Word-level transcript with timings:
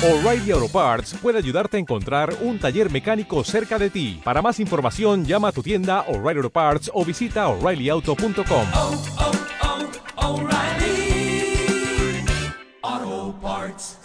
O'Reilly 0.00 0.52
Auto 0.52 0.68
Parts 0.68 1.16
puede 1.20 1.38
ayudarte 1.38 1.76
a 1.76 1.80
encontrar 1.80 2.32
un 2.42 2.60
taller 2.60 2.88
mecánico 2.88 3.42
cerca 3.42 3.80
de 3.80 3.90
ti. 3.90 4.20
Para 4.22 4.40
más 4.40 4.60
información, 4.60 5.24
llama 5.24 5.48
a 5.48 5.52
tu 5.52 5.60
tienda 5.60 6.02
O'Reilly 6.02 6.38
Auto 6.38 6.50
Parts 6.50 6.88
o 6.94 7.04
visita 7.04 7.48
oreillyauto.com. 7.48 8.66
oh, 8.76 9.02
oh, 12.92 13.34
Parts. 13.42 13.98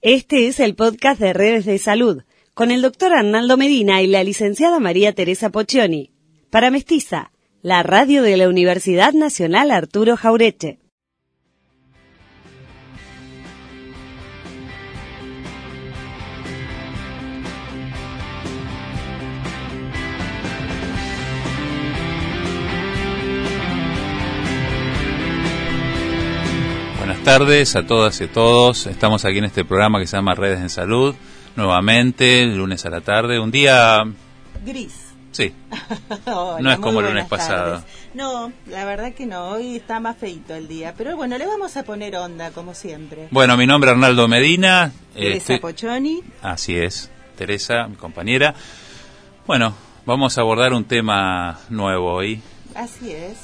Este 0.00 0.48
es 0.48 0.58
el 0.58 0.74
podcast 0.74 1.20
de 1.20 1.32
Redes 1.32 1.64
de 1.64 1.78
Salud, 1.78 2.24
con 2.52 2.72
el 2.72 2.82
doctor 2.82 3.12
Arnaldo 3.14 3.56
Medina 3.56 4.02
y 4.02 4.08
la 4.08 4.24
licenciada 4.24 4.80
María 4.80 5.12
Teresa 5.12 5.50
Poccioni. 5.50 6.10
Para 6.50 6.72
Mestiza, 6.72 7.30
la 7.62 7.84
radio 7.84 8.22
de 8.22 8.36
la 8.36 8.48
Universidad 8.48 9.12
Nacional 9.12 9.70
Arturo 9.70 10.16
Jaureche. 10.16 10.80
Tardes 27.30 27.74
a 27.74 27.84
todas 27.84 28.20
y 28.20 28.24
a 28.24 28.32
todos. 28.32 28.86
Estamos 28.86 29.24
aquí 29.24 29.38
en 29.38 29.44
este 29.46 29.64
programa 29.64 29.98
que 29.98 30.06
se 30.06 30.16
llama 30.16 30.36
Redes 30.36 30.60
en 30.60 30.70
Salud, 30.70 31.12
nuevamente, 31.56 32.46
lunes 32.46 32.86
a 32.86 32.90
la 32.90 33.00
tarde. 33.00 33.40
Un 33.40 33.50
día, 33.50 34.04
Gris. 34.64 34.94
sí, 35.32 35.52
Hola, 36.26 36.60
No 36.60 36.70
es 36.70 36.76
como 36.76 37.00
el 37.00 37.06
buenas 37.06 37.12
lunes 37.14 37.26
pasado. 37.28 37.70
tardes. 37.80 37.84
No, 38.14 38.52
la 38.68 38.84
verdad 38.84 39.12
que 39.12 39.26
no, 39.26 39.48
hoy 39.48 39.74
está 39.74 39.98
más 39.98 40.16
feito 40.16 40.54
el 40.54 40.68
día, 40.68 40.94
pero 40.96 41.16
bueno, 41.16 41.36
le 41.36 41.48
vamos 41.48 41.76
a 41.76 41.82
poner 41.82 42.14
onda 42.14 42.52
como 42.52 42.74
siempre. 42.74 43.26
bueno, 43.32 43.56
mi 43.56 43.66
nombre 43.66 43.90
es 43.90 43.94
Arnaldo 43.94 44.28
Medina. 44.28 44.92
Teresa 45.12 45.36
este- 45.54 45.58
Pochoni, 45.58 46.22
así 46.42 46.76
es, 46.78 47.10
Teresa, 47.36 47.88
mi 47.88 47.96
compañera. 47.96 48.54
Bueno, 49.48 49.74
vamos 50.06 50.38
a 50.38 50.42
abordar 50.42 50.72
un 50.72 50.84
tema 50.84 51.58
nuevo 51.70 52.12
hoy. 52.12 52.40
así 52.76 53.10
es. 53.10 53.36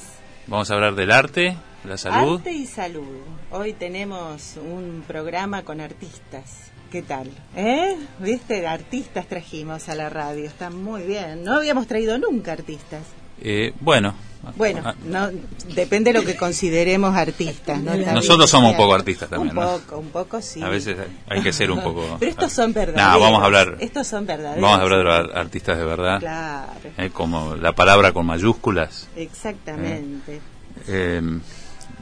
Vamos 0.47 0.71
a 0.71 0.73
hablar 0.73 0.95
del 0.95 1.11
arte, 1.11 1.55
la 1.85 1.97
salud. 1.97 2.37
Arte 2.37 2.51
y 2.51 2.65
salud. 2.65 3.03
Hoy 3.51 3.73
tenemos 3.73 4.55
un 4.57 5.03
programa 5.07 5.63
con 5.63 5.81
artistas. 5.81 6.71
¿Qué 6.91 7.01
tal? 7.01 7.29
¿Eh? 7.55 7.95
¿Viste? 8.19 8.67
Artistas 8.67 9.27
trajimos 9.27 9.89
a 9.89 9.95
la 9.95 10.09
radio, 10.09 10.45
está 10.45 10.69
muy 10.69 11.01
bien. 11.03 11.43
No 11.43 11.55
habíamos 11.57 11.87
traído 11.87 12.17
nunca 12.17 12.51
artistas. 12.53 13.01
Eh, 13.41 13.73
bueno, 13.81 14.13
Bueno, 14.55 14.81
ah, 14.85 14.93
no, 15.05 15.29
depende 15.73 16.13
de 16.13 16.19
lo 16.19 16.25
que 16.25 16.35
consideremos 16.37 17.15
artistas, 17.15 17.81
¿no? 17.81 17.95
Nosotros 17.95 18.49
somos 18.49 18.71
un 18.71 18.77
poco 18.77 18.93
artistas 18.93 19.27
también, 19.29 19.57
Un 19.57 19.63
¿no? 19.63 19.77
poco, 19.79 19.97
un 19.97 20.09
poco 20.09 20.41
sí. 20.41 20.61
a 20.61 20.69
veces 20.69 20.97
hay 21.27 21.41
que 21.41 21.51
ser 21.51 21.71
un 21.71 21.81
poco... 21.81 22.05
Pero 22.19 22.29
estos 22.31 22.51
son 22.53 22.73
verdaderos. 22.73 23.11
No, 23.13 23.19
vamos 23.19 23.41
a 23.41 23.45
hablar, 23.45 23.77
Estos 23.79 24.05
son 24.07 24.25
verdaderos. 24.27 24.61
vamos 24.61 24.79
a 24.79 24.81
hablar 24.83 24.99
de 24.99 25.03
los 25.27 25.35
artistas 25.35 25.77
de 25.77 25.85
verdad. 25.85 26.19
Claro, 26.19 26.71
Eh, 26.97 27.09
como 27.09 27.55
la 27.55 27.71
palabra 27.73 28.11
con 28.13 28.25
mayúsculas. 28.27 29.07
exactamente. 29.15 30.41
Eh, 30.87 31.21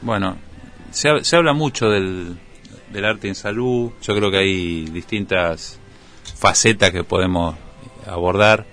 bueno, 0.02 0.36
se, 0.90 1.24
se 1.24 1.36
habla 1.36 1.52
mucho 1.52 1.88
del, 1.88 2.36
arte 3.04 3.28
en 3.28 3.34
salud. 3.34 3.90
Yo 4.02 4.14
creo 4.16 4.30
que 4.30 4.38
hay 4.38 4.84
distintas 4.86 5.78
facetas 6.36 6.90
que 6.90 7.04
podemos 7.04 7.54
abordar. 8.06 8.66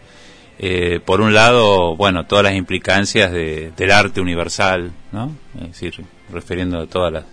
Eh, 0.62 1.00
por 1.06 1.22
un 1.22 1.34
lado, 1.34 1.96
bueno, 1.96 2.26
todas 2.26 2.44
las 2.44 2.54
implicancias 2.56 3.32
de- 3.32 3.72
del 3.78 3.92
arte 3.92 4.20
universal, 4.20 4.92
¿no? 5.14 5.34
Es 5.56 5.68
decir, 5.70 6.04
refiriendo 6.32 6.80
a 6.82 6.88
todas 6.88 7.24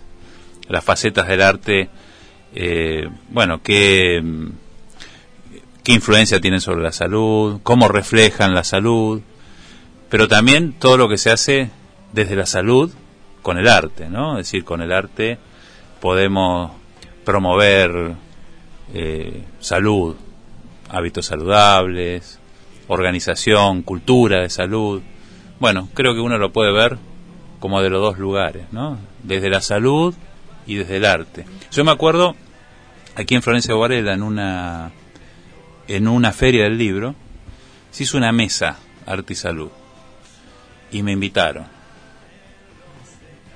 las, 0.69 0.83
facetas 0.83 1.27
del 1.27 1.41
arte, 1.41 1.89
eh, 2.55 3.09
bueno, 3.29 3.61
qué, 3.61 4.23
qué 5.83 5.91
influencia 5.91 6.39
tienen 6.39 6.61
sobre 6.61 6.81
la 6.83 6.93
salud, 6.93 7.59
cómo 7.63 7.89
reflejan 7.89 8.53
la 8.53 8.63
salud, 8.63 9.21
pero 10.09 10.29
también 10.29 10.71
todo 10.71 10.95
lo 10.95 11.09
que 11.09 11.17
se 11.17 11.29
hace 11.31 11.69
desde 12.13 12.35
la 12.37 12.45
salud 12.45 12.93
con 13.47 13.57
el 13.57 13.69
arte, 13.69 14.09
¿no? 14.09 14.37
Es 14.37 14.47
decir, 14.47 14.65
con 14.65 14.81
el 14.81 14.91
arte 14.91 15.37
podemos 16.01 16.69
promover 17.23 18.13
eh, 18.93 19.41
salud, 19.61 20.17
hábitos 20.89 21.27
saludables, 21.27 22.41
organización, 22.89 23.83
cultura 23.83 24.41
de 24.41 24.49
salud. 24.49 25.01
Bueno, 25.61 25.87
creo 25.93 26.13
que 26.13 26.19
uno 26.19 26.37
lo 26.37 26.51
puede 26.51 26.73
ver 26.73 26.97
como 27.61 27.81
de 27.81 27.89
los 27.89 28.01
dos 28.01 28.17
lugares, 28.17 28.65
¿no? 28.73 28.97
Desde 29.23 29.49
la 29.49 29.61
salud 29.61 30.13
y 30.65 30.75
desde 30.75 30.97
el 30.97 31.05
arte. 31.05 31.45
Yo 31.71 31.85
me 31.85 31.91
acuerdo 31.91 32.35
aquí 33.15 33.33
en 33.33 33.43
Florencia 33.43 33.73
Varela 33.75 34.11
en 34.11 34.23
una 34.23 34.91
en 35.87 36.09
una 36.09 36.33
feria 36.33 36.65
del 36.65 36.77
libro 36.77 37.15
se 37.91 38.03
hizo 38.03 38.17
una 38.17 38.33
mesa 38.33 38.77
arte 39.05 39.31
y 39.31 39.35
salud 39.37 39.69
y 40.91 41.01
me 41.01 41.13
invitaron. 41.13 41.76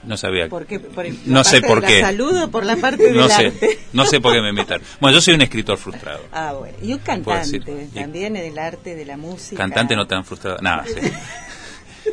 No 0.04 0.18
sabía. 0.18 0.50
¿Por 0.50 0.66
qué? 0.66 0.80
¿Por 0.80 1.06
el- 1.06 1.18
No 1.26 1.44
sé 1.44 1.62
por 1.62 1.84
qué. 1.86 2.02
la 2.02 2.08
salud 2.08 2.36
o 2.44 2.50
por 2.50 2.66
la 2.66 2.76
parte 2.78 3.12
no 3.12 3.22
del 3.28 3.32
sé, 3.32 3.46
arte? 3.48 3.80
no 3.94 4.06
sé 4.06 4.20
por 4.20 4.34
qué 4.34 4.42
me 4.42 4.50
invitaron. 4.50 4.84
Bueno, 5.00 5.16
yo 5.18 5.22
soy 5.22 5.36
un 5.36 5.42
escritor 5.42 5.78
frustrado. 5.78 6.22
Ah, 6.32 6.54
bueno. 6.58 6.76
Y 6.82 6.94
un 6.94 7.00
cantante 7.00 7.60
también 7.94 8.36
en 8.36 8.46
el 8.46 8.58
arte 8.58 8.96
de 8.96 9.06
la 9.06 9.18
música. 9.18 9.58
Cantante 9.58 9.96
no 9.96 10.08
tan 10.08 10.26
frustrado. 10.26 10.58
Nada, 10.62 10.86
sí. 10.86 10.94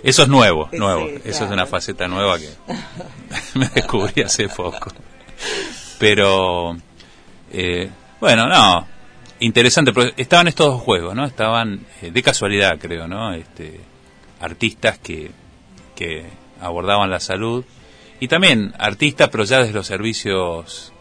Eso 0.03 0.23
es 0.25 0.29
nuevo, 0.29 0.69
nuevo. 0.73 1.07
sí, 1.07 1.15
Eso 1.25 1.45
es 1.47 1.51
una 1.51 1.65
faceta 1.67 2.07
nueva 2.09 2.39
que 2.39 2.51
me 3.59 3.69
descubrí 3.69 4.23
hace 4.23 4.49
poco. 4.49 4.93
Pero, 5.99 6.77
eh, 7.53 7.89
bueno, 8.21 8.47
no, 8.47 8.87
interesante. 9.41 9.93
Pero 9.93 10.13
estaban 10.17 10.49
estos 10.49 10.67
dos 10.67 10.83
juegos, 10.83 11.15
¿no? 11.15 11.25
Estaban, 11.25 11.87
eh, 12.03 12.11
de 12.11 12.23
casualidad 12.23 12.79
creo, 12.79 13.09
¿no? 13.09 13.33
Este, 13.33 13.81
artistas 14.41 14.99
que, 14.99 15.31
que 15.97 16.27
abordaban 16.61 17.11
la 17.11 17.21
salud. 17.21 17.65
Y 18.21 18.29
también 18.29 18.75
artistas, 18.79 19.29
pero 19.31 19.45
ya 19.45 19.59
desde 19.61 19.73
los 19.75 19.87
servicios 19.87 20.93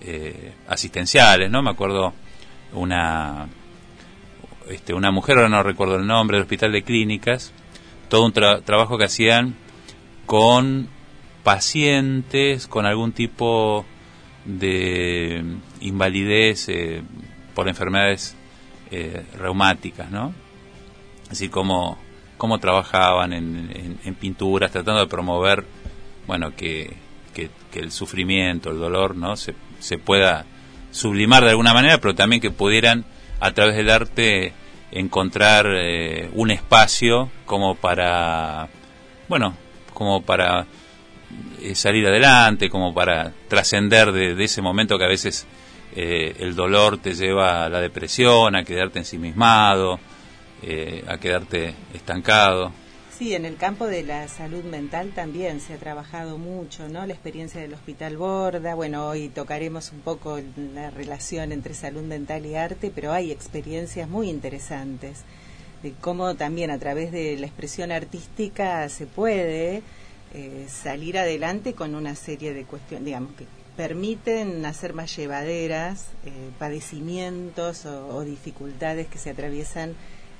eh, 0.00 0.52
asistenciales, 0.68 1.50
¿no? 1.50 1.62
Me 1.62 1.70
acuerdo 1.70 2.12
una 2.72 3.48
este, 4.70 4.94
una 4.94 5.10
mujer, 5.10 5.36
ahora 5.36 5.50
no 5.50 5.62
recuerdo 5.62 5.96
el 5.96 6.06
nombre, 6.06 6.38
del 6.38 6.44
Hospital 6.44 6.72
de 6.72 6.82
Clínicas, 6.82 7.52
todo 8.08 8.24
un 8.24 8.32
tra- 8.32 8.62
trabajo 8.64 8.96
que 8.96 9.04
hacían 9.04 9.54
con 10.24 10.88
pacientes 11.42 12.66
con 12.66 12.86
algún 12.86 13.12
tipo 13.12 13.84
de 14.46 15.44
invalidez 15.80 16.68
eh, 16.70 17.02
por 17.54 17.68
enfermedades 17.68 18.36
eh, 18.90 19.22
reumáticas, 19.38 20.10
¿no? 20.10 20.32
Así 21.30 21.50
como 21.50 21.98
cómo 22.38 22.58
trabajaban 22.58 23.32
en- 23.34 23.98
en 24.02 24.14
pinturas, 24.14 24.70
tratando 24.72 25.00
de 25.00 25.06
promover, 25.06 25.64
bueno, 26.26 26.54
que, 26.56 26.94
que- 27.34 27.50
el 27.74 27.90
sufrimiento, 27.90 28.70
el 28.70 28.78
dolor, 28.78 29.16
¿no? 29.16 29.36
Se, 29.36 29.52
se 29.80 29.98
pueda 29.98 30.44
sublimar 30.92 31.42
de 31.42 31.50
alguna 31.50 31.74
manera, 31.74 31.98
pero 31.98 32.14
también 32.14 32.40
que 32.40 32.52
pudieran, 32.52 33.04
a 33.40 33.50
través 33.52 33.74
del 33.74 33.90
arte, 33.90 34.52
encontrar 34.92 35.66
eh, 35.74 36.30
un 36.34 36.52
espacio 36.52 37.32
como 37.46 37.74
para, 37.74 38.68
bueno, 39.28 39.56
como 39.92 40.22
para 40.22 40.66
eh, 41.60 41.74
salir 41.74 42.06
adelante, 42.06 42.70
como 42.70 42.94
para 42.94 43.32
trascender 43.48 44.12
de, 44.12 44.36
de 44.36 44.44
ese 44.44 44.62
momento 44.62 44.96
que 44.96 45.04
a 45.04 45.08
veces 45.08 45.46
eh, 45.96 46.36
el 46.38 46.54
dolor 46.54 46.98
te 46.98 47.14
lleva 47.14 47.64
a 47.64 47.68
la 47.68 47.80
depresión, 47.80 48.54
a 48.54 48.62
quedarte 48.62 49.00
ensimismado, 49.00 49.98
eh, 50.62 51.04
a 51.08 51.18
quedarte 51.18 51.74
estancado. 51.92 52.70
Sí, 53.16 53.32
en 53.32 53.44
el 53.44 53.56
campo 53.56 53.86
de 53.86 54.02
la 54.02 54.26
salud 54.26 54.64
mental 54.64 55.12
también 55.14 55.60
se 55.60 55.74
ha 55.74 55.76
trabajado 55.76 56.36
mucho, 56.36 56.88
¿no? 56.88 57.06
La 57.06 57.12
experiencia 57.12 57.60
del 57.60 57.74
Hospital 57.74 58.16
Borda, 58.16 58.74
bueno, 58.74 59.06
hoy 59.06 59.28
tocaremos 59.28 59.92
un 59.92 60.00
poco 60.00 60.40
la 60.74 60.90
relación 60.90 61.52
entre 61.52 61.74
salud 61.74 62.02
mental 62.02 62.44
y 62.44 62.56
arte, 62.56 62.90
pero 62.92 63.12
hay 63.12 63.30
experiencias 63.30 64.08
muy 64.08 64.28
interesantes 64.28 65.22
de 65.84 65.92
cómo 65.92 66.34
también 66.34 66.72
a 66.72 66.78
través 66.80 67.12
de 67.12 67.36
la 67.36 67.46
expresión 67.46 67.92
artística 67.92 68.88
se 68.88 69.06
puede 69.06 69.82
eh, 70.34 70.66
salir 70.68 71.16
adelante 71.16 71.74
con 71.74 71.94
una 71.94 72.16
serie 72.16 72.52
de 72.52 72.64
cuestiones, 72.64 73.04
digamos, 73.04 73.34
que 73.34 73.46
permiten 73.76 74.66
hacer 74.66 74.92
más 74.92 75.16
llevaderas 75.16 76.08
eh, 76.26 76.50
padecimientos 76.58 77.86
o, 77.86 78.08
o 78.08 78.24
dificultades 78.24 79.06
que 79.06 79.18
se 79.18 79.30
atraviesan 79.30 79.94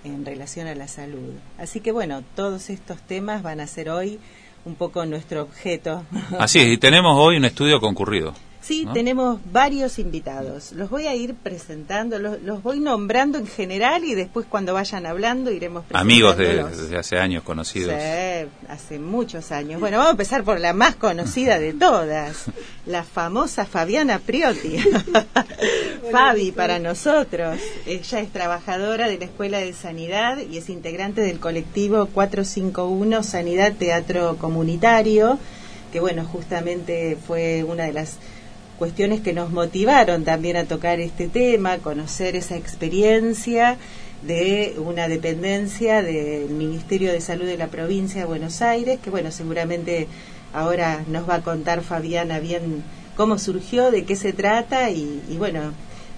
en 0.05 0.25
relación 0.25 0.67
a 0.67 0.75
la 0.75 0.89
salud. 0.89 1.33
Así 1.59 1.81
que 1.81 1.93
bueno, 1.93 2.23
todos 2.37 2.71
estos 2.71 3.01
temas 3.01 3.43
van 3.43 3.61
a 3.61 3.67
ser 3.67 3.91
hoy 3.91 4.21
un 4.65 4.75
poco 4.75 5.05
nuestro 5.06 5.43
objeto. 5.43 6.05
Así 6.39 6.61
es, 6.61 6.69
y 6.69 6.79
tenemos 6.79 7.19
hoy 7.19 7.37
un 7.37 7.45
estudio 7.45 7.81
concurrido. 7.81 8.35
Sí, 8.65 8.87
¿no? 8.87 8.93
tenemos 8.93 9.41
varios 9.53 9.99
invitados. 9.99 10.73
Los 10.73 10.89
voy 10.89 11.07
a 11.07 11.15
ir 11.15 11.35
presentando, 11.35 12.19
los, 12.19 12.41
los 12.43 12.63
voy 12.63 12.81
nombrando 12.81 13.39
en 13.39 13.47
general 13.47 14.05
y 14.05 14.15
después 14.15 14.47
cuando 14.49 14.73
vayan 14.73 15.05
hablando 15.05 15.51
iremos 15.51 15.85
Amigos 15.93 16.37
de, 16.39 16.65
desde 16.65 16.97
hace 16.97 17.19
años 17.19 17.43
conocidos. 17.43 17.93
Sí, 17.93 18.49
hace 18.69 18.99
muchos 18.99 19.53
años. 19.53 19.81
Bueno, 19.81 19.99
vamos 19.99 20.09
a 20.09 20.13
empezar 20.13 20.45
por 20.45 20.61
la 20.61 20.73
más 20.73 20.97
conocida 20.97 21.59
de 21.59 21.75
todas, 21.75 22.45
la 22.87 23.05
famosa 23.05 23.67
Fabiana 23.67 24.19
Priotti. 24.19 24.79
Fabi 26.11 26.53
para 26.53 26.79
nosotros. 26.79 27.59
Ella 27.87 28.21
es 28.21 28.33
trabajadora 28.33 29.09
de 29.09 29.19
la 29.19 29.25
Escuela 29.25 29.59
de 29.59 29.73
Sanidad 29.73 30.39
y 30.39 30.59
es 30.59 30.69
integrante 30.69 31.21
del 31.21 31.41
colectivo 31.41 32.07
451 32.07 33.23
Sanidad 33.23 33.75
Teatro 33.75 34.37
Comunitario, 34.37 35.39
que 35.93 36.01
bueno, 36.01 36.25
justamente 36.25 37.17
fue 37.27 37.65
una 37.65 37.85
de 37.85 37.93
las 37.93 38.19
cuestiones 38.79 39.21
que 39.21 39.32
nos 39.32 39.50
motivaron 39.50 40.25
también 40.25 40.56
a 40.56 40.65
tocar 40.65 41.00
este 41.00 41.29
tema, 41.29 41.79
conocer 41.79 42.37
esa 42.37 42.56
experiencia 42.56 43.76
de 44.23 44.75
una 44.79 45.06
dependencia 45.09 46.03
del 46.03 46.49
Ministerio 46.50 47.12
de 47.12 47.21
Salud 47.21 47.47
de 47.47 47.59
la 47.59 47.69
provincia 47.69 48.21
de 48.21 48.26
Buenos 48.26 48.62
Aires, 48.62 48.99
que 49.03 49.11
bueno, 49.11 49.31
seguramente 49.31 50.09
ahora 50.53 51.05
nos 51.09 51.29
va 51.29 51.37
a 51.37 51.43
contar 51.43 51.82
Fabiana 51.82 52.38
bien 52.38 52.82
cómo 53.17 53.38
surgió, 53.38 53.91
de 53.91 54.05
qué 54.05 54.17
se 54.17 54.32
trata 54.32 54.91
y, 54.91 55.23
y 55.29 55.37
bueno, 55.37 55.73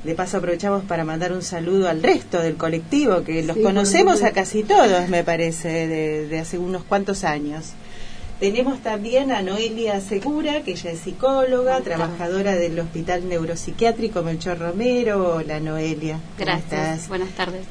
de 0.05 0.15
paso 0.15 0.37
aprovechamos 0.39 0.85
para 0.85 1.05
mandar 1.05 1.33
un 1.33 1.43
saludo 1.43 1.89
al 1.89 2.03
resto 2.03 2.41
del 2.41 2.57
colectivo, 2.57 3.25
que 3.25 3.43
los 3.43 3.57
Sí, 3.57 3.63
conocemos 3.63 4.23
a 4.23 4.33
casi 4.33 4.63
todos, 4.63 5.09
me 5.09 5.25
parece, 5.25 5.89
de, 5.89 6.29
de 6.29 6.39
hace 6.39 6.59
unos 6.59 6.85
cuantos 6.85 7.25
años. 7.25 7.73
Tenemos 8.41 8.81
también 8.81 9.33
a 9.33 9.41
Noelia 9.41 9.99
Segura, 10.03 10.61
que 10.63 10.73
ella 10.73 10.91
es 10.91 11.01
psicóloga, 11.01 11.81
trabajadora 11.81 12.55
del 12.55 12.79
Hospital 12.79 13.27
Neuropsiquiátrico 13.31 14.23
Melchor 14.23 14.59
Romero. 14.59 15.37
Hola 15.37 15.59
Noelia. 15.59 16.15
¿cómo 16.17 16.37
Gracias. 16.39 16.65
estás? 16.73 17.09
Buenas 17.09 17.31
tardes. 17.31 17.63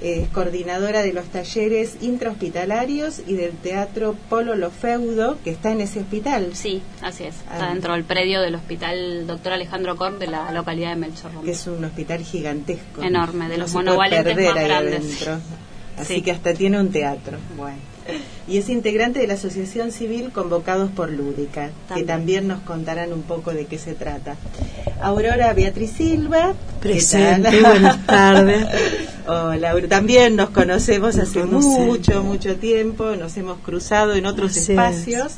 Es 0.00 0.28
coordinadora 0.30 1.02
de 1.02 1.12
los 1.12 1.26
talleres 1.26 1.98
intrahospitalarios 2.00 3.20
y 3.26 3.34
del 3.34 3.52
Teatro 3.52 4.16
Polo 4.30 4.54
Lo 4.56 4.70
Feudo, 4.70 5.38
que 5.44 5.50
está 5.50 5.72
en 5.72 5.82
ese 5.82 6.00
hospital. 6.00 6.50
Sí, 6.54 6.82
así 7.02 7.24
es. 7.24 7.34
Ah. 7.48 7.54
Está 7.54 7.68
dentro 7.68 7.92
del 7.92 8.04
predio 8.04 8.40
del 8.40 8.54
Hospital 8.54 9.26
Doctor 9.26 9.52
Alejandro 9.52 9.94
Korn 9.96 10.18
de 10.18 10.26
la 10.28 10.50
localidad 10.52 10.90
de 10.90 10.96
Melchor 10.96 11.30
que 11.30 11.36
Romero. 11.36 11.52
es 11.52 11.66
un 11.66 11.84
hospital 11.84 12.22
gigantesco. 12.24 13.02
Enorme, 13.02 13.48
de 13.48 13.56
No 13.58 13.62
los 13.64 13.72
puede 13.72 13.84
monovalentes 13.86 14.36
más 14.36 14.54
grandes. 14.64 14.94
adentro. 15.22 15.38
Así 15.98 16.14
Sí. 16.16 16.22
que 16.22 16.32
hasta 16.32 16.54
tiene 16.54 16.80
un 16.80 16.90
teatro. 16.90 17.36
Bueno. 17.56 17.76
Y 18.46 18.58
es 18.58 18.68
integrante 18.68 19.20
de 19.20 19.26
la 19.26 19.34
Asociación 19.34 19.90
Civil 19.90 20.30
Convocados 20.30 20.90
por 20.90 21.10
Lúdica, 21.10 21.70
que 21.94 22.02
También. 22.02 22.46
nos 22.46 22.60
contarán 22.60 23.14
un 23.14 23.22
poco 23.22 23.52
de 23.54 23.64
qué 23.64 23.78
se 23.78 23.94
trata. 23.94 24.36
Aurora 25.00 25.52
Beatriz 25.54 25.92
Silva. 25.92 26.52
¿qué 26.82 26.88
Presente, 26.90 27.60
buenas 27.62 28.04
tardes. 28.06 28.66
Hola, 29.26 29.70
Aurora. 29.70 29.88
también 29.88 30.36
nos 30.36 30.50
conocemos 30.50 31.16
Nos 31.16 31.30
hace 31.30 31.40
conocemos. 31.40 31.78
mucho, 31.86 32.22
mucho 32.22 32.56
tiempo, 32.56 33.16
nos 33.16 33.34
hemos 33.38 33.58
cruzado 33.60 34.14
en 34.14 34.26
otros 34.26 34.50
Así 34.50 34.60
es. 34.60 34.68
espacios. 34.68 35.32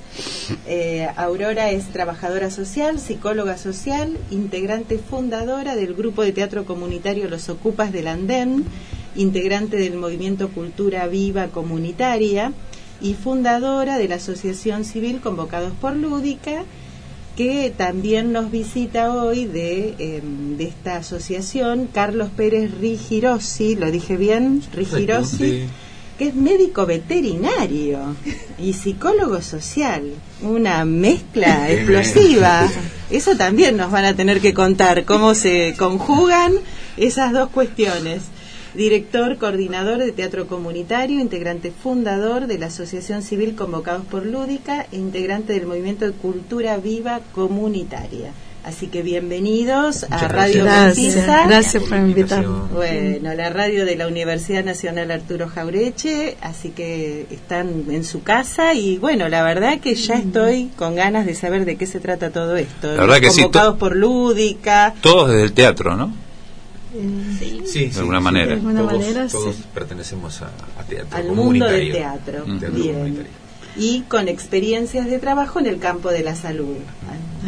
Eh, 0.67 1.07
Aurora 1.17 1.71
es 1.71 1.85
trabajadora 1.93 2.51
social, 2.51 2.99
psicóloga 2.99 3.57
social, 3.57 4.19
integrante 4.33 4.99
fundadora 4.99 5.77
del 5.77 5.95
grupo 5.95 6.23
de 6.25 6.33
teatro 6.33 6.65
comunitario 6.65 7.29
Los 7.29 7.49
Ocupas 7.49 7.93
del 7.93 8.09
Andén, 8.09 8.65
integrante 9.17 9.77
del 9.77 9.95
movimiento 9.95 10.49
Cultura 10.49 11.07
Viva 11.07 11.49
Comunitaria 11.49 12.53
y 13.01 13.15
fundadora 13.15 13.99
de 13.99 14.09
la 14.09 14.17
Asociación 14.17 14.85
Civil 14.85 15.21
Convocados 15.21 15.73
por 15.81 15.95
Lúdica, 15.97 16.65
que 17.37 17.73
también 17.77 18.33
nos 18.33 18.51
visita 18.51 19.13
hoy 19.13 19.45
de, 19.45 19.95
eh, 19.99 20.23
de 20.57 20.65
esta 20.65 20.97
asociación 20.97 21.89
Carlos 21.93 22.31
Pérez 22.35 22.71
Rigirossi, 22.81 23.77
lo 23.77 23.91
dije 23.91 24.17
bien, 24.17 24.63
Rigirossi, 24.73 25.37
sí. 25.37 25.65
que 26.19 26.29
es 26.29 26.35
médico 26.35 26.87
veterinario 26.87 28.17
y 28.59 28.73
psicólogo 28.73 29.43
social, 29.43 30.15
una 30.41 30.87
mezcla 30.87 31.71
explosiva. 31.71 32.71
Eso 33.11 33.37
también 33.37 33.77
nos 33.77 33.91
van 33.91 34.07
a 34.07 34.17
tener 34.17 34.41
que 34.41 34.55
contar 34.55 35.05
cómo 35.05 35.35
se 35.35 35.75
conjugan 35.79 36.55
esas 36.97 37.33
dos 37.33 37.51
cuestiones. 37.51 38.23
Director, 38.77 39.37
coordinador 39.39 39.99
de 39.99 40.13
Teatro 40.13 40.47
Comunitario, 40.47 41.19
integrante 41.21 41.71
fundador 41.73 42.47
de 42.47 42.59
la 42.59 42.67
Asociación 42.67 43.23
Civil 43.23 43.55
Convocados 43.57 44.05
por 44.07 44.27
Lúdica 44.27 44.87
e 44.93 44.97
integrante 44.97 45.53
del 45.55 45.67
Movimiento 45.67 46.05
de 46.05 46.13
Cultura 46.13 46.77
Viva 46.77 47.21
Comunitaria. 47.35 48.33
Así 48.65 48.89
que 48.89 49.01
bienvenidos 49.03 50.05
a 50.11 50.27
Radio 50.27 50.65
Gracias, 50.65 51.15
Mestiza. 51.15 51.47
gracias 51.47 51.83
por 51.85 51.99
invitarme. 51.99 52.57
Bueno, 52.75 53.33
la 53.35 53.49
radio 53.49 53.85
de 53.87 53.95
la 53.95 54.09
Universidad 54.09 54.65
Nacional 54.65 55.13
Arturo 55.13 55.47
Jaureche, 55.49 56.37
así 56.41 56.71
que 56.71 57.27
están 57.31 57.85
en 57.91 58.03
su 58.03 58.25
casa 58.25 58.75
y 58.75 58.99
bueno, 58.99 59.29
la 59.29 59.45
verdad 59.45 59.79
que 59.79 59.95
ya 59.95 60.15
estoy 60.17 60.71
con 60.77 60.97
ganas 60.97 61.27
de 61.27 61.37
saber 61.37 61.65
de 61.65 61.77
qué 61.77 61.87
se 61.87 62.01
trata 62.01 62.31
todo 62.31 62.57
esto. 62.57 62.89
La 62.97 63.03
verdad 63.03 63.21
que 63.21 63.31
sí, 63.31 63.43
Convocados 63.43 63.75
to- 63.75 63.79
por 63.79 63.95
Lúdica. 63.95 64.95
Todos 65.01 65.29
desde 65.31 65.45
el 65.45 65.53
teatro, 65.53 65.97
¿no? 65.97 66.26
Sí. 67.39 67.63
Sí, 67.67 67.87
De 67.87 67.99
alguna 68.01 68.21
manera. 68.21 68.47
De 68.47 68.53
alguna 68.55 68.81
todos, 68.81 68.93
manera, 68.93 69.29
todos 69.29 69.55
sí. 69.57 69.65
pertenecemos 69.75 70.43
a, 70.43 70.47
a 70.79 70.85
teatro 70.89 71.17
Al 71.17 71.33
mundo 71.33 71.67
del 71.67 71.93
teatro. 71.93 72.47
Mm. 72.47 72.59
Teatro 72.59 72.83
Bien. 72.83 73.27
Y 73.79 74.01
con 74.03 74.29
experiencias 74.29 75.07
de 75.07 75.19
trabajo 75.19 75.59
en 75.59 75.67
el 75.67 75.79
campo 75.79 76.11
de 76.11 76.23
la 76.23 76.35
salud. 76.35 76.77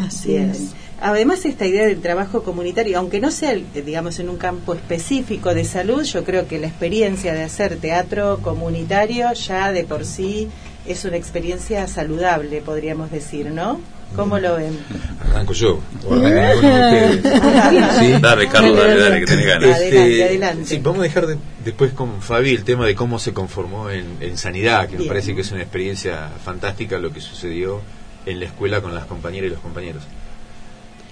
Así 0.05 0.29
Bien. 0.29 0.51
es. 0.51 0.73
Además, 1.01 1.45
esta 1.45 1.65
idea 1.65 1.85
del 1.85 2.01
trabajo 2.01 2.43
comunitario, 2.43 2.99
aunque 2.99 3.21
no 3.21 3.31
sea, 3.31 3.55
digamos, 3.73 4.19
en 4.19 4.29
un 4.29 4.37
campo 4.37 4.73
específico 4.73 5.53
de 5.53 5.63
salud, 5.63 6.03
yo 6.03 6.23
creo 6.25 6.47
que 6.47 6.59
la 6.59 6.67
experiencia 6.67 7.33
de 7.33 7.43
hacer 7.43 7.77
teatro 7.77 8.39
comunitario 8.41 9.31
ya 9.33 9.71
de 9.71 9.85
por 9.85 10.05
sí 10.05 10.49
es 10.85 11.05
una 11.05 11.15
experiencia 11.15 11.87
saludable, 11.87 12.61
podríamos 12.61 13.11
decir, 13.11 13.51
¿no? 13.51 13.79
¿Cómo 14.15 14.37
lo 14.39 14.55
ven? 14.57 14.77
Arranco 15.21 15.53
yo. 15.53 15.79
O 16.05 16.13
arrancan 16.13 16.43
alguno 16.43 16.75
de 16.75 17.09
ustedes. 17.15 17.99
Sí. 17.99 18.21
Dale, 18.21 18.47
Carlos, 18.49 18.75
dale, 18.77 18.97
dale, 18.99 19.19
que 19.21 19.25
tenés 19.27 19.45
ganas. 19.45 19.75
Adelante, 19.75 20.23
adelante. 20.23 20.65
Sí, 20.65 20.79
vamos 20.83 20.99
a 20.99 21.03
dejar 21.03 21.27
de- 21.27 21.37
después 21.63 21.93
con 21.93 22.21
Fabi 22.21 22.51
el 22.55 22.63
tema 22.63 22.85
de 22.85 22.95
cómo 22.95 23.19
se 23.19 23.33
conformó 23.33 23.89
en, 23.89 24.17
en 24.19 24.37
sanidad, 24.37 24.85
que 24.87 24.93
me 24.93 24.97
Bien. 24.99 25.07
parece 25.09 25.35
que 25.35 25.41
es 25.41 25.51
una 25.51 25.61
experiencia 25.61 26.29
fantástica 26.43 26.97
lo 26.99 27.13
que 27.13 27.21
sucedió 27.21 27.81
en 28.25 28.39
la 28.39 28.45
escuela 28.47 28.81
con 28.81 28.93
las 28.93 29.05
compañeras 29.05 29.47
y 29.47 29.53
los 29.53 29.61
compañeros. 29.61 30.03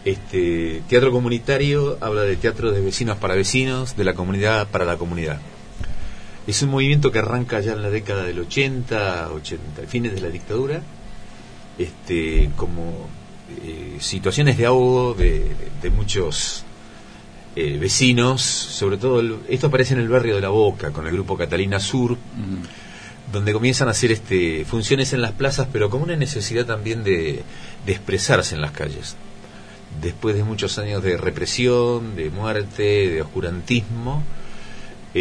Este 0.05 0.81
teatro 0.87 1.11
comunitario 1.11 1.97
habla 2.01 2.21
de 2.21 2.35
teatro 2.37 2.71
de 2.71 2.81
vecinos 2.81 3.17
para 3.17 3.35
vecinos, 3.35 3.97
de 3.97 4.03
la 4.05 4.13
comunidad 4.13 4.67
para 4.67 4.85
la 4.85 4.95
comunidad. 4.97 5.39
Es 6.45 6.61
un 6.61 6.69
movimiento 6.69 7.11
que 7.11 7.19
arranca 7.19 7.59
ya 7.59 7.73
en 7.73 7.81
la 7.81 7.89
década 7.89 8.23
del 8.23 8.39
80, 8.39 9.31
80, 9.33 9.81
fines 9.87 10.13
de 10.15 10.21
la 10.21 10.29
dictadura, 10.29 10.81
este, 11.77 12.49
como 12.55 13.07
eh, 13.63 13.97
situaciones 13.99 14.57
de 14.57 14.65
ahogo 14.65 15.13
de, 15.13 15.45
de 15.81 15.89
muchos 15.89 16.63
eh, 17.55 17.77
vecinos, 17.79 18.41
sobre 18.41 18.97
todo, 18.97 19.19
el- 19.19 19.37
esto 19.49 19.67
aparece 19.67 19.93
en 19.93 19.99
el 20.01 20.09
barrio 20.09 20.35
de 20.35 20.41
La 20.41 20.49
Boca, 20.49 20.91
con 20.91 21.07
el 21.07 21.13
grupo 21.13 21.37
Catalina 21.37 21.79
Sur, 21.79 22.17
donde 23.31 23.51
comienzan 23.53 23.87
a 23.87 23.91
hacer 23.91 24.11
este, 24.11 24.63
funciones 24.65 25.11
en 25.13 25.21
las 25.21 25.31
plazas, 25.33 25.67
pero 25.71 25.89
con 25.89 26.01
una 26.01 26.15
necesidad 26.15 26.65
también 26.65 27.03
de, 27.03 27.43
de 27.85 27.91
expresarse 27.91 28.55
en 28.55 28.61
las 28.61 28.71
calles. 28.71 29.15
Después 30.01 30.35
de 30.35 30.43
muchos 30.43 30.77
años 30.77 31.01
de 31.03 31.17
represión, 31.17 32.15
de 32.15 32.29
muerte, 32.29 33.09
de 33.09 33.21
oscurantismo, 33.21 34.23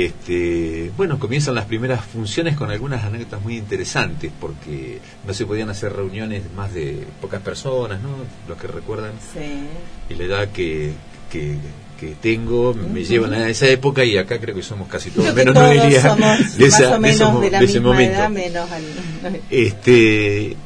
este, 0.04 0.90
bueno, 0.96 1.18
comienzan 1.18 1.54
las 1.54 1.64
primeras 1.64 2.04
funciones 2.04 2.56
con 2.56 2.70
algunas 2.70 3.04
anécdotas 3.04 3.40
muy 3.42 3.56
interesantes, 3.56 4.30
porque 4.40 4.98
no 5.26 5.32
se 5.32 5.46
podían 5.46 5.70
hacer 5.70 5.92
reuniones 5.92 6.42
más 6.54 6.72
de 6.74 7.04
pocas 7.20 7.40
personas, 7.42 8.00
¿no? 8.02 8.10
Los 8.48 8.58
que 8.58 8.66
recuerdan 8.66 9.12
Sí. 9.32 9.66
y 10.10 10.14
la 10.18 10.24
edad 10.24 10.48
que, 10.48 10.92
que, 11.30 11.56
que 11.98 12.14
tengo 12.20 12.74
me 12.74 13.04
llevan 13.04 13.32
a 13.34 13.48
esa 13.48 13.66
época 13.68 14.04
y 14.04 14.18
acá 14.18 14.38
creo 14.38 14.54
que 14.54 14.62
somos 14.62 14.86
casi 14.88 15.10
todos, 15.10 15.24
Creo 15.32 15.36
menos 15.36 15.54
todos 15.54 15.74
Noelia, 15.76 16.02
somos 16.02 16.56
de, 16.58 16.66
esa- 16.66 16.78
más 16.78 16.90
o 16.90 16.94
de 16.94 16.98
menos 17.00 17.16
esos 17.16 17.32
mo- 17.32 17.40
de 17.40 17.50
la 17.50 17.58
de 17.58 17.64
ese 17.64 17.74
misma 17.74 17.88
momento. 17.92 18.14
edad, 18.18 18.30
menos 18.30 18.70
al- 18.70 19.40
Este, 19.50 20.56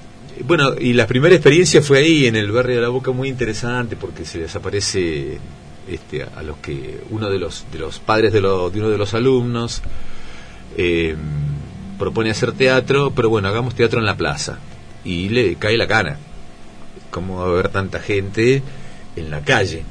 bueno, 0.45 0.75
y 0.79 0.93
la 0.95 1.07
primera 1.07 1.35
experiencia 1.35 1.83
fue 1.83 1.99
ahí 1.99 2.27
en 2.27 2.35
el 2.37 2.51
barrio 2.51 2.77
de 2.77 2.83
la 2.83 2.89
Boca 2.89 3.11
muy 3.13 3.29
interesante 3.29 3.95
porque 3.97 4.25
se 4.25 4.39
desaparece 4.41 5.39
este, 5.91 6.23
a 6.23 6.43
los 6.43 6.57
que 6.59 7.01
uno 7.11 7.29
de 7.29 7.39
los 7.39 7.67
de 7.73 7.79
los 7.79 7.99
padres 7.99 8.33
de, 8.33 8.41
lo- 8.41 8.71
de 8.71 8.79
uno 8.81 8.89
de 8.91 8.99
los 8.99 9.13
alumnos 9.15 9.83
eh, 10.77 11.17
propone 11.99 12.31
hacer 12.31 12.53
teatro, 12.53 13.13
pero 13.15 13.29
bueno, 13.29 13.49
hagamos 13.49 13.75
teatro 13.75 13.99
en 14.01 14.07
la 14.07 14.17
plaza 14.17 14.59
y 15.05 15.29
le 15.29 15.57
cae 15.57 15.77
la 15.77 15.87
cana. 15.87 16.19
¿Cómo 17.11 17.37
va 17.39 17.45
a 17.45 17.49
haber 17.49 17.69
tanta 17.69 17.99
gente 18.01 18.63
en 19.17 19.31
la 19.31 19.41
calle? 19.41 19.83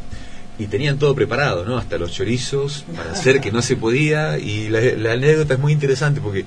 Y 0.58 0.68
tenían 0.68 0.98
todo 0.98 1.15
preparado, 1.15 1.65
¿no? 1.65 1.77
Hasta 1.77 1.98
los 1.98 2.12
chorizos 2.12 2.84
para 2.96 3.12
hacer 3.12 3.39
que 3.41 3.51
no 3.51 3.62
se 3.62 3.75
podía. 3.77 4.38
Y 4.39 4.70
la 4.70 5.13
anécdota 5.13 5.53
es 5.53 5.60
muy 5.60 5.72
interesante 5.74 6.20
porque 6.22 6.46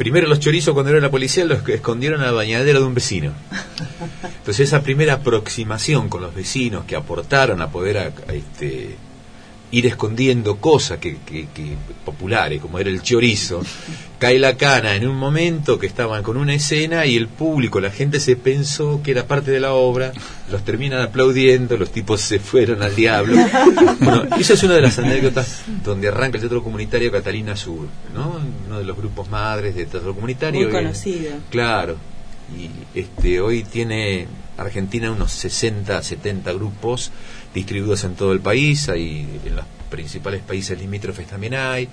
Primero 0.00 0.26
los 0.28 0.40
chorizos 0.40 0.72
cuando 0.72 0.92
era 0.92 0.98
la 0.98 1.10
policía 1.10 1.44
los 1.44 1.68
escondieron 1.68 2.22
a 2.22 2.24
la 2.24 2.32
bañadera 2.32 2.78
de 2.78 2.86
un 2.86 2.94
vecino. 2.94 3.34
Entonces 4.24 4.60
esa 4.60 4.82
primera 4.82 5.12
aproximación 5.12 6.08
con 6.08 6.22
los 6.22 6.34
vecinos 6.34 6.86
que 6.86 6.96
aportaron 6.96 7.60
a 7.60 7.70
poder 7.70 7.98
a, 7.98 8.32
este, 8.32 8.96
ir 9.72 9.86
escondiendo 9.86 10.56
cosas 10.56 10.98
que, 10.98 11.18
que- 11.24 11.46
que 11.54 11.74
populares, 12.04 12.60
como 12.60 12.78
era 12.78 12.90
el 12.90 13.02
chorizo, 13.02 13.62
cae 14.18 14.38
la 14.38 14.56
cana 14.56 14.96
en 14.96 15.06
un 15.06 15.16
momento 15.16 15.78
que 15.78 15.86
estaban 15.86 16.22
con 16.24 16.36
una 16.36 16.54
escena 16.54 17.06
y 17.06 17.16
el 17.16 17.28
público, 17.28 17.78
la 17.80 17.90
gente 17.90 18.18
se 18.20 18.34
pensó 18.36 19.00
que 19.02 19.12
era 19.12 19.26
parte 19.26 19.50
de 19.52 19.60
la 19.60 19.72
obra, 19.74 20.12
los 20.50 20.64
terminan 20.64 21.00
aplaudiendo, 21.00 21.76
los 21.76 21.90
tipos 21.92 22.20
se 22.20 22.40
fueron 22.40 22.82
al 22.82 22.96
diablo. 22.96 23.36
Bueno, 24.00 24.24
esa 24.38 24.54
es 24.54 24.62
una 24.64 24.74
de 24.74 24.82
las 24.82 24.98
anécdotas 24.98 25.62
donde 25.84 26.08
arranca 26.08 26.36
el 26.36 26.40
Teatro 26.42 26.62
Comunitario 26.64 27.12
Catalina 27.12 27.56
Sur, 27.56 27.86
¿no? 28.12 28.40
Uno 28.66 28.78
de 28.78 28.84
los 28.84 28.96
grupos 28.96 29.30
madres 29.30 29.74
de 29.76 29.86
Teatro 29.86 30.14
Comunitario. 30.14 30.62
Muy 30.62 30.72
conocido. 30.72 31.30
Claro. 31.50 31.96
Y 32.58 32.98
este 32.98 33.40
hoy 33.40 33.62
tiene 33.62 34.26
Argentina 34.58 35.12
unos 35.12 35.30
60, 35.32 36.02
70 36.02 36.52
grupos 36.52 37.12
distribuidos 37.54 38.04
en 38.04 38.14
todo 38.14 38.32
el 38.32 38.40
país, 38.40 38.88
hay 38.88 39.26
en 39.44 39.56
los 39.56 39.64
principales 39.90 40.40
países 40.42 40.78
limítrofes 40.78 41.26
también 41.26 41.54
hay. 41.54 41.88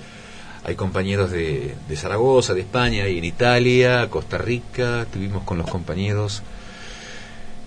Hay 0.64 0.76
compañeros 0.76 1.32
de, 1.32 1.76
de 1.88 1.96
Zaragoza, 1.96 2.54
de 2.54 2.62
España, 2.62 3.08
y 3.08 3.18
en 3.20 3.24
Italia, 3.26 4.08
Costa 4.10 4.38
Rica, 4.38 5.04
estuvimos 5.04 5.44
con 5.44 5.58
los 5.58 5.70
compañeros 5.70 6.42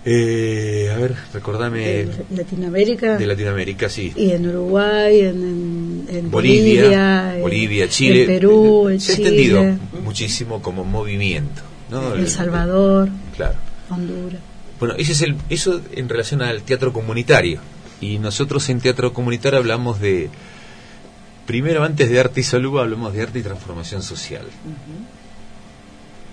eh, 0.03 0.89
a 0.91 0.97
ver, 0.97 1.15
recordame 1.31 1.79
De 2.05 2.25
Latinoamérica. 2.35 3.17
de 3.17 3.27
Latinoamérica, 3.27 3.87
sí. 3.89 4.11
Y 4.15 4.31
en 4.31 4.47
Uruguay, 4.47 5.19
en, 5.21 5.27
en- 5.27 6.05
en 6.09 6.31
Bolivia, 6.31 6.81
Bolivia, 6.81 7.35
en- 7.35 7.41
Bolivia, 7.41 7.89
Chile. 7.89 8.21
en 8.21 8.27
Perú, 8.27 8.89
en 8.89 8.99
Se 8.99 9.11
ha 9.11 9.15
extendido 9.15 9.63
muchísimo 10.03 10.61
como 10.61 10.83
movimiento. 10.85 11.61
¿no? 11.91 12.13
El 12.15 12.27
Salvador, 12.29 13.09
Claro. 13.35 13.55
Honduras. 13.91 14.39
Bueno, 14.79 14.95
ese 14.97 15.11
es 15.11 15.21
el, 15.21 15.35
eso 15.49 15.79
en 15.93 16.09
relación 16.09 16.41
al 16.41 16.63
teatro 16.63 16.91
comunitario. 16.91 17.59
Y 18.01 18.17
nosotros 18.19 18.67
en 18.69 18.81
teatro 18.81 19.13
comunitario 19.13 19.59
hablamos 19.59 19.99
de, 20.01 20.29
primero 21.45 21.83
antes 21.83 22.09
de 22.09 22.19
arte 22.19 22.39
y 22.41 22.43
salud, 22.43 22.79
hablamos 22.79 23.13
de 23.13 23.21
arte 23.21 23.39
y 23.39 23.43
transformación 23.43 24.01
social. 24.01 24.45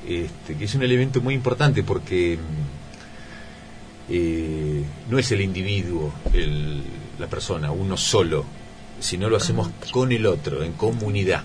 este, 0.08 0.54
que 0.56 0.64
es 0.64 0.74
un 0.74 0.82
elemento 0.82 1.20
muy 1.20 1.34
importante 1.34 1.82
porque 1.82 2.38
mm, 2.38 4.12
eh, 4.12 4.84
no 5.10 5.18
es 5.18 5.30
el 5.32 5.42
individuo, 5.42 6.12
el- 6.32 6.82
la 7.18 7.26
persona, 7.26 7.70
uno 7.72 7.96
solo, 7.96 8.44
sino 9.00 9.28
lo 9.28 9.36
hacemos 9.36 9.68
con 9.90 10.12
el 10.12 10.24
otro, 10.26 10.62
en 10.62 10.72
comunidad. 10.72 11.44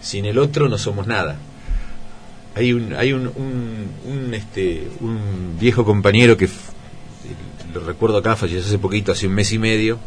Sin 0.00 0.24
el 0.24 0.38
otro 0.38 0.68
no 0.68 0.78
somos 0.78 1.06
nada. 1.06 1.36
Hay 2.56 2.72
un, 2.72 2.92
hay 2.94 3.12
un, 3.12 3.28
un, 3.28 3.86
un, 4.04 4.34
este, 4.34 4.88
un 5.00 5.56
viejo 5.60 5.84
compañero 5.84 6.36
que 6.36 6.48
lo 7.72 7.80
recuerdo 7.80 8.18
acá, 8.18 8.36
falleció 8.36 8.66
hace 8.66 8.78
poquito, 8.78 9.12
hace 9.12 9.26
un 9.26 9.34
mes 9.34 9.52
y 9.52 9.58
medio, 9.58 9.98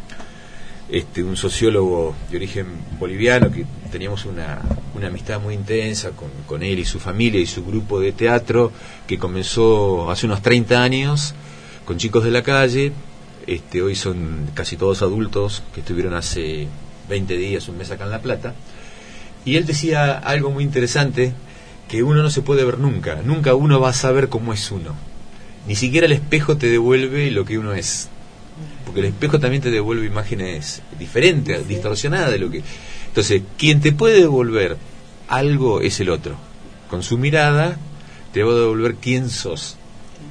este, 0.90 1.24
un 1.24 1.36
sociólogo 1.36 2.14
de 2.30 2.36
origen 2.36 2.66
boliviano 2.98 3.50
que 3.50 3.66
teníamos 3.90 4.24
una, 4.24 4.60
una 4.94 5.08
amistad 5.08 5.40
muy 5.40 5.54
intensa 5.54 6.10
con, 6.10 6.30
con 6.46 6.62
él 6.62 6.78
y 6.78 6.84
su 6.84 7.00
familia 7.00 7.40
y 7.40 7.46
su 7.46 7.64
grupo 7.64 7.98
de 8.00 8.12
teatro 8.12 8.72
que 9.06 9.18
comenzó 9.18 10.10
hace 10.10 10.26
unos 10.26 10.42
30 10.42 10.82
años 10.82 11.34
con 11.84 11.96
chicos 11.96 12.24
de 12.24 12.30
la 12.30 12.42
calle. 12.42 12.92
Este, 13.46 13.82
hoy 13.82 13.94
son 13.94 14.50
casi 14.54 14.76
todos 14.76 15.02
adultos 15.02 15.62
que 15.74 15.80
estuvieron 15.80 16.14
hace 16.14 16.68
20 17.08 17.36
días, 17.36 17.68
un 17.68 17.78
mes 17.78 17.90
acá 17.90 18.04
en 18.04 18.10
La 18.10 18.22
Plata. 18.22 18.54
Y 19.44 19.56
él 19.56 19.66
decía 19.66 20.18
algo 20.18 20.50
muy 20.50 20.64
interesante, 20.64 21.32
que 21.88 22.02
uno 22.02 22.22
no 22.22 22.30
se 22.30 22.42
puede 22.42 22.64
ver 22.64 22.78
nunca, 22.78 23.22
nunca 23.24 23.54
uno 23.54 23.80
va 23.80 23.90
a 23.90 23.92
saber 23.92 24.28
cómo 24.28 24.52
es 24.52 24.70
uno. 24.72 24.94
Ni 25.66 25.74
siquiera 25.74 26.06
el 26.06 26.12
espejo 26.12 26.56
te 26.56 26.68
devuelve 26.68 27.30
lo 27.30 27.44
que 27.44 27.58
uno 27.58 27.72
es. 27.72 28.08
Porque 28.84 29.00
el 29.00 29.06
espejo 29.06 29.38
también 29.40 29.62
te 29.62 29.70
devuelve 29.70 30.06
imágenes 30.06 30.82
diferentes, 30.98 31.66
distorsionadas 31.66 32.30
de 32.30 32.38
lo 32.38 32.50
que... 32.50 32.62
Entonces, 33.08 33.42
quien 33.58 33.80
te 33.80 33.92
puede 33.92 34.20
devolver 34.20 34.76
algo 35.28 35.80
es 35.80 36.00
el 36.00 36.10
otro. 36.10 36.36
Con 36.88 37.02
su 37.02 37.18
mirada 37.18 37.76
te 38.32 38.42
va 38.42 38.52
a 38.52 38.56
devolver 38.56 38.96
quién 38.96 39.28
sos. 39.28 39.76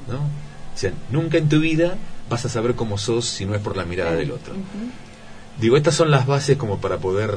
¿no? 0.07 0.17
O 0.17 0.77
sea, 0.77 0.93
nunca 1.11 1.37
en 1.37 1.49
tu 1.49 1.59
vida 1.59 1.97
vas 2.29 2.45
a 2.45 2.49
saber 2.49 2.75
cómo 2.75 2.97
sos 2.97 3.25
si 3.25 3.45
no 3.45 3.55
es 3.55 3.61
por 3.61 3.77
la 3.77 3.85
mirada 3.85 4.13
del 4.13 4.31
otro. 4.31 4.53
Digo, 5.59 5.77
estas 5.77 5.95
son 5.95 6.11
las 6.11 6.25
bases 6.25 6.57
como 6.57 6.79
para 6.79 6.97
poder... 6.97 7.31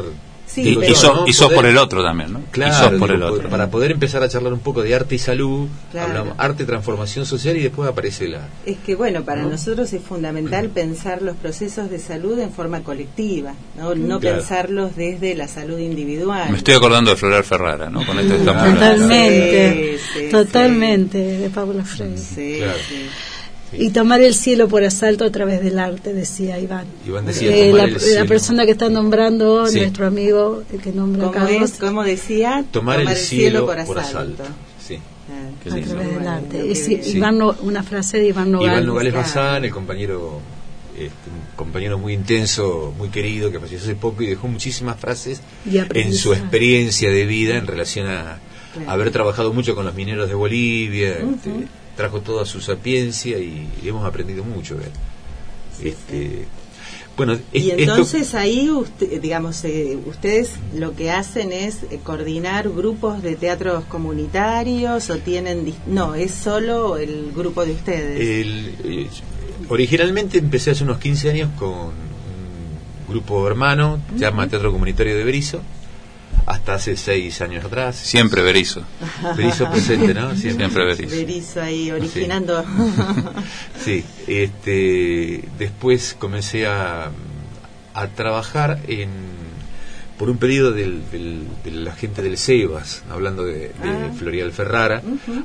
Sí, 0.50 0.62
Y, 0.80 0.84
y 0.90 0.94
sos, 0.94 1.14
¿no? 1.14 1.26
y 1.26 1.32
sos 1.34 1.46
Poder- 1.48 1.56
por 1.56 1.66
el 1.66 1.76
otro 1.76 2.02
también, 2.02 2.32
¿no? 2.32 2.40
Claro, 2.50 2.72
y 2.72 2.76
sos 2.90 2.98
por 2.98 3.12
digo, 3.12 3.24
el 3.26 3.30
po- 3.30 3.36
otro. 3.36 3.50
para 3.50 3.70
poder 3.70 3.90
empezar 3.92 4.22
a 4.22 4.28
charlar 4.30 4.52
un 4.54 4.60
poco 4.60 4.82
de 4.82 4.94
arte 4.94 5.14
y 5.14 5.18
salud, 5.18 5.68
Claro. 5.90 6.08
hablamos 6.08 6.34
arte, 6.38 6.64
transformación 6.64 7.26
social 7.26 7.56
y 7.58 7.60
después 7.60 7.88
aparece 7.88 8.28
la... 8.28 8.48
Es 8.64 8.78
que 8.78 8.94
bueno, 8.94 9.24
para 9.24 9.42
nosotros 9.42 9.92
es 9.92 10.02
fundamental 10.02 10.70
pensar 10.70 11.20
los 11.20 11.36
procesos 11.36 11.90
de 11.90 11.98
salud 11.98 12.38
en 12.38 12.50
forma 12.50 12.80
colectiva, 12.82 13.52
no, 13.76 13.94
no 13.94 14.18
Claro. 14.20 14.38
pensarlos 14.38 14.96
desde 14.96 15.34
la 15.34 15.48
salud 15.48 15.78
individual. 15.78 16.50
Me 16.50 16.56
estoy 16.58 16.74
acordando 16.74 17.10
de 17.10 17.16
Floral 17.16 17.44
Ferrara, 17.44 17.90
¿no? 17.90 18.06
Con 18.06 18.18
esto 18.18 18.32
que 18.32 18.38
estamos 18.40 18.62
hablando. 18.62 18.80
Totalmente, 18.80 19.98
Sí, 19.98 20.20
sí, 20.20 20.28
totalmente, 20.30 21.18
de 21.18 21.50
Paula 21.50 21.84
Freire. 21.84 22.16
Sí, 22.16 22.54
Claro. 22.58 22.78
Sí. 23.70 23.76
Y 23.78 23.90
tomar 23.90 24.20
el 24.20 24.34
cielo 24.34 24.68
por 24.68 24.82
asalto 24.84 25.24
a 25.24 25.30
través 25.30 25.62
del 25.62 25.78
arte, 25.78 26.12
decía 26.14 26.58
Iván. 26.58 26.86
Iván 27.06 27.26
decía, 27.26 27.54
Eh, 27.54 27.70
tomar 27.70 27.88
la, 27.90 27.96
el 27.98 28.14
la 28.14 28.24
persona 28.24 28.64
que 28.66 28.72
está 28.72 28.88
nombrando, 28.88 29.66
Sí. 29.66 29.80
nuestro 29.80 30.06
amigo, 30.06 30.62
el 30.72 30.80
que 30.80 30.92
nombra 30.92 31.24
a 31.28 31.32
¿Cómo 31.32 31.44
Carlos, 31.46 31.70
es? 31.72 31.78
¿Cómo 31.78 32.04
decía? 32.04 32.64
Tomar, 32.70 33.00
el 33.00 33.08
cielo, 33.16 33.66
por, 33.66 33.78
asalto. 33.98 34.44
Sí. 34.86 34.98
Ah, 35.30 35.70
a 35.70 35.74
lindo. 35.74 35.90
través 35.94 36.14
del 36.18 36.26
arte. 36.28 36.66
Y. 36.66 37.16
Iván 37.16 37.38
No- 37.38 37.54
una 37.62 37.82
frase 37.82 38.18
de 38.18 38.28
Iván 38.28 38.50
Nogales. 38.52 38.72
Iván 38.72 38.86
Nogales 38.86 39.12
claro. 39.12 39.26
Bazán, 39.28 39.64
el 39.64 39.70
compañero, 39.70 40.40
este, 40.94 41.08
un 41.30 41.54
compañero 41.56 41.98
muy 41.98 42.14
intenso, 42.14 42.94
muy 42.96 43.10
querido, 43.10 43.52
que 43.52 43.60
falleció 43.60 43.78
hace 43.84 43.94
poco 43.94 44.22
y 44.22 44.26
dejó 44.28 44.48
muchísimas 44.48 44.98
frases 44.98 45.40
en 45.70 46.14
su 46.14 46.32
experiencia 46.32 47.10
de 47.10 47.26
vida 47.26 47.56
en 47.56 47.66
relación 47.66 48.06
a 48.08 48.38
Claro. 48.74 48.90
haber 48.90 49.10
trabajado 49.10 49.52
mucho 49.52 49.74
con 49.74 49.84
los 49.86 49.94
mineros 49.94 50.28
de 50.28 50.34
Bolivia, 50.34 51.12
este, 51.18 51.50
trajo 51.98 52.20
toda 52.20 52.46
su 52.46 52.60
sapiencia 52.60 53.38
y, 53.38 53.68
hemos 53.84 54.06
aprendido 54.06 54.44
mucho 54.44 54.76
de 54.76 54.84
él. 54.84 54.92
Este, 55.82 56.46
Bueno, 57.16 57.36
Y 57.52 57.70
esto- 57.70 57.82
entonces 57.82 58.32
ahí, 58.36 58.70
usted- 58.70 59.20
digamos, 59.20 59.64
eh, 59.64 59.98
ustedes 60.06 60.52
lo 60.76 60.94
que 60.94 61.10
hacen 61.10 61.50
es 61.50 61.82
eh, 61.90 61.98
coordinar 62.04 62.68
grupos 62.70 63.20
de 63.24 63.34
teatros 63.34 63.82
comunitarios 63.86 65.10
o 65.10 65.16
tienen... 65.18 65.74
No, 65.88 66.14
es 66.14 66.30
solo 66.30 66.96
el 66.96 67.32
grupo 67.34 67.66
de 67.66 67.72
ustedes. 67.72 68.20
El, 68.20 68.74
eh, 68.84 69.08
originalmente 69.68 70.38
empecé 70.38 70.70
hace 70.70 70.84
unos 70.84 70.98
15 70.98 71.28
años 71.30 71.50
con 71.58 71.70
un 71.72 71.92
grupo 73.08 73.44
hermano, 73.48 73.98
se 74.14 74.20
llama 74.20 74.46
Teatro 74.46 74.70
Comunitario 74.70 75.16
de 75.16 75.24
Berizo, 75.24 75.60
hasta 76.48 76.74
hace 76.74 76.96
6 76.96 77.40
años 77.42 77.64
atrás. 77.64 77.96
Siempre 77.96 78.42
Berizo. 78.42 78.82
Berizo 79.36 79.70
presente, 79.70 80.14
¿no? 80.14 80.34
Siempre 80.34 80.84
Berizo. 80.84 81.14
Berizo 81.14 81.62
ahí 81.62 81.90
originando. 81.90 82.64
Sí, 83.84 84.04
este, 84.26 85.44
después 85.58 86.14
comencé 86.18 86.66
a, 86.66 87.10
a 87.94 88.06
trabajar 88.08 88.80
en 88.86 89.08
por 90.18 90.28
un 90.30 90.38
pedido 90.38 90.72
del, 90.72 91.00
del- 91.12 91.44
de 91.64 91.70
la 91.70 91.92
gente 91.94 92.22
del 92.22 92.36
CEBAS, 92.36 93.02
hablando 93.10 93.44
de, 93.44 93.54
de 93.58 93.70
Ah. 93.82 94.10
Florial 94.18 94.50
Ferrara. 94.52 95.02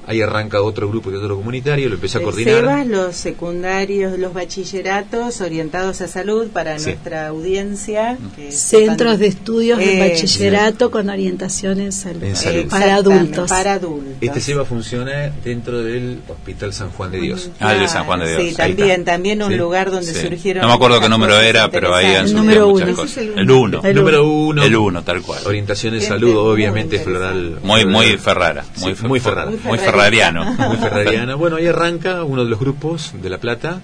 Ahí 0.08 0.22
arranca 0.22 0.62
otro 0.62 0.90
grupo 0.90 1.12
de 1.12 1.18
otro 1.18 1.36
comunitario, 1.36 1.90
lo 1.90 1.96
empecé 1.96 2.18
a 2.18 2.22
coordinar. 2.22 2.56
SEBAS, 2.62 2.88
los 2.88 3.16
secundarios, 3.16 4.18
los 4.18 4.34
bachilleratos 4.34 5.42
orientados 5.42 6.02
a 6.02 6.08
salud 6.08 6.48
para 6.48 6.80
Sí. 6.80 6.86
nuestra 6.86 7.28
audiencia. 7.28 8.18
que 8.36 8.52
Centros 8.52 9.20
de 9.20 9.28
estudios 9.28 9.78
de 9.80 10.00
bachillerato 10.00 10.90
con 10.92 11.10
orientación 11.10 11.80
en 11.80 11.92
salud. 11.92 12.24
En 12.24 12.36
salud. 12.36 12.68
Para 12.70 12.96
adultos. 12.96 13.50
Para 13.50 13.74
adultos. 13.74 14.14
Este 14.22 14.40
SEBA 14.42 14.66
funciona 14.66 15.32
dentro 15.44 15.84
del 15.84 16.20
Hospital 16.28 16.74
San 16.74 16.90
Juan 16.90 17.12
de 17.12 17.20
Dios. 17.20 17.50
Ah, 17.60 17.74
el 17.74 17.82
de 17.82 17.88
San 17.88 18.06
Juan 18.06 18.20
de 18.22 18.30
Dios. 18.30 18.42
Sí, 18.42 18.48
Ahí 18.62 18.74
también, 18.74 19.00
está. 19.02 19.12
también 19.14 19.44
un 19.44 19.52
Sí. 19.52 19.58
lugar 19.58 19.92
donde 19.92 20.14
Sí. 20.14 20.22
surgieron. 20.28 20.62
No 20.64 20.68
me 20.70 20.74
acuerdo 20.74 21.00
qué 21.00 21.10
número 21.10 21.40
era, 21.40 21.70
pero 21.70 21.94
ahí 21.94 22.08
han 22.16 22.28
surgido 22.28 22.40
número 22.44 22.68
muchas 22.70 22.88
uno. 22.88 22.96
cosas. 22.98 23.12
Ese 23.18 23.22
es 23.22 23.28
el 23.34 23.40
El 23.40 23.52
uno. 23.52 23.82
El 23.84 23.96
Número 23.96 24.26
uno. 24.64 24.68
El 24.68 24.76
uno, 24.76 25.04
tal 25.04 25.22
cual. 25.22 25.42
Orientación 25.46 25.94
en 25.94 26.02
Gente 26.02 26.16
salud, 26.16 26.36
obviamente 26.38 27.00
floral. 27.00 27.60
Muy, 27.64 27.86
muy 27.86 28.18
Ferrara. 28.18 28.66
Muy, 28.78 28.96
Sí, 28.96 29.06
muy 29.06 29.20
Ferrara. 29.20 29.52
Muy 29.64 29.78
ferrariano. 29.78 30.46
muy 30.46 30.78
ferrariana. 30.78 31.36
Bueno, 31.36 31.58
ahí 31.58 31.68
arranca 31.68 32.24
uno 32.24 32.44
de 32.44 32.50
los 32.50 32.60
grupos 32.60 33.14
de 33.22 33.30
La 33.30 33.38
Plata, 33.40 33.82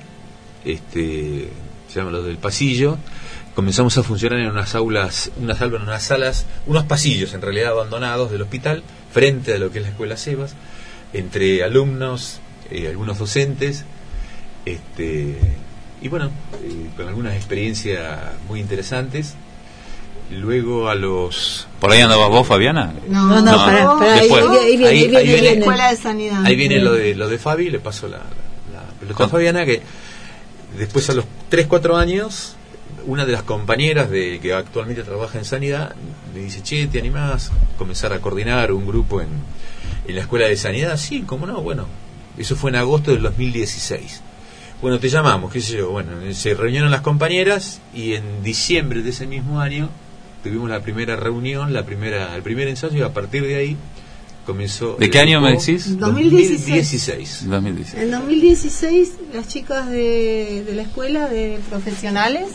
este, 0.65 1.49
se 1.87 1.99
llama 1.99 2.11
los 2.11 2.25
del 2.25 2.37
pasillo. 2.37 2.97
Comenzamos 3.55 3.97
a 3.97 4.03
funcionar 4.03 4.39
en 4.39 4.47
unas 4.49 4.75
aulas, 4.75 5.31
unas 5.37 5.61
aulas, 5.61 5.81
unas 5.83 6.03
salas, 6.03 6.45
unos 6.65 6.85
pasillos 6.85 7.33
en 7.33 7.41
realidad 7.41 7.71
abandonados 7.71 8.31
del 8.31 8.41
hospital, 8.41 8.83
frente 9.11 9.53
a 9.53 9.57
lo 9.57 9.71
que 9.71 9.79
es 9.79 9.83
la 9.83 9.89
escuela 9.89 10.15
Sebas, 10.15 10.55
entre 11.13 11.63
alumnos, 11.63 12.39
eh, 12.71 12.87
algunos 12.87 13.17
docentes, 13.17 13.83
este, 14.65 15.37
y 16.01 16.07
bueno, 16.07 16.27
eh, 16.63 16.89
con 16.95 17.07
algunas 17.07 17.35
experiencias 17.35 18.17
muy 18.47 18.59
interesantes. 18.59 19.35
Luego 20.31 20.89
a 20.89 20.95
los... 20.95 21.67
¿Por 21.79 21.91
ahí 21.91 22.01
andabas 22.01 22.29
vos, 22.29 22.47
Fabiana? 22.47 22.93
No, 23.07 23.25
no, 23.27 23.41
No, 23.41 23.99
ahí, 24.01 24.19
después. 24.19 24.45
ahí 24.47 24.77
viene, 24.77 24.87
Ahí- 24.87 24.97
ahí 24.97 25.07
viene, 25.07 25.17
ahí 25.17 25.23
ahí 25.23 25.25
viene. 25.27 25.41
viene. 25.41 25.59
Escuela 25.59 25.89
de 25.89 25.97
Sanidad. 25.97 26.45
Ahí 26.45 26.55
viene 26.55 26.79
lo 26.79 26.93
de, 26.93 27.15
lo 27.15 27.27
de 27.27 27.37
Fabi, 27.39 27.69
le 27.71 27.79
paso 27.79 28.07
la, 28.07 28.17
la, 28.17 28.23
la 28.73 28.99
pelota 28.99 29.23
a 29.25 29.27
Fabiana, 29.27 29.65
que 29.65 29.81
después 30.77 31.09
a 31.09 31.13
los 31.13 31.25
3, 31.49 31.65
4 31.67 31.97
años, 31.97 32.55
una 33.07 33.25
de 33.25 33.31
las 33.31 33.41
compañeras 33.43 34.11
de 34.11 34.39
que 34.39 34.53
actualmente 34.53 35.01
trabaja 35.03 35.39
en 35.39 35.45
Sanidad 35.45 35.95
le 36.35 36.41
dice, 36.43 36.61
che, 36.61 36.85
¿te 36.87 36.99
animás 36.99 37.49
a 37.49 37.77
comenzar 37.77 38.13
a 38.13 38.19
coordinar 38.19 38.71
un 38.71 38.85
grupo 38.85 39.21
en, 39.21 39.29
en 40.07 40.15
la 40.15 40.21
Escuela 40.21 40.45
de 40.47 40.57
Sanidad? 40.57 40.95
Sí, 40.97 41.23
cómo 41.25 41.47
no, 41.47 41.61
bueno, 41.61 41.87
eso 42.37 42.55
fue 42.55 42.69
en 42.69 42.75
agosto 42.75 43.09
del 43.11 43.23
2016. 43.23 44.21
Bueno, 44.79 44.99
te 44.99 45.09
llamamos, 45.09 45.51
qué 45.51 45.59
sé 45.59 45.77
yo, 45.77 45.89
bueno, 45.89 46.11
se 46.33 46.53
reunieron 46.53 46.91
las 46.91 47.01
compañeras 47.01 47.81
y 47.95 48.13
en 48.13 48.43
diciembre 48.43 49.01
de 49.01 49.09
ese 49.09 49.25
mismo 49.25 49.59
año 49.59 49.89
tuvimos 50.43 50.69
la 50.69 50.81
primera 50.81 51.15
reunión, 51.15 51.73
la 51.73 51.85
primera, 51.85 52.35
el 52.35 52.41
primer 52.41 52.67
ensayo 52.67 52.97
y 52.97 53.01
a 53.01 53.13
partir 53.13 53.45
de 53.45 53.55
ahí 53.55 53.77
comenzó... 54.45 54.95
¿De 54.95 55.09
qué 55.09 55.19
año 55.19 55.41
me 55.41 55.51
decís? 55.51 55.97
2016. 55.99 57.45
2016. 57.47 58.03
En 58.03 58.11
2016, 58.11 59.13
las 59.33 59.47
chicas 59.47 59.89
de, 59.89 60.63
de 60.65 60.73
la 60.73 60.83
escuela 60.83 61.27
de 61.27 61.59
profesionales 61.69 62.47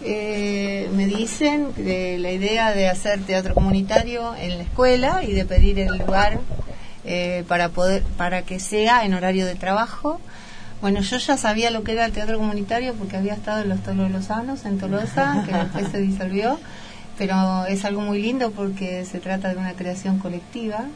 eh, 0.00 0.88
me 0.94 1.06
dicen 1.06 1.68
de 1.76 2.18
la 2.18 2.30
idea 2.30 2.72
de 2.72 2.88
hacer 2.88 3.20
teatro 3.20 3.54
comunitario 3.54 4.34
en 4.36 4.58
la 4.58 4.62
escuela 4.62 5.24
y 5.24 5.32
de 5.32 5.44
pedir 5.44 5.80
el 5.80 5.98
lugar 5.98 6.38
eh, 7.04 7.44
para 7.48 7.70
poder 7.70 8.04
para 8.16 8.42
que 8.42 8.60
sea 8.60 9.04
en 9.04 9.14
horario 9.14 9.44
de 9.44 9.56
trabajo. 9.56 10.20
Bueno, 10.80 11.00
yo 11.00 11.16
ya 11.16 11.36
sabía 11.36 11.72
lo 11.72 11.82
que 11.82 11.92
era 11.92 12.04
el 12.04 12.12
teatro 12.12 12.38
comunitario 12.38 12.94
porque 12.94 13.16
había 13.16 13.34
estado 13.34 13.62
en 13.62 13.70
los 13.70 13.82
Tolos 13.82 14.12
Lozanos, 14.12 14.64
en 14.64 14.78
Tolosa, 14.78 15.42
que 15.44 15.52
después 15.52 15.88
se 15.90 15.98
disolvió, 15.98 16.60
pero 17.18 17.66
es 17.66 17.84
algo 17.84 18.00
muy 18.00 18.22
lindo 18.22 18.52
porque 18.52 19.04
se 19.04 19.18
trata 19.18 19.48
de 19.48 19.56
una 19.56 19.74
creación 19.74 20.18
colectiva 20.18 20.86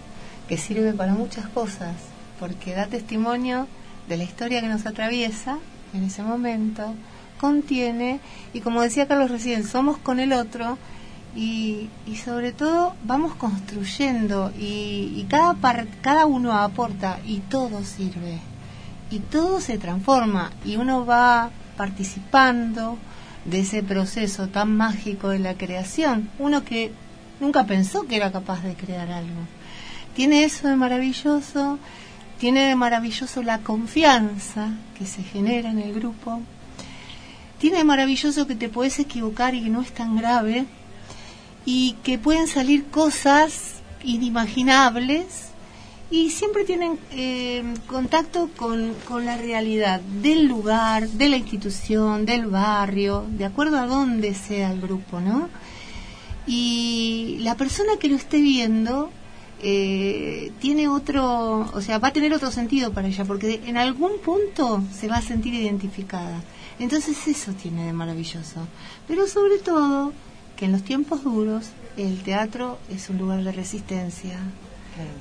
que 0.48 0.56
sirve 0.56 0.92
para 0.92 1.14
muchas 1.14 1.46
cosas, 1.48 1.94
porque 2.38 2.74
da 2.74 2.86
testimonio 2.86 3.66
de 4.08 4.16
la 4.16 4.24
historia 4.24 4.60
que 4.60 4.68
nos 4.68 4.86
atraviesa 4.86 5.58
en 5.94 6.04
ese 6.04 6.22
momento, 6.22 6.94
contiene, 7.40 8.20
y 8.52 8.60
como 8.60 8.82
decía 8.82 9.08
Carlos 9.08 9.30
recién, 9.30 9.66
somos 9.66 9.98
con 9.98 10.20
el 10.20 10.32
otro, 10.32 10.78
y, 11.34 11.88
y 12.06 12.16
sobre 12.16 12.52
todo 12.52 12.94
vamos 13.04 13.34
construyendo, 13.34 14.52
y, 14.58 15.12
y 15.16 15.26
cada, 15.28 15.54
par- 15.54 15.86
cada 16.02 16.26
uno 16.26 16.52
aporta, 16.52 17.18
y 17.26 17.38
todo 17.38 17.84
sirve, 17.84 18.38
y 19.10 19.18
todo 19.18 19.60
se 19.60 19.78
transforma, 19.78 20.52
y 20.64 20.76
uno 20.76 21.04
va 21.06 21.50
participando 21.76 22.96
de 23.44 23.61
ese 23.61 23.82
proceso 23.82 24.49
tan 24.49 24.76
mágico 24.76 25.28
de 25.28 25.38
la 25.38 25.54
creación, 25.54 26.30
uno 26.38 26.64
que 26.64 26.92
nunca 27.40 27.64
pensó 27.64 28.06
que 28.06 28.16
era 28.16 28.32
capaz 28.32 28.62
de 28.62 28.75
crear 28.75 29.11
algo. 29.11 29.40
Tiene 30.14 30.44
eso 30.44 30.68
de 30.68 30.76
maravilloso, 30.76 31.78
tiene 32.38 32.66
de 32.66 32.76
maravilloso 32.76 33.42
la 33.42 33.58
confianza 33.58 34.70
que 34.99 35.06
se 35.06 35.22
genera 35.22 35.70
en 35.70 35.78
el 35.78 35.92
grupo, 35.92 36.40
tiene 37.58 37.78
de 37.78 37.84
maravilloso 37.84 38.46
que 38.46 38.54
te 38.54 38.68
puedes 38.68 38.99
equivocar 38.99 39.54
y 39.54 39.62
que 39.62 39.70
no 39.70 39.82
es 39.82 39.92
tan 39.92 40.16
grave, 40.16 40.66
y 41.64 41.96
que 42.02 42.18
pueden 42.18 42.49
salir 42.49 42.87
cosas 42.87 43.75
inimaginables 44.02 45.51
y 46.12 46.28
siempre 46.28 46.64
tienen 46.64 46.99
eh, 47.12 47.64
contacto 47.87 48.50
con, 48.54 48.92
con 49.09 49.25
la 49.25 49.38
realidad 49.38 50.02
del 50.21 50.45
lugar, 50.45 51.09
de 51.09 51.31
la 51.31 51.38
institución, 51.38 52.26
del 52.26 52.47
barrio, 52.47 53.25
de 53.31 53.47
acuerdo 53.47 53.78
a 53.78 53.87
dónde 53.87 54.35
sea 54.35 54.71
el 54.73 54.83
grupo, 54.83 55.21
¿no? 55.21 55.49
Y 56.47 57.38
la 57.40 57.57
persona 57.57 57.92
que 57.99 58.09
lo 58.09 58.16
esté 58.16 58.42
viendo 58.42 59.11
eh, 59.62 60.52
tiene 60.61 60.87
otro, 60.87 61.71
o 61.73 61.81
sea, 61.81 61.99
va 61.99 62.09
a 62.09 62.12
tener 62.12 62.35
otro 62.35 62.50
sentido 62.50 62.92
para 62.92 63.09
ella, 63.09 63.25
porque 63.25 63.62
en 63.64 63.78
algún 63.78 64.19
punto 64.23 64.83
se 64.92 65.09
va 65.09 65.16
a 65.16 65.23
sentir 65.23 65.54
identificada. 65.54 66.42
Entonces 66.78 67.26
eso 67.26 67.52
tiene 67.52 67.87
de 67.87 67.95
maravilloso. 67.95 68.66
Pero 69.09 69.26
sobre 69.26 69.57
todo, 69.59 70.12
que 70.57 70.66
en 70.66 70.73
los 70.73 70.83
tiempos 70.83 71.25
duros 71.25 71.71
el 71.97 72.23
teatro 72.23 72.78
es 72.90 73.09
un 73.09 73.16
lugar 73.16 73.42
de 73.45 73.52
resistencia. 73.52 74.38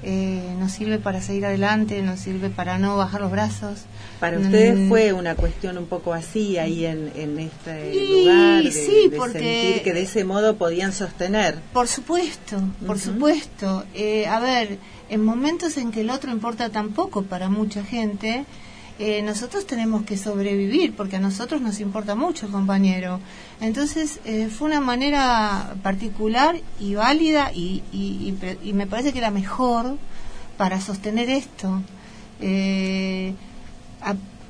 Eh, 0.04 0.56
nos 0.60 0.72
sirve 0.74 0.98
para 1.00 1.22
seguir 1.22 1.46
adelante, 1.46 2.01
nos 2.01 2.20
sirve 2.20 2.50
para 2.50 2.78
no 2.78 2.98
bajar 2.98 3.22
los 3.22 3.32
brazos. 3.32 3.80
Para 4.20 4.38
ustedes 4.40 4.78
Mm, 4.78 4.90
fue 4.90 5.13
una 5.13 5.36
cuestión 5.36 5.78
un 5.78 5.86
poco 5.86 6.13
así 6.13 6.58
ahí 6.58 6.86
en, 6.86 7.12
en 7.16 7.40
este 7.40 7.96
Y 7.96 8.25
lugar, 8.25 8.63
de, 8.63 8.72
sí, 8.72 9.10
de 9.10 9.18
porque- 9.18 9.40
sentir 9.40 9.84
que 9.84 9.94
de 9.94 10.01
ese 10.01 10.24
modo 10.25 10.56
podían 10.58 10.92
sostener. 10.94 11.56
Por 11.74 11.88
supuesto, 11.88 12.62
por 12.86 13.00
supuesto. 13.00 13.86
Eh, 13.94 14.27
a 14.27 14.40
ver, 14.40 14.77
en 15.10 15.24
momentos 15.24 15.77
en 15.77 15.92
que 15.92 16.01
el 16.01 16.10
otro 16.10 16.31
importa 16.31 16.70
tan 16.70 16.90
poco 16.90 17.24
para 17.24 17.50
mucha 17.50 17.84
gente, 17.84 18.46
eh, 19.00 19.22
nosotros 19.24 19.66
tenemos 19.66 20.03
que 20.03 20.18
sobrevivir 20.18 20.94
porque 20.96 21.16
a 21.16 21.20
nosotros 21.20 21.62
nos 21.62 21.79
importa 21.79 22.14
mucho 22.14 22.46
el 22.46 22.51
compañero. 22.51 23.20
Entonces 23.62 24.20
eh, 24.26 24.50
fue 24.50 24.70
una 24.70 24.82
manera 24.82 25.76
particular 25.84 26.60
y 26.80 26.96
válida 26.96 27.52
y, 27.54 27.84
me 28.74 28.88
parece 28.88 29.14
que 29.14 29.22
la 29.22 29.30
mejor 29.30 29.98
para 30.58 30.82
sostener 30.82 31.30
esto. 31.30 31.82
Eh, 32.42 33.36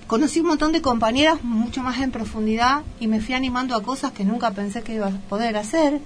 conocí 0.08 0.40
un 0.40 0.48
montón 0.48 0.72
de 0.72 0.82
compañeras 0.82 1.44
mucho 1.44 1.84
más 1.84 2.00
en 2.00 2.12
profundidad 2.12 2.84
y 3.02 3.08
me 3.08 3.20
fui 3.20 3.36
animando 3.36 3.76
a 3.76 3.84
cosas 3.84 4.14
que 4.14 4.24
nunca 4.24 4.52
pensé 4.52 4.82
que 4.82 4.96
iba 4.96 5.08
a 5.08 5.12
poder 5.30 5.58
hacer. 5.58 6.00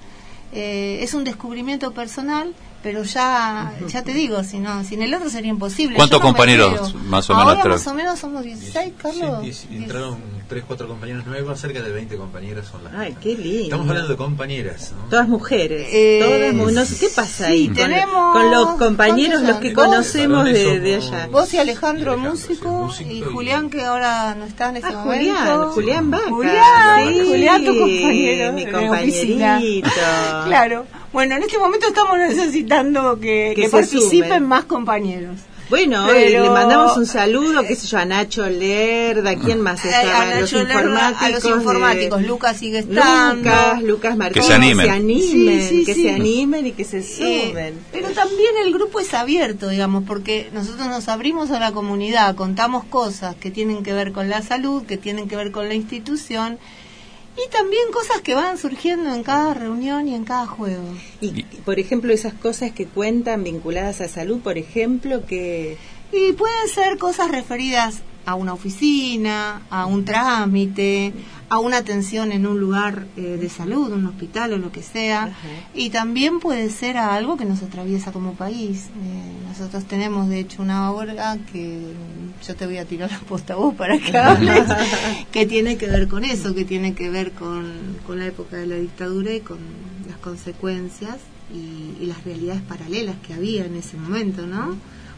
Eh, 0.51 0.99
es 1.01 1.13
un 1.13 1.23
descubrimiento 1.23 1.91
personal, 1.91 2.55
pero 2.85 3.01
ya 3.01 3.73
ya 3.87 4.03
te 4.03 4.13
digo, 4.13 4.43
si 4.43 4.59
no, 4.59 4.83
sin 4.83 5.01
el 5.01 5.11
otro 5.15 5.27
sería 5.31 5.49
imposible. 5.49 5.95
¿Cuántos 5.95 6.19
no 6.19 6.25
compañeros 6.27 6.93
más 7.05 7.27
o 7.31 7.33
menos 7.33 7.57
Ahora 7.57 7.69
más 7.71 7.87
o 7.87 7.93
menos 7.95 8.19
somos 8.19 8.43
16, 8.43 8.93
Carlos. 9.01 9.39
Sí, 9.41 9.67
diez- 9.71 9.75
entraron 9.81 10.19
3, 10.47 10.63
4 10.67 10.87
compañeros 10.87 11.25
nuevos, 11.25 11.59
cerca 11.59 11.81
de 11.81 11.91
20 11.91 12.15
compañeras 12.17 12.67
son 12.67 12.83
las. 12.83 12.93
Ay, 12.93 13.17
qué 13.19 13.33
lindo. 13.35 13.63
Estamos 13.63 13.89
hablando 13.89 14.09
de 14.09 14.17
compañeras, 14.17 14.93
¿no? 14.95 15.09
Todas 15.09 15.27
mujeres. 15.27 15.87
Eh, 15.91 16.19
todas 16.23 16.53
mu- 16.53 16.69
no 16.69 16.85
sé 16.85 16.95
qué 16.99 17.09
pasa 17.09 17.47
ahí. 17.47 17.61
sí, 17.61 17.67
con, 17.69 17.75
tenemos- 17.77 18.33
con 18.33 18.51
los 18.51 18.67
compañeros, 18.75 19.41
¿cuántos 19.41 19.49
los 19.55 19.57
que 19.61 19.73
conocemos 19.73 20.45
de, 20.45 20.79
de 20.79 20.95
allá. 20.97 21.27
Vos 21.31 21.51
y 21.55 21.57
Alejandro, 21.57 22.11
Alejandro, 22.13 22.31
músico, 22.31 22.91
sí, 22.95 23.03
músico 23.05 23.09
y 23.11 23.17
y- 23.17 23.21
Julián, 23.23 23.69
que 23.71 23.83
ahora 23.83 24.35
no 24.35 24.45
está 24.45 24.69
en 24.69 24.77
este 24.77 24.89
Ah, 24.93 25.03
momento. 25.03 25.71
Julián, 25.71 25.71
Julián 25.71 26.11
Vaca. 26.11 26.29
Julián, 26.29 27.13
Sí, 27.13 27.27
Julián, 27.27 27.65
tu 27.65 27.79
compañero. 27.79 28.53
Mi 28.53 28.65
compañerito. 28.67 29.89
Claro. 30.45 30.85
Bueno, 31.15 31.35
en 31.37 31.43
este 31.43 31.57
momento 31.57 31.87
estamos 31.87 32.17
necesitando 32.17 33.17
que, 33.21 33.53
Que 33.55 33.61
que 33.63 33.69
participen 33.69 34.23
sumen. 34.27 34.43
más 34.43 34.65
compañeros. 34.65 35.37
Bueno, 35.69 36.03
Pero- 36.07 36.19
eh, 36.19 36.41
le 36.43 36.49
mandamos 36.49 36.97
un 36.97 37.05
saludo, 37.05 37.63
qué 37.65 37.73
sé 37.77 37.87
yo, 37.87 37.99
a 37.99 38.03
Nacho 38.03 38.47
Lerda, 38.49 39.33
¿quién 39.37 39.61
más 39.61 39.85
Eh, 39.85 39.89
estaba? 39.91 40.21
a, 40.23 40.41
los 40.41 40.51
Lerda, 40.51 40.73
informáticos. 40.73 41.21
a 41.23 41.29
los 41.29 41.43
de- 41.43 41.49
informáticos. 41.51 42.21
Lucas 42.23 42.57
sigue 42.57 42.79
estando. 42.79 43.49
Lucas, 43.49 43.81
Lucas 43.83 44.17
Martínez. 44.17 44.45
Que 44.45 44.51
se 44.51 44.55
animen. 44.55 44.85
Se 44.87 44.91
animen, 44.91 45.61
Sí, 45.61 45.69
sí, 45.69 45.85
que 45.85 45.93
sí. 45.93 46.01
se 46.03 46.11
animen 46.11 46.67
y 46.67 46.71
que 46.73 46.83
se 46.83 46.97
Eh, 46.99 47.47
sumen. 47.47 47.79
pero 47.93 48.09
también 48.09 48.51
el 48.65 48.73
grupo 48.73 48.99
es 48.99 49.13
abierto, 49.13 49.69
digamos, 49.69 50.03
porque 50.05 50.49
nosotros 50.53 50.85
nos 50.87 51.07
abrimos 51.07 51.49
a 51.51 51.59
la 51.61 51.71
comunidad, 51.71 52.35
contamos 52.35 52.83
cosas 52.83 53.35
que 53.37 53.49
tienen 53.51 53.83
que 53.83 53.93
ver 53.93 54.11
con 54.11 54.29
la 54.29 54.41
salud, 54.41 54.83
que 54.83 54.97
tienen 54.97 55.29
que 55.29 55.37
ver 55.37 55.51
con 55.51 55.69
la 55.69 55.75
institución, 55.75 56.59
y 57.37 57.49
también 57.49 57.91
cosas 57.91 58.21
que 58.21 58.35
van 58.35 58.57
surgiendo 58.57 59.13
en 59.13 59.23
cada 59.23 59.53
reunión 59.53 60.07
y 60.07 60.15
en 60.15 60.23
cada 60.23 60.47
juego. 60.47 60.83
Y, 61.21 61.43
por 61.65 61.79
ejemplo, 61.79 62.13
esas 62.13 62.33
cosas 62.33 62.71
que 62.71 62.85
cuentan 62.85 63.43
vinculadas 63.43 64.01
a 64.01 64.07
salud, 64.07 64.39
por 64.39 64.57
ejemplo, 64.57 65.25
que... 65.25 65.77
Y 66.11 66.33
pueden 66.33 66.69
ser 66.69 66.97
cosas 66.97 67.31
referidas 67.31 68.01
a 68.25 68.35
una 68.35 68.53
oficina, 68.53 69.61
a 69.69 69.85
un 69.85 70.03
trámite, 70.03 71.13
a 71.49 71.59
una 71.59 71.77
atención 71.77 72.31
en 72.31 72.47
un 72.47 72.59
lugar 72.59 73.05
eh, 73.17 73.37
de 73.39 73.49
salud, 73.49 73.91
un 73.91 74.05
hospital 74.07 74.53
o 74.53 74.57
lo 74.57 74.71
que 74.71 74.81
sea. 74.81 75.25
Ajá. 75.25 75.47
Y 75.73 75.91
también 75.91 76.39
puede 76.39 76.69
ser 76.69 76.97
a 76.97 77.13
algo 77.13 77.37
que 77.37 77.45
nos 77.45 77.61
atraviesa 77.61 78.11
como 78.11 78.33
país. 78.33 78.85
Eh, 78.87 79.47
nosotros 79.49 79.85
tenemos, 79.85 80.27
de 80.27 80.39
hecho, 80.39 80.61
una 80.61 80.91
obra 80.91 81.37
que 81.51 81.93
yo 82.45 82.55
te 82.55 82.65
voy 82.65 82.77
a 82.77 82.85
tirar 82.85 83.11
la 83.11 83.19
posta 83.19 83.53
a 83.53 83.57
vos 83.57 83.73
para 83.75 83.97
que 83.97 84.17
hables, 84.17 84.65
que 85.31 85.45
tiene 85.45 85.77
que 85.77 85.87
ver 85.87 86.07
con 86.07 86.25
eso, 86.25 86.55
que 86.55 86.65
tiene 86.65 86.93
que 86.93 87.09
ver 87.09 87.31
con, 87.31 87.71
con 88.05 88.19
la 88.19 88.25
época 88.25 88.57
de 88.57 88.67
la 88.67 88.75
dictadura 88.75 89.33
y 89.33 89.41
con 89.41 89.59
las 90.07 90.17
consecuencias 90.17 91.17
y, 91.53 92.03
y 92.03 92.07
las 92.07 92.23
realidades 92.23 92.61
paralelas 92.63 93.15
que 93.25 93.33
había 93.33 93.65
en 93.65 93.75
ese 93.75 93.97
momento, 93.97 94.47
¿no? 94.47 94.75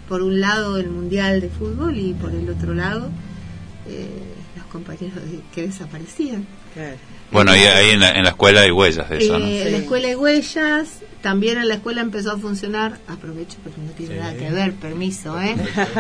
Por 0.07 0.21
un 0.21 0.39
lado 0.39 0.77
el 0.77 0.89
Mundial 0.89 1.41
de 1.41 1.49
Fútbol 1.49 1.97
y 1.97 2.13
por 2.13 2.31
el 2.31 2.49
otro 2.49 2.73
lado 2.73 3.09
eh, 3.87 4.07
los 4.55 4.65
compañeros 4.67 5.15
de- 5.15 5.41
que 5.53 5.63
desaparecían. 5.67 6.45
Bueno, 7.31 7.51
ahí, 7.51 7.61
ahí 7.63 7.89
en, 7.91 7.99
la, 7.99 8.11
en 8.11 8.23
la 8.23 8.29
escuela 8.29 8.61
hay 8.61 8.71
huellas 8.71 9.09
de 9.09 9.17
eso, 9.17 9.37
¿no? 9.39 9.45
Eh, 9.45 9.65
En 9.65 9.71
la 9.73 9.77
escuela 9.79 10.07
de 10.07 10.15
huellas, 10.15 10.99
también 11.21 11.57
en 11.57 11.67
la 11.67 11.73
escuela 11.75 12.01
empezó 12.01 12.31
a 12.31 12.37
funcionar, 12.37 12.99
aprovecho 13.07 13.57
porque 13.63 13.81
no 13.81 13.91
tiene 13.91 14.13
Sí. 14.15 14.19
nada 14.19 14.33
que 14.35 14.49
ver, 14.51 14.73
permiso, 14.73 15.41
¿eh? 15.41 15.55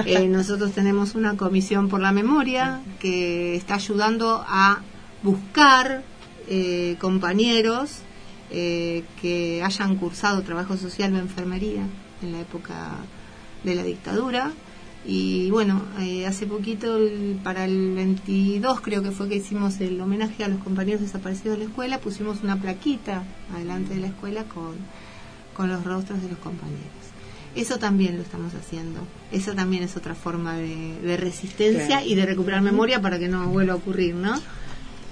Eh, 0.05 0.27
nosotros 0.27 0.71
tenemos 0.71 1.15
una 1.15 1.35
comisión 1.35 1.89
por 1.89 1.99
la 1.99 2.11
memoria 2.13 2.79
que 2.99 3.55
está 3.55 3.75
ayudando 3.75 4.45
a 4.47 4.79
buscar 5.23 6.03
eh, 6.47 6.95
compañeros 7.01 7.89
eh, 8.51 9.03
que 9.21 9.61
hayan 9.63 9.95
cursado 9.97 10.43
trabajo 10.43 10.77
social 10.77 11.13
o 11.13 11.17
enfermería 11.17 11.81
en 12.21 12.31
la 12.31 12.39
época 12.41 12.73
de 13.67 13.75
la 13.75 13.83
dictadura. 13.83 14.51
Y 15.05 15.49
bueno, 15.51 15.81
eh, 15.99 16.25
hace 16.25 16.45
poquito, 16.47 16.97
el- 16.97 17.39
para 17.43 17.63
el 17.65 17.93
22 17.95 18.81
creo 18.81 19.01
que 19.03 19.11
fue 19.11 19.29
que 19.29 19.35
hicimos 19.35 19.79
el 19.79 19.99
homenaje 20.01 20.43
a 20.43 20.47
los 20.49 20.61
compañeros 20.63 21.01
desaparecidos 21.01 21.57
de 21.57 21.63
la 21.65 21.69
escuela, 21.69 21.99
pusimos 21.99 22.43
una 22.43 22.57
plaquita 22.57 23.23
adelante 23.53 23.93
de 23.93 24.01
la 24.01 24.07
escuela 24.07 24.43
con, 24.43 24.73
con 25.55 25.69
los 25.69 25.83
rostros 25.85 26.21
de 26.21 26.29
los 26.29 26.39
compañeros. 26.39 26.81
Eso 27.55 27.79
también 27.79 28.17
lo 28.17 28.21
estamos 28.23 28.53
haciendo. 28.53 28.99
Eso 29.31 29.53
también 29.53 29.81
es 29.83 29.95
otra 29.95 30.13
forma 30.13 30.57
de, 30.57 30.99
de 31.01 31.17
resistencia 31.17 31.87
Claro. 31.87 32.05
y 32.05 32.13
de 32.15 32.25
recuperar 32.25 32.61
memoria 32.61 33.01
para 33.01 33.17
que 33.17 33.27
no 33.29 33.47
vuelva 33.47 33.73
a 33.73 33.77
ocurrir, 33.77 34.13
¿no? 34.15 34.35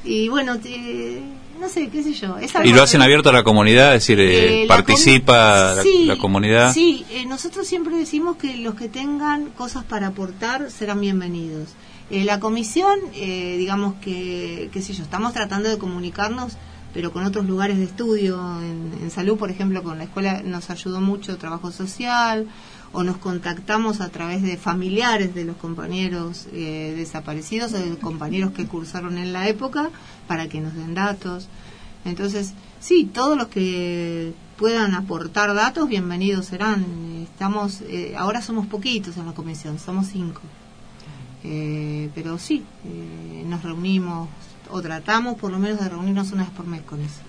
Y 0.05 0.29
bueno, 0.29 0.59
te- 0.59 1.21
no 1.59 1.67
sé, 1.69 1.87
qué 1.89 2.03
sé 2.03 2.13
yo. 2.13 2.37
es 2.37 2.53
Y 2.63 2.71
lo 2.73 2.83
hacen 2.83 2.99
que- 2.99 3.05
abierto 3.05 3.29
a 3.29 3.33
la 3.33 3.43
comunidad, 3.43 3.95
es 3.95 4.01
decir, 4.03 4.19
eh, 4.19 4.63
eh, 4.63 4.67
participa 4.67 5.73
la, 5.75 5.81
sí, 5.83 6.05
la 6.05 6.17
comunidad. 6.17 6.73
Sí, 6.73 7.05
eh, 7.11 7.25
nosotros 7.25 7.65
siempre 7.67 7.95
decimos 7.97 8.37
que 8.37 8.57
los 8.57 8.75
que 8.75 8.87
tengan 8.89 9.47
cosas 9.51 9.83
para 9.83 10.07
aportar 10.07 10.69
serán 10.69 11.01
bienvenidos. 11.01 11.69
Eh, 12.11 12.23
la 12.23 12.39
comisión, 12.39 12.99
eh, 13.15 13.55
digamos 13.57 13.95
que, 13.95 14.69
qué 14.71 14.81
sé 14.81 14.93
yo, 14.93 15.03
estamos 15.03 15.33
tratando 15.33 15.69
de 15.69 15.77
comunicarnos, 15.79 16.53
pero 16.93 17.11
con 17.11 17.25
otros 17.25 17.45
lugares 17.45 17.77
de 17.77 17.85
estudio. 17.85 18.37
En, 18.61 18.91
en 19.01 19.09
salud, 19.11 19.37
por 19.37 19.49
ejemplo, 19.49 19.81
con 19.81 19.97
la 19.97 20.03
escuela 20.03 20.41
nos 20.45 20.69
ayudó 20.69 21.01
mucho 21.01 21.37
trabajo 21.37 21.71
social, 21.71 22.47
o 22.91 23.03
nos 23.03 23.17
contactamos 23.17 24.01
a 24.01 24.09
través 24.09 24.41
de 24.41 24.57
familiares 24.57 25.35
de 25.35 25.45
los 25.45 25.57
compañeros 25.57 26.47
eh, 26.53 26.93
desaparecidos 26.95 27.73
o 27.73 27.79
de 27.79 27.97
compañeros 27.97 28.51
que 28.51 28.65
cursaron 28.65 29.17
en 29.17 29.33
la 29.33 29.47
época 29.47 29.89
para 30.27 30.47
que 30.47 30.61
nos 30.61 30.73
den 30.75 30.93
datos. 30.93 31.47
Entonces, 32.05 32.53
sí, 32.79 33.09
todos 33.11 33.37
los 33.37 33.47
que 33.47 34.33
puedan 34.57 34.93
aportar 34.93 35.53
datos, 35.53 35.89
bienvenidos 35.89 36.45
serán. 36.45 36.85
Estamos, 37.23 37.81
eh, 37.81 38.13
ahora 38.17 38.41
somos 38.41 38.67
poquitos 38.67 39.17
en 39.17 39.25
la 39.25 39.33
comisión, 39.33 39.79
somos 39.79 40.07
cinco. 40.07 40.41
Eh, 41.43 42.09
pero 42.15 42.39
sí, 42.39 42.63
eh, 42.85 43.43
nos 43.45 43.61
reunimos 43.61 44.29
o 44.71 44.81
tratamos 44.81 45.35
por 45.35 45.51
lo 45.51 45.59
menos 45.59 45.79
de 45.79 45.89
reunirnos 45.89 46.31
una 46.31 46.43
vez 46.43 46.51
por 46.51 46.65
mes 46.65 46.81
con 46.81 47.01
eso. 47.01 47.21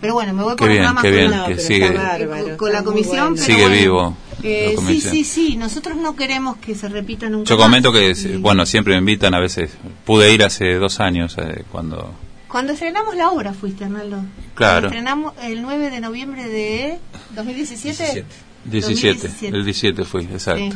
Pero 0.00 0.14
bueno, 0.14 0.32
me 0.32 0.42
voy 0.44 0.52
Qué 0.52 0.56
por 0.58 0.68
bien, 0.68 0.82
qué 0.86 0.94
con 0.94 1.10
bien, 1.10 1.30
la- 1.30 1.46
que 1.46 1.58
sigue, 1.58 1.90
bárbaro, 1.90 2.56
con, 2.56 2.72
la 2.72 2.84
comisión. 2.84 3.34
bueno. 3.34 3.34
pero 3.34 3.46
sigue 3.46 3.62
bueno, 3.62 3.76
vivo. 3.76 4.16
eh, 4.44 4.76
sí, 4.86 5.00
sí, 5.00 5.24
sí, 5.24 5.56
nosotros 5.56 5.96
no 5.96 6.14
queremos 6.14 6.56
que 6.58 6.74
se 6.76 6.88
repita 6.88 7.28
nunca 7.28 7.48
Yo 7.50 7.56
más. 7.56 7.66
comento 7.66 7.92
que, 7.92 8.10
Y 8.12 8.36
bueno, 8.36 8.64
siempre 8.64 8.92
me 8.94 8.98
invitan 9.00 9.34
a 9.34 9.40
veces. 9.40 9.72
Pude 10.04 10.32
ir 10.32 10.44
hace 10.44 10.74
dos 10.74 11.00
años 11.00 11.36
eh, 11.38 11.64
cuando. 11.72 12.12
Cuando 12.48 12.72
estrenamos 12.72 13.14
la 13.16 13.30
obra 13.30 13.52
fuiste, 13.52 13.84
Arnaldo. 13.84 14.18
Claro. 14.54 14.88
Cuando 14.88 14.88
estrenamos 14.88 15.32
el 15.42 15.60
9 15.62 15.90
de 15.90 16.00
noviembre 16.00 16.46
de 16.48 16.98
2017. 17.34 18.24
17, 18.64 19.18
2017. 19.28 19.48
el 19.56 19.64
17 19.64 20.04
fui, 20.04 20.22
exacto. 20.24 20.62
Sí. 20.62 20.72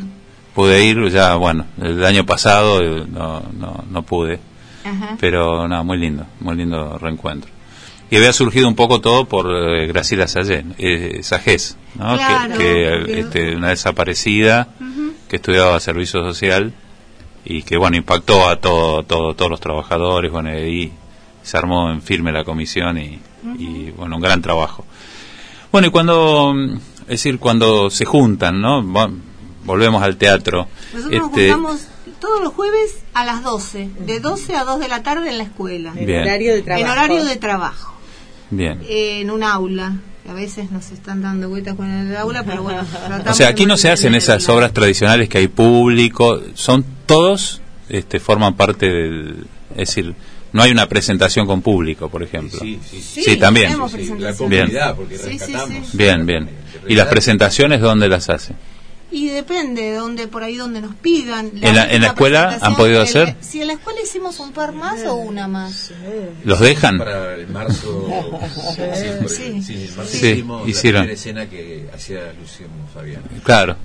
Pude 0.55 0.85
ir 0.85 1.09
ya, 1.11 1.35
bueno, 1.37 1.65
el 1.81 2.05
año 2.05 2.27
pasado 2.27 2.81
eh, 2.83 3.07
no, 3.09 3.41
no, 3.59 3.85
no 3.91 4.03
pude, 4.03 4.39
Ajá. 4.85 5.17
pero 5.19 5.67
nada, 5.67 5.83
muy 5.83 5.97
lindo, 5.97 6.27
muy 6.41 6.57
lindo 6.57 6.99
reencuentro. 6.99 7.51
Y 8.13 8.17
había 8.19 8.33
surgido 8.35 8.69
un 8.69 8.75
poco 8.75 9.01
todo 9.01 9.25
por 9.27 9.47
eh, 9.51 9.87
Graciela 9.87 10.29
Sayé, 10.29 10.65
eh, 10.77 11.21
Sajés, 11.23 11.79
¿no? 11.95 12.15
Claro, 12.17 12.59
que, 12.59 13.21
este, 13.21 13.57
una 13.57 13.71
desaparecida 13.71 14.69
que 15.29 15.37
estudiaba 15.37 15.81
servicio 15.81 16.23
social 16.23 16.75
y 17.45 17.63
que, 17.63 17.79
bueno, 17.79 17.97
impactó 17.97 18.47
a 18.49 18.61
todo, 18.61 19.03
todo, 19.05 19.35
todos 19.35 19.51
los 19.51 19.61
trabajadores, 19.61 20.31
bueno, 20.31 20.51
y 20.51 20.57
ahí 20.63 20.93
se 21.43 21.57
armó 21.57 21.91
en 21.91 22.03
firme 22.03 22.33
la 22.33 22.45
comisión 22.45 22.99
y, 22.99 23.19
y, 23.59 23.91
bueno, 23.97 24.17
un 24.17 24.23
gran 24.23 24.43
trabajo. 24.43 24.85
Bueno, 25.73 25.89
y 25.89 25.91
cuando, 25.91 26.55
es 27.05 27.09
decir, 27.09 27.39
cuando 27.39 27.89
se 27.89 28.05
juntan, 28.05 28.61
¿no? 28.61 28.83
Vo- 28.83 29.19
Volvemos 29.65 30.03
al 30.03 30.17
teatro. 30.19 30.69
Nosotros 30.93 31.19
nos 31.19 31.29
Este, 31.31 31.51
juntamos 31.53 31.87
todos 32.21 32.43
los 32.43 32.53
jueves 32.53 32.99
a 33.15 33.25
las 33.25 33.43
12, 33.43 33.89
de 34.01 34.21
12 34.21 34.55
a 34.57 34.65
2 34.65 34.81
de 34.81 34.89
la 34.89 35.03
tarde 35.03 35.31
en 35.31 35.39
la 35.39 35.45
escuela, 35.45 35.93
En 35.97 36.05
Bien. 36.05 36.21
horario 36.23 36.53
de 36.55 36.63
trabajo. 36.63 36.85
en 36.85 36.91
horario 36.91 37.25
de 37.25 37.37
trabajo, 37.37 37.95
Bien. 38.53 38.81
en 38.89 39.31
un 39.31 39.43
aula. 39.43 39.97
A 40.29 40.35
veces 40.35 40.71
nos 40.71 40.93
están 40.93 41.21
dando 41.21 41.49
vueltas 41.49 41.75
con 41.75 41.91
el 41.91 42.15
aula, 42.17 42.45
pero 42.45 42.63
bueno. 42.63 42.83
O 43.29 43.35
sea, 43.35 43.49
aquí 43.49 43.67
no 43.67 43.77
se 43.77 43.91
hacen 43.91 44.15
esas 44.15 44.49
obras 44.49 44.73
tradicionales 44.73 45.29
que 45.29 45.39
hay 45.39 45.49
público, 45.49 46.41
son 46.55 46.85
todos, 47.07 47.61
este, 47.89 48.21
forman 48.21 48.55
parte 48.55 48.87
del, 48.87 49.47
es 49.71 49.89
decir, 49.89 50.15
no 50.53 50.63
hay 50.63 50.71
una 50.71 50.87
presentación 50.89 51.47
con 51.47 51.61
público, 51.63 52.09
por 52.09 52.23
ejemplo. 52.23 52.61
Sí, 52.61 52.79
sí, 52.89 53.01
sí. 53.01 53.23
Sí, 53.25 53.37
también. 53.37 53.73
la 54.21 54.35
comunidad, 54.35 54.95
porque 54.95 55.17
Sí, 55.19 55.25
sí, 55.25 55.29
rescatamos. 55.31 55.89
sí. 55.91 55.97
Bien, 55.97 56.25
bien. 56.27 56.49
¿Y 56.87 56.95
las 56.95 57.09
presentaciones 57.09 57.81
dónde 57.81 58.09
las 58.09 58.29
hacen? 58.29 58.55
Y 59.13 59.29
depende 59.29 59.83
de 59.83 59.93
donde, 59.97 60.27
por 60.27 60.43
ahí 60.43 60.57
donde 60.57 60.81
nos 60.81 60.95
pidan. 60.95 61.51
¿En 61.61 61.77
la- 61.77 61.93
en 61.93 62.01
la 62.01 62.07
escuela 62.09 62.59
han 62.63 62.75
podido 62.77 62.97
la- 62.99 63.05
hacer? 63.05 63.37
Si 63.43 63.61
en 63.61 63.67
la 63.67 63.75
escuela 63.75 64.01
hicimos 64.03 64.41
un 64.41 64.53
par 64.53 64.73
más 64.73 65.05
o 65.05 65.15
una 65.17 65.47
más. 65.49 65.93
¿Los 66.45 66.59
dejan? 66.61 66.97
Para 66.99 67.35
el 67.35 67.47
marzo. 67.49 68.09
sí, 69.29 69.29
Sí. 69.29 69.63
sí, 69.63 69.85
el 69.89 69.97
marzo 69.97 70.13
Sí, 70.13 70.27
hicimos 70.29 70.67
hicieron. 70.69 71.01
la 71.03 71.13
primera 71.13 71.13
escena 71.13 71.47
que 71.51 71.89
hacía 71.95 72.33
Luciano 72.41 72.73
Fabián. 72.95 73.23
Claro. 73.45 73.77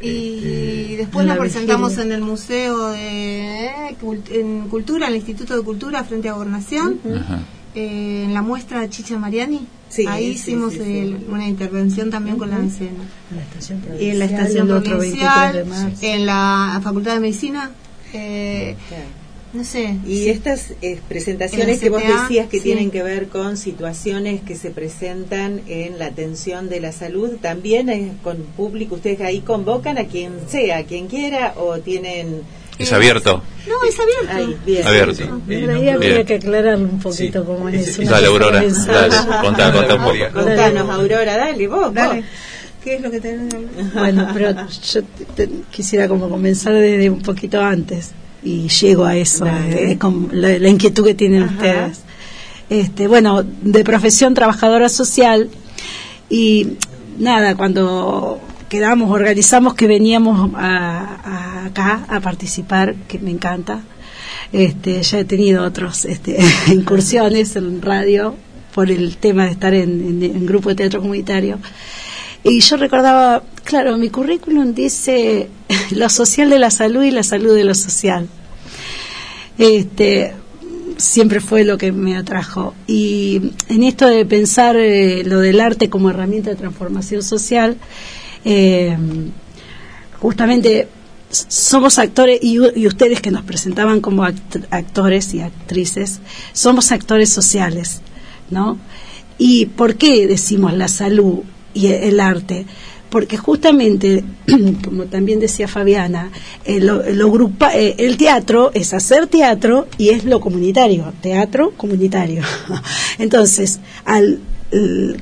Y 0.00 0.94
después 0.94 1.22
En 1.24 1.28
nos 1.28 1.36
la 1.36 1.40
presentamos 1.40 1.98
en 1.98 2.12
el 2.12 2.20
Museo 2.20 2.90
de 2.90 3.66
eh, 3.66 3.96
en 4.30 4.68
Cultura, 4.68 5.06
en 5.08 5.12
el 5.14 5.16
Instituto 5.18 5.56
de 5.56 5.64
Cultura, 5.64 6.04
frente 6.04 6.28
a 6.28 6.34
Gobernación, 6.34 7.00
Ajá. 7.20 7.40
Eh, 7.78 8.24
en 8.24 8.34
la 8.34 8.42
muestra 8.42 8.80
de 8.80 8.90
Chicha 8.90 9.18
Mariani. 9.18 9.66
Sí, 9.88 10.04
Ahí 10.06 10.26
sí, 10.34 10.50
hicimos 10.52 10.72
sí, 10.74 10.80
sí. 10.84 10.98
el- 10.98 11.24
una 11.30 11.46
intervención 11.48 12.10
también 12.10 12.36
con 12.36 12.50
la 12.50 12.58
escena. 12.62 13.04
En 13.30 13.36
la 13.36 13.42
estación 13.42 13.78
Y 13.98 14.10
en 14.10 14.18
la 14.18 14.26
provincial, 14.26 14.30
estación 14.30 14.66
el 14.68 14.74
otro 14.74 14.98
23 14.98 15.28
provincial, 15.32 15.52
de 15.54 15.64
marzo. 15.64 15.98
en 16.02 16.26
la 16.26 16.80
Facultad 16.82 17.14
de 17.14 17.20
Medicina. 17.20 17.70
eh, 18.12 18.74
no 19.54 19.64
sé. 19.64 19.96
Y 20.06 20.24
sí. 20.24 20.28
estas 20.28 20.70
eh, 20.72 20.76
En 20.82 20.98
presentaciones 21.08 21.80
que 21.80 21.88
vos 21.88 22.02
decías 22.02 22.48
que 22.48 22.58
sí. 22.58 22.64
tienen 22.64 22.90
que 22.90 23.02
ver 23.02 23.28
con 23.28 23.56
situaciones 23.56 24.42
que 24.42 24.56
se 24.56 24.70
presentan 24.70 25.62
en 25.68 25.98
la 25.98 26.06
atención 26.06 26.68
de 26.68 26.80
la 26.80 26.92
salud, 26.92 27.36
también 27.40 27.88
es 27.88 28.12
con 28.22 28.36
público, 28.56 28.96
ustedes 28.96 29.20
ahí 29.22 29.40
convocan 29.40 29.96
a 29.96 30.04
quien 30.04 30.32
sea, 30.48 30.78
a 30.78 30.82
quien 30.84 31.06
quiera, 31.08 31.54
o 31.56 31.78
tienen... 31.78 32.42
Es 32.78 32.92
abierto. 32.92 33.42
No, 33.66 33.74
es 33.88 33.98
abierto. 33.98 34.36
Ahí, 34.36 34.56
bien. 34.64 34.86
Abierto. 34.86 35.14
Sí, 35.14 35.54
eh, 35.54 35.68
ahí 35.70 35.88
habría 35.88 36.14
Bien. 36.14 36.26
que 36.26 36.34
aclararlo 36.36 36.84
un 36.84 36.98
poquito 37.00 37.40
Sí. 37.40 37.46
cómo 37.46 37.68
es. 37.68 37.98
una 37.98 38.10
Dale, 38.12 38.26
Aurora, 38.28 38.62
dale, 38.62 39.16
contá, 39.42 39.72
contá 39.72 39.94
un 39.96 40.02
poco. 40.04 40.14
Contanos, 40.32 40.90
Aurora, 40.90 41.36
dale, 41.36 41.66
vos, 41.68 41.92
Dale. 41.92 42.20
vos. 42.20 42.24
¿Qué 42.84 42.94
es 42.94 43.00
lo 43.02 43.10
que 43.10 43.20
tenés? 43.20 43.52
Bueno, 43.92 44.28
pero 44.32 44.54
yo 44.92 45.02
te- 45.02 45.46
te- 45.46 45.50
quisiera 45.70 46.06
como 46.08 46.28
comenzar 46.30 46.72
desde 46.74 47.10
un 47.10 47.20
poquito 47.20 47.60
antes 47.60 48.12
y 48.42 48.68
llego 48.68 49.04
a 49.04 49.16
eso, 49.16 49.44
Dale. 49.44 49.92
eh, 49.92 49.98
con 49.98 50.28
la, 50.32 50.56
la 50.58 50.68
inquietud 50.68 51.04
que 51.04 51.14
tienen 51.14 51.42
Ajá. 51.42 51.54
ustedes. 51.54 52.00
Este, 52.70 53.08
bueno, 53.08 53.42
de 53.42 53.82
profesión 53.84 54.32
trabajadora 54.34 54.88
social 54.88 55.50
y 56.30 56.74
nada, 57.18 57.56
cuando 57.56 58.40
quedamos, 58.68 59.10
organizamos 59.10 59.74
que 59.74 59.86
veníamos 59.86 60.50
a, 60.56 61.64
acá 61.66 62.04
a 62.08 62.20
participar, 62.20 62.94
que 63.08 63.18
me 63.18 63.30
encanta. 63.30 63.80
Este, 64.52 65.02
ya 65.02 65.18
he 65.20 65.24
tenido 65.24 65.64
otros 65.64 66.04
este, 66.04 66.38
incursiones 66.68 67.56
en 67.56 67.82
radio 67.82 68.34
por 68.74 68.90
el 68.90 69.16
tema 69.16 69.44
de 69.46 69.50
estar 69.52 69.74
en, 69.74 69.90
en- 70.00 70.22
en 70.22 70.46
grupo 70.46 70.68
de 70.70 70.74
teatro 70.76 71.00
comunitario. 71.00 71.58
Y 72.44 72.60
yo 72.60 72.76
recordaba, 72.76 73.42
claro, 73.64 73.96
mi 73.98 74.10
currículum 74.10 74.72
dice 74.74 75.48
lo 75.90 76.08
social 76.08 76.48
de 76.50 76.58
la 76.58 76.70
salud 76.70 77.02
y 77.02 77.10
la 77.10 77.22
salud 77.24 77.54
de 77.54 77.64
lo 77.64 77.74
social. 77.74 78.28
Este, 79.58 80.32
siempre 80.96 81.40
fue 81.40 81.64
lo 81.64 81.78
que 81.78 81.92
me 81.92 82.16
atrajo. 82.16 82.74
Y 82.86 83.52
en 83.68 83.82
esto 83.82 84.06
de 84.06 84.24
pensar 84.24 84.76
eh, 84.76 85.24
lo 85.24 85.40
del 85.40 85.60
arte 85.60 85.90
como 85.90 86.10
herramienta 86.10 86.50
de 86.50 86.56
transformación 86.56 87.22
social, 87.22 87.76
eh, 88.50 88.96
justamente 90.20 90.88
somos 91.30 91.98
actores 91.98 92.38
y, 92.42 92.58
ustedes 92.86 93.20
que 93.20 93.30
nos 93.30 93.42
presentaban 93.42 94.00
como 94.00 94.24
act- 94.24 94.66
actores 94.70 95.34
y 95.34 95.42
actrices, 95.42 96.20
somos 96.54 96.90
actores 96.90 97.28
sociales, 97.28 98.00
¿no? 98.50 98.78
¿Y 99.36 99.66
por 99.66 99.96
qué 99.96 100.26
decimos 100.26 100.72
la 100.72 100.88
salud 100.88 101.40
y 101.74 101.88
e- 101.88 102.08
el 102.08 102.20
arte? 102.20 102.64
Porque 103.10 103.36
justamente, 103.36 104.24
como 104.84 105.04
también 105.04 105.40
decía 105.40 105.68
Fabiana, 105.68 106.30
eh, 106.64 106.80
eh, 106.80 107.94
el 107.98 108.16
teatro 108.16 108.70
es 108.72 108.94
hacer 108.94 109.26
teatro 109.26 109.88
y 109.98 110.08
es 110.08 110.24
lo 110.24 110.40
comunitario, 110.40 111.12
teatro 111.20 111.72
comunitario. 111.76 112.42
Entonces, 113.18 113.80
al 114.06 114.40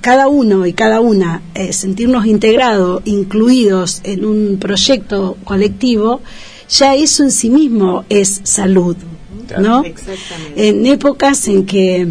cada 0.01 0.29
uno 0.29 0.67
y 0.67 0.73
cada 0.73 1.01
una 1.01 1.43
eh, 1.55 1.73
sentirnos 1.73 2.27
integrados, 2.27 3.03
incluidos 3.05 4.01
en 4.05 4.25
un 4.25 4.59
proyecto 4.59 5.37
colectivo, 5.45 6.21
ya 6.69 6.95
eso 6.95 7.23
en 7.23 7.31
sí 7.31 7.51
mismo 7.51 8.05
es 8.09 8.41
salud, 8.43 8.97
¿no? 9.59 9.85
Exactamente. 9.85 10.69
En 10.69 10.87
épocas 10.87 11.47
en 11.47 11.65
que 11.65 12.09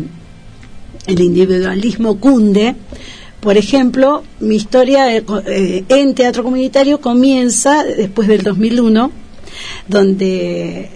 el 1.08 1.20
individualismo 1.20 2.20
cunde. 2.20 2.76
Por 3.40 3.58
ejemplo, 3.58 4.24
mi 4.40 4.56
historia 4.56 5.16
eh, 5.16 5.84
en 5.88 6.16
teatro 6.16 6.44
comunitario 6.44 7.00
comienza 7.00 7.84
después 7.84 8.28
del 8.28 8.42
2001, 8.42 9.12
donde 9.88 10.90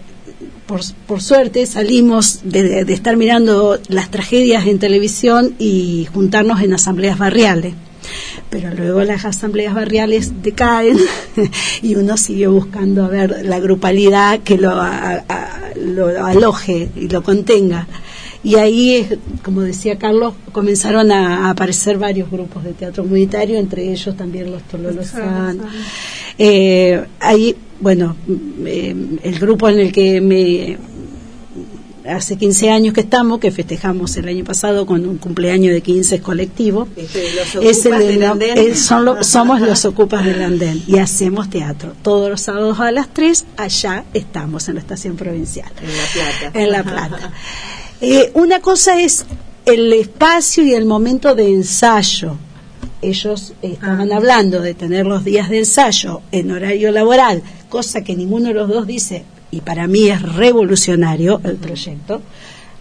por, 0.70 0.82
por 1.08 1.22
suerte 1.22 1.66
salimos 1.66 2.42
de, 2.44 2.86
de 2.86 2.94
estar 2.94 3.18
mirando 3.18 3.78
las 3.90 4.10
tragedias 4.12 4.68
en 4.68 4.78
televisión 4.80 5.56
y 5.60 6.08
juntarnos 6.14 6.62
en 6.62 6.74
asambleas 6.74 7.18
barriales. 7.18 7.74
Pero 8.50 8.74
luego 8.74 9.04
las 9.04 9.26
asambleas 9.26 9.74
barriales 9.76 10.42
decaen 10.42 10.98
y 11.82 11.96
uno 11.96 12.18
siguió 12.18 12.52
buscando 12.52 13.04
a 13.04 13.08
ver 13.10 13.46
la 13.46 13.60
grupalidad 13.60 14.40
que 14.42 14.58
lo, 14.58 14.72
a- 14.72 15.24
a- 15.28 15.60
lo 15.76 16.08
aloje 16.26 16.90
y 16.96 17.08
lo 17.10 17.22
contenga. 17.24 17.88
Y 18.42 18.56
ahí, 18.56 18.96
es, 18.96 19.18
como 19.44 19.62
decía 19.62 19.98
Carlos, 19.98 20.34
comenzaron 20.54 21.12
a, 21.12 21.48
a 21.48 21.50
aparecer 21.50 21.98
varios 21.98 22.32
grupos 22.32 22.64
de 22.64 22.72
teatro 22.72 23.04
comunitario, 23.04 23.58
entre 23.60 23.92
ellos 23.92 24.16
también 24.16 24.50
los 24.50 24.64
Tololozán. 24.64 25.60
Eh, 26.38 27.04
ahí, 27.20 27.56
bueno, 27.80 28.16
mm, 28.28 28.34
eh, 28.68 28.96
el 29.24 29.40
grupo 29.40 29.68
en 29.70 29.80
el 29.80 29.92
que 29.92 30.22
me 30.22 30.78
hace 32.08 32.38
15 32.38 32.72
años 32.72 32.94
que 32.94 33.02
estamos, 33.02 33.40
que 33.40 33.52
festejamos 33.52 34.16
el 34.18 34.28
año 34.28 34.44
pasado 34.44 34.86
con 34.88 35.06
un 35.06 35.18
cumpleaños 35.18 35.74
de 35.74 35.82
15 35.82 36.22
colectivo, 36.22 36.88
Este, 36.96 37.24
los 37.36 37.64
es 37.64 37.86
el 37.86 38.00
del 38.00 38.24
andén. 38.24 38.58
eh, 38.58 38.76
son 38.76 39.06
lo- 39.06 39.24
somos 39.24 39.62
los 39.62 39.86
ocupas 39.86 40.26
del 40.26 40.42
andén 40.42 40.82
y 40.88 40.98
hacemos 40.98 41.50
teatro. 41.52 41.94
Todos 42.02 42.30
los 42.32 42.42
sábados 42.42 42.80
a 42.80 42.92
las 42.92 43.14
3, 43.14 43.46
allá 43.58 44.06
estamos 44.14 44.68
en 44.70 44.76
la 44.76 44.82
estación 44.82 45.18
provincial. 45.18 45.70
En 45.82 45.88
La 45.88 46.04
Plata. 46.14 46.60
En 46.60 46.72
La 46.72 46.84
Plata. 46.84 47.34
Eh, 48.02 48.32
una 48.34 48.60
cosa 48.60 49.00
es 49.00 49.26
el 49.66 49.94
espacio 49.94 50.64
y 50.64 50.74
el 50.74 50.86
momento 50.86 51.36
de 51.36 51.48
ensayo. 51.54 52.38
Ellos 53.02 53.54
estaban 53.62 54.12
hablando 54.12 54.62
de 54.62 54.74
tener 54.74 55.06
los 55.06 55.24
días 55.24 55.50
de 55.50 55.60
ensayo 55.60 56.22
en 56.32 56.52
horario 56.52 56.92
laboral, 56.92 57.42
cosa 57.70 58.04
que 58.04 58.16
ninguno 58.16 58.50
de 58.50 58.54
los 58.56 58.68
dos 58.68 58.88
dice, 58.88 59.24
y 59.52 59.62
para 59.62 59.88
mí 59.88 60.10
es 60.10 60.22
revolucionario 60.22 61.42
el 61.44 61.56
proyecto. 61.56 62.22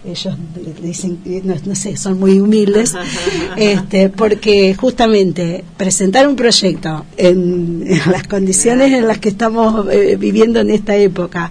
Ellos 0.05 0.37
dicen, 0.81 1.19
que 1.25 1.43
no, 1.43 1.55
no 1.65 1.75
sé, 1.75 1.97
son 1.97 2.21
muy 2.21 2.39
humildes, 2.39 2.95
este, 3.57 4.09
porque 4.09 4.75
justamente 4.75 5.65
presentar 5.77 6.29
un 6.29 6.37
proyecto 6.37 7.05
en, 7.17 7.85
en 7.85 8.13
las 8.13 8.27
condiciones 8.29 8.93
en 8.93 9.09
las 9.09 9.19
que 9.19 9.29
estamos 9.29 9.87
eh, 9.91 10.17
viviendo 10.17 10.61
en 10.61 10.71
esta 10.71 10.97
época, 10.97 11.51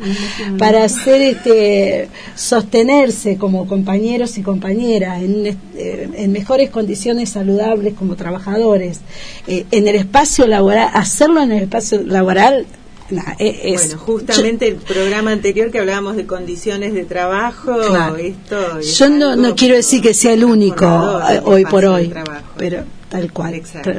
para 0.58 0.86
hacer 0.86 1.22
este, 1.22 2.10
sostenerse 2.36 3.38
como 3.38 3.68
compañeros 3.68 4.38
y 4.38 4.42
compañeras 4.44 5.22
en, 5.22 5.46
eh, 5.46 6.10
en 6.16 6.32
mejores 6.32 6.70
condiciones 6.70 7.30
saludables 7.30 7.96
como 7.96 8.16
trabajadores, 8.16 9.02
eh, 9.48 9.66
en 9.72 9.88
el 9.88 9.96
espacio 9.96 10.48
laboral, 10.48 10.90
hacerlo 10.94 11.42
en 11.42 11.52
el 11.52 11.64
espacio 11.64 12.02
laboral, 12.04 12.66
nah, 13.10 13.34
eh, 13.40 13.62
es, 13.66 13.88
bueno, 13.88 14.02
justamente 14.02 14.68
el 14.68 14.76
programa 14.76 15.32
anterior 15.32 15.72
que 15.72 15.80
hablábamos 15.80 16.16
de 16.16 16.26
condiciones 16.26 16.94
de 16.94 17.06
trabajo, 17.06 17.78
Claro. 17.88 18.16
esto 18.18 18.80
es 18.80 18.98
Yo 18.98 19.10
no, 19.10 19.36
no 19.36 19.56
quiero 19.56 19.76
decir 19.76 20.02
que 20.02 20.14
sea 20.14 20.34
el 20.34 20.44
único 20.44 20.86
eh, 21.30 21.42
hoy 21.44 21.66
por 21.66 21.86
hoy, 21.86 22.14
pero 22.58 22.84
tal 23.10 23.32
cual. 23.32 23.54
Exacto. 23.54 23.92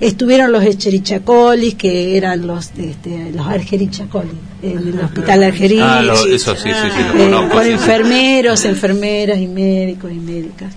Estuvieron 0.00 0.52
los 0.52 0.62
Echerichacolis, 0.64 1.74
que 1.74 2.16
eran 2.16 2.46
los 2.46 2.70
este, 2.78 3.32
los 3.34 3.44
Argerichacolis, 3.46 4.30
en 4.62 4.78
el 4.78 5.00
hospital 5.00 5.42
Argerí. 5.42 5.80
Ah, 5.80 6.00
lo- 6.02 6.14
eso 6.28 6.54
sí, 6.54 6.68
sí, 6.68 6.88
sí, 6.96 7.02
lo 7.14 7.20
eh, 7.24 7.30
conozco. 7.30 7.56
con 7.56 7.66
enfermeros, 7.66 8.64
enfermeras 8.64 9.38
y 9.38 9.48
médicos 9.48 10.12
y 10.12 10.20
médicas. 10.20 10.74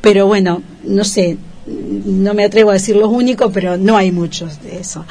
Pero 0.00 0.26
bueno, 0.26 0.62
no 0.84 1.04
sé, 1.04 1.36
no 1.66 2.34
me 2.34 2.44
atrevo 2.44 2.70
a 2.70 2.74
decir 2.74 2.96
los 2.96 3.08
únicos, 3.08 3.50
pero 3.52 3.76
no 3.76 3.96
hay 3.96 4.12
muchos 4.12 4.62
de 4.62 4.78
eso. 4.78 5.04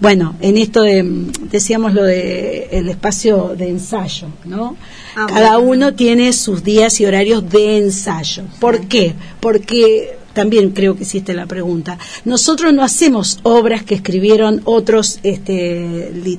Bueno, 0.00 0.34
en 0.40 0.56
esto 0.58 0.82
de, 0.82 1.04
decíamos 1.50 1.94
lo 1.94 2.02
de 2.02 2.68
el 2.72 2.88
espacio 2.88 3.54
de 3.56 3.68
ensayo, 3.68 4.28
¿no? 4.44 4.76
Ah, 5.14 5.26
Cada 5.28 5.56
bueno. 5.58 5.70
uno 5.70 5.94
tiene 5.94 6.32
sus 6.32 6.64
días 6.64 7.00
y 7.00 7.06
horarios 7.06 7.48
de 7.48 7.78
ensayo. 7.78 8.44
¿Por 8.58 8.86
qué? 8.86 9.14
Porque 9.40 10.16
también 10.32 10.70
creo 10.70 10.96
que 10.96 11.02
hiciste 11.02 11.34
la 11.34 11.46
pregunta. 11.46 11.98
Nosotros 12.24 12.72
no 12.72 12.82
hacemos 12.82 13.38
obras 13.42 13.82
que 13.82 13.94
escribieron 13.94 14.60
otros 14.64 15.18
este, 15.22 16.10
li- 16.14 16.38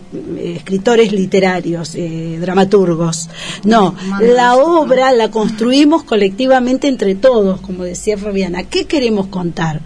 escritores 0.56 1.12
literarios, 1.12 1.96
eh, 1.96 2.38
dramaturgos. 2.40 3.30
No, 3.64 3.96
la 4.22 4.56
obra 4.56 5.12
la 5.12 5.30
construimos 5.32 6.04
colectivamente 6.04 6.88
entre 6.88 7.16
todos, 7.16 7.62
como 7.62 7.84
decía 7.84 8.18
Fabiana. 8.18 8.64
¿Qué 8.64 8.86
queremos 8.86 9.28
contar? 9.28 9.82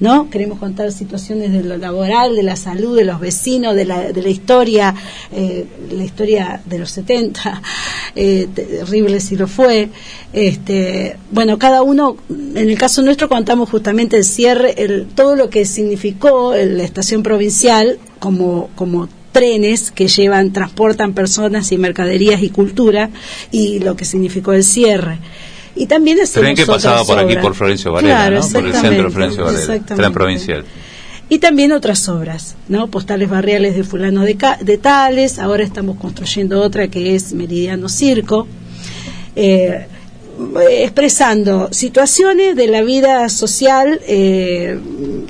¿No? 0.00 0.30
Queremos 0.30 0.58
contar 0.58 0.92
situaciones 0.92 1.52
de 1.52 1.62
lo 1.62 1.76
laboral, 1.76 2.36
de 2.36 2.42
la 2.42 2.56
salud, 2.56 2.96
de 2.96 3.04
los 3.04 3.20
vecinos, 3.20 3.74
de 3.74 3.84
la, 3.84 4.12
de 4.12 4.22
la 4.22 4.28
historia, 4.28 4.94
eh, 5.32 5.66
la 5.90 6.04
historia 6.04 6.60
de 6.64 6.78
los 6.78 6.90
70, 6.90 7.62
eh, 8.14 8.48
terrible 8.54 9.20
si 9.20 9.36
lo 9.36 9.48
fue. 9.48 9.88
Este, 10.32 11.16
bueno, 11.30 11.58
cada 11.58 11.82
uno, 11.82 12.16
en 12.28 12.56
el 12.68 12.78
caso 12.78 13.02
nuestro 13.02 13.28
contamos 13.28 13.70
justamente 13.70 14.16
el 14.16 14.24
cierre, 14.24 14.74
el, 14.82 15.06
todo 15.06 15.34
lo 15.34 15.50
que 15.50 15.64
significó 15.64 16.54
la 16.54 16.84
estación 16.84 17.22
provincial 17.22 17.98
como, 18.18 18.70
como 18.74 19.08
trenes 19.32 19.90
que 19.90 20.08
llevan, 20.08 20.52
transportan 20.52 21.12
personas 21.14 21.70
y 21.72 21.78
mercaderías 21.78 22.42
y 22.42 22.50
cultura 22.50 23.10
y 23.50 23.78
lo 23.80 23.96
que 23.96 24.04
significó 24.04 24.52
el 24.52 24.64
cierre. 24.64 25.18
Y 25.78 25.86
también 25.86 26.20
hacemos 26.20 26.44
Tren 26.44 26.56
que 26.56 26.66
pasaba 26.66 27.04
por 27.04 27.18
aquí 27.18 27.36
por 27.36 27.54
Florencio 27.54 27.92
Varela, 27.92 28.14
Claro, 28.14 28.40
¿no? 28.40 28.48
Por 28.48 28.66
el 28.66 28.74
centro 28.74 29.04
de 29.04 29.10
Florencio 29.10 29.44
Varela, 29.44 29.86
tren 29.86 30.12
provincial. 30.12 30.64
Y 31.30 31.38
también 31.38 31.72
otras 31.72 32.08
obras, 32.08 32.56
¿no? 32.68 32.88
Postales 32.88 33.30
barriales 33.30 33.76
de 33.76 33.84
fulano 33.84 34.22
de, 34.22 34.36
de 34.60 34.78
Tales, 34.78 35.38
ahora 35.38 35.62
estamos 35.62 35.98
construyendo 35.98 36.60
otra 36.60 36.88
que 36.88 37.14
es 37.14 37.32
Meridiano 37.32 37.88
Circo, 37.88 38.48
eh, 39.36 39.86
expresando 40.70 41.68
situaciones 41.70 42.56
de 42.56 42.66
la 42.68 42.82
vida 42.82 43.28
social, 43.28 44.00
eh, 44.06 44.78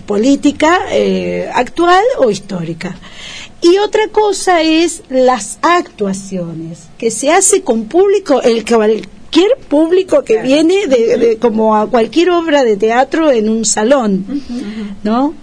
política, 0.06 0.78
eh, 0.92 1.50
actual 1.52 2.04
o 2.18 2.30
histórica. 2.30 2.96
Y 3.60 3.78
otra 3.78 4.08
cosa 4.08 4.62
es 4.62 5.02
las 5.08 5.58
actuaciones, 5.62 6.84
que 6.96 7.10
se 7.10 7.32
hace 7.32 7.62
con 7.62 7.86
público, 7.86 8.40
el 8.40 8.64
que 8.64 8.76
cualquier 9.30 9.58
público 9.68 10.22
que 10.24 10.40
viene 10.42 10.86
de, 10.86 11.16
de- 11.18 11.36
como 11.38 11.76
a 11.76 11.86
cualquier 11.88 12.30
obra 12.30 12.64
de 12.64 12.76
teatro 12.76 13.30
en 13.30 13.48
un 13.48 13.64
salón, 13.64 14.24
¿no? 15.04 15.34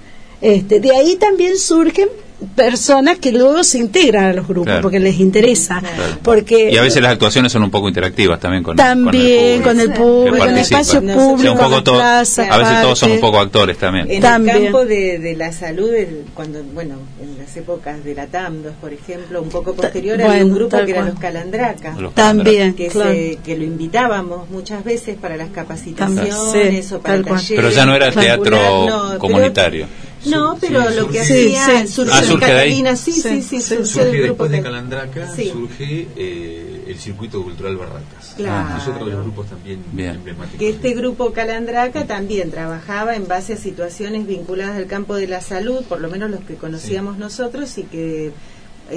Este, 0.41 0.79
de 0.79 0.91
ahí 0.95 1.15
también 1.15 1.57
surgen 1.57 2.09
personas 2.55 3.17
que 3.19 3.31
luego 3.31 3.63
se 3.63 3.77
integran 3.79 4.25
a 4.25 4.33
los 4.33 4.47
grupos 4.47 4.65
Claro. 4.67 4.81
porque 4.81 4.99
les 4.99 5.19
interesa, 5.19 5.79
Claro. 5.79 6.17
porque 6.23 6.69
Y 6.71 6.77
a 6.77 6.81
veces 6.81 7.01
las 7.01 7.11
actuaciones 7.13 7.51
son 7.51 7.63
un 7.63 7.71
poco 7.71 7.87
interactivas 7.87 8.39
también 8.39 8.63
con, 8.63 8.75
también 8.75 9.61
con 9.61 9.79
el 9.79 9.91
público, 9.93 10.43
en 10.45 10.51
el 10.51 10.57
espacio 10.59 10.99
público, 11.01 11.33
O 11.33 11.37
sea, 11.39 11.51
un 11.51 11.57
poco 11.57 11.77
en 11.77 11.83
to- 11.83 11.91
la 11.93 11.97
plaza, 11.99 12.43
a 12.49 12.57
veces 12.57 12.81
todos 12.81 12.99
son 12.99 13.11
un 13.11 13.19
poco 13.19 13.39
actores 13.39 13.77
también. 13.77 14.09
En 14.09 14.21
También. 14.21 14.57
el 14.57 14.63
campo 14.63 14.85
de, 14.85 15.19
de 15.19 15.35
la 15.35 15.51
salud, 15.51 15.93
el- 15.93 16.25
cuando 16.33 16.61
bueno, 16.73 16.95
en 17.21 17.37
las 17.37 17.55
épocas 17.57 18.03
de 18.03 18.15
la 18.15 18.27
TAMDOS, 18.27 18.73
por 18.81 18.93
ejemplo, 18.93 19.41
un 19.41 19.49
poco 19.49 19.73
posterior 19.73 20.15
había 20.15 20.27
bueno, 20.27 20.45
un 20.47 20.53
grupo 20.55 20.77
que 20.85 20.91
eran 20.91 21.05
los 21.07 21.19
Calandraca, 21.19 21.95
Los 21.97 22.13
También, 22.13 22.73
que, 22.73 22.87
claro. 22.87 23.11
se- 23.11 23.39
que 23.43 23.57
lo 23.57 23.63
invitábamos 23.63 24.49
muchas 24.49 24.83
veces 24.83 25.17
para 25.17 25.37
las 25.37 25.49
capacitaciones 25.49 26.85
Sí, 26.87 26.93
o 26.93 26.99
para 26.99 27.21
talleres. 27.21 27.53
Pero 27.55 27.69
ya 27.69 27.85
no 27.85 27.95
era 27.95 28.11
teatro 28.11 28.57
no, 28.87 29.03
pero- 29.07 29.19
comunitario. 29.19 29.87
No, 30.27 30.57
pero 30.59 30.89
lo 30.89 31.07
que 31.09 31.23
Sí, 31.23 31.55
hacía 31.55 31.81
sí. 31.81 31.87
surgió 31.93 32.35
Ah. 32.35 32.39
Catalina, 32.39 32.95
sí, 32.95 33.11
sí, 33.11 33.21
Sí, 33.21 33.41
sí, 33.41 33.61
sí. 33.61 33.61
surgió 33.61 33.85
Surge 34.03 34.21
después 34.21 34.51
de 34.51 34.57
Cal- 34.57 34.63
Calandraca, 34.65 35.35
Sí. 35.35 35.49
surge 35.49 36.07
eh, 36.15 36.83
el 36.87 36.99
circuito 36.99 37.41
cultural 37.43 37.77
Barracas. 37.77 38.33
Claro. 38.35 38.77
Es 38.77 38.87
otro 38.87 39.05
de 39.05 39.11
los 39.13 39.23
grupos 39.23 39.47
también 39.47 39.83
Bien. 39.91 40.15
emblemáticos. 40.15 40.59
que 40.59 40.69
este 40.69 40.93
grupo 40.93 41.31
Calandraca 41.33 42.05
también 42.05 42.51
trabajaba 42.51 43.15
en 43.15 43.27
base 43.27 43.53
a 43.53 43.57
situaciones 43.57 44.27
vinculadas 44.27 44.77
al 44.77 44.85
campo 44.87 45.15
de 45.15 45.27
la 45.27 45.41
salud, 45.41 45.83
por 45.85 45.99
lo 46.01 46.09
menos 46.09 46.29
los 46.31 46.41
que 46.41 46.55
conocíamos 46.55 47.17
nosotros, 47.17 47.77
y 47.77 47.83
que 47.83 48.31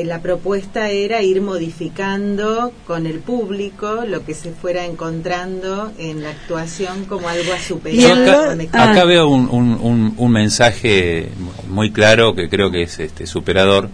la 0.04 0.20
propuesta 0.20 0.90
era 0.90 1.22
ir 1.22 1.40
modificando 1.40 2.72
con 2.86 3.06
el 3.06 3.20
público 3.20 4.04
lo 4.06 4.24
que 4.24 4.34
se 4.34 4.52
fuera 4.52 4.84
encontrando 4.84 5.92
en 5.98 6.22
la 6.22 6.30
actuación 6.30 7.04
como 7.06 7.28
algo 7.28 7.52
a 7.52 7.58
superar. 7.58 7.96
acá, 8.68 8.90
acá 8.92 9.04
veo 9.04 9.28
un, 9.28 9.48
un- 9.50 9.78
un- 9.80 10.14
un 10.16 10.30
mensaje 10.32 11.30
muy 11.68 11.90
claro 11.90 12.34
que 12.34 12.48
creo 12.48 12.70
que 12.70 12.82
es 12.82 12.98
este 13.00 13.26
superador. 13.26 13.88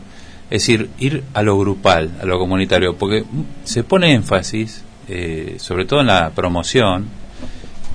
Es 0.50 0.62
decir, 0.62 0.90
ir 0.98 1.24
a 1.32 1.42
lo 1.42 1.58
grupal, 1.58 2.10
a 2.20 2.26
lo 2.26 2.38
comunitario, 2.38 2.96
porque 2.96 3.24
se 3.64 3.82
pone 3.82 4.12
énfasis, 4.12 4.82
eh, 5.08 5.56
sobre 5.58 5.86
todo 5.86 6.00
en 6.00 6.08
la 6.08 6.30
promoción, 6.30 7.06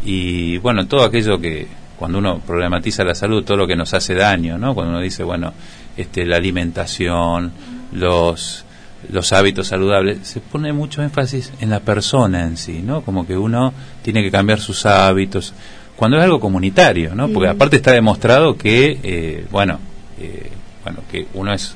y 0.03 0.57
bueno, 0.57 0.87
todo 0.87 1.03
aquello 1.03 1.39
que 1.39 1.67
cuando 1.97 2.17
uno 2.17 2.39
problematiza 2.39 3.03
la 3.03 3.13
salud, 3.13 3.43
todo 3.43 3.57
lo 3.57 3.67
que 3.67 3.75
nos 3.75 3.93
hace 3.93 4.15
daño, 4.15 4.57
¿no? 4.57 4.73
Cuando 4.73 4.93
uno 4.93 5.01
dice, 5.01 5.23
bueno, 5.23 5.53
este, 5.97 6.25
la 6.25 6.37
alimentación, 6.37 7.51
los 7.91 8.65
los 9.11 9.31
hábitos 9.31 9.67
saludables, 9.67 10.27
se 10.27 10.41
pone 10.41 10.73
mucho 10.73 11.01
énfasis 11.01 11.53
en 11.61 11.69
la 11.69 11.79
persona 11.79 12.43
en 12.45 12.57
sí, 12.57 12.81
¿no? 12.83 13.01
Como 13.01 13.25
que 13.25 13.37
uno 13.37 13.73
tiene 14.03 14.21
que 14.21 14.29
cambiar 14.29 14.59
sus 14.59 14.85
hábitos. 14.85 15.53
cuando 15.95 16.17
es 16.17 16.23
algo 16.23 16.39
comunitario, 16.41 17.15
¿no? 17.15 17.29
Porque 17.29 17.49
aparte 17.49 17.77
está 17.77 17.91
demostrado 17.93 18.57
que, 18.57 18.99
eh, 19.03 19.45
bueno, 19.51 19.79
eh, 20.19 20.49
bueno, 20.83 20.99
que 21.11 21.27
uno 21.33 21.53
es 21.53 21.75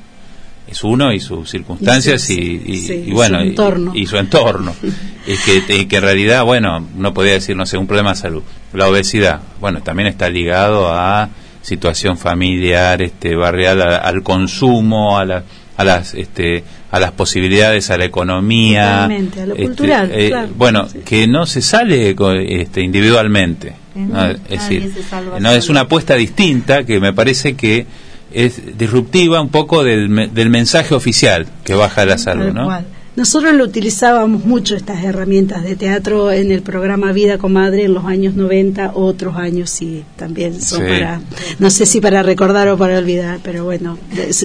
es 0.66 0.82
uno 0.82 1.12
y 1.12 1.20
sus 1.20 1.50
circunstancias 1.50 2.30
Y 2.30 2.34
sí, 2.34 2.62
y- 2.66 2.76
sí, 2.78 2.92
y 3.06 3.10
y 3.10 3.12
bueno 3.12 3.38
su 3.40 3.44
entorno. 3.44 3.92
y, 3.94 4.06
su 4.06 4.16
entorno 4.16 4.74
es 5.26 5.40
que, 5.44 5.86
que 5.86 5.96
en 5.96 6.02
realidad 6.02 6.42
bueno 6.44 6.80
no 6.96 7.12
podía 7.12 7.32
decir 7.34 7.54
no 7.54 7.66
sé 7.66 7.76
un 7.76 7.86
problema 7.86 8.10
de 8.14 8.16
salud 8.16 8.42
la 8.72 8.88
obesidad 8.88 9.40
bueno 9.60 9.82
también 9.82 10.08
está 10.08 10.30
ligado 10.30 10.88
a 10.90 11.28
situación 11.60 12.16
familiar 12.16 13.02
este 13.02 13.36
barrial 13.36 13.82
a- 13.82 13.96
al 13.98 14.22
consumo 14.22 15.18
a 15.18 15.26
la- 15.26 15.44
a 15.76 15.84
las 15.84 16.14
este 16.14 16.64
a 16.90 17.00
las 17.00 17.12
posibilidades 17.12 17.90
a 17.90 17.98
la 17.98 18.04
economía 18.04 19.04
a 19.04 19.08
lo 19.08 19.14
este, 19.14 19.62
cultural, 19.64 20.10
eh, 20.12 20.28
claro. 20.28 20.48
bueno 20.56 20.88
que 21.04 21.26
no 21.26 21.46
se 21.46 21.62
sale 21.62 22.14
este, 22.46 22.80
individualmente 22.82 23.74
¿no? 23.94 24.26
es 24.26 24.48
decir 24.48 24.92
no 25.40 25.50
es 25.50 25.68
una 25.68 25.80
apuesta 25.80 26.14
distinta 26.14 26.84
que 26.84 27.00
me 27.00 27.12
parece 27.12 27.54
que 27.54 27.86
es 28.34 28.76
disruptiva 28.76 29.40
un 29.40 29.48
poco 29.48 29.84
del, 29.84 30.34
del 30.34 30.50
mensaje 30.50 30.94
oficial 30.94 31.46
que 31.64 31.74
baja 31.74 32.04
la 32.04 32.18
salud, 32.18 32.52
¿no? 32.52 32.64
cual. 32.64 32.84
Nosotros 33.16 33.54
lo 33.54 33.62
utilizábamos 33.62 34.44
mucho 34.44 34.74
estas 34.74 35.04
herramientas 35.04 35.62
de 35.62 35.76
teatro 35.76 36.32
en 36.32 36.50
el 36.50 36.62
programa 36.62 37.12
Vida 37.12 37.38
Comadre 37.38 37.84
en 37.84 37.94
los 37.94 38.04
años 38.06 38.34
90, 38.34 38.92
otros 38.94 39.36
años 39.36 39.70
sí, 39.70 40.02
también 40.16 40.60
son 40.60 40.80
Sí. 40.80 40.86
para, 40.88 41.20
no 41.60 41.70
sé 41.70 41.86
si 41.86 42.00
para 42.00 42.24
recordar 42.24 42.68
o 42.68 42.76
para 42.76 42.98
olvidar, 42.98 43.38
pero 43.42 43.64
bueno, 43.64 43.98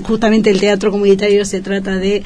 justamente 0.03 0.51
el 0.51 0.59
teatro 0.59 0.91
comunitario 0.91 1.45
se 1.45 1.61
trata 1.61 1.95
de 1.97 2.21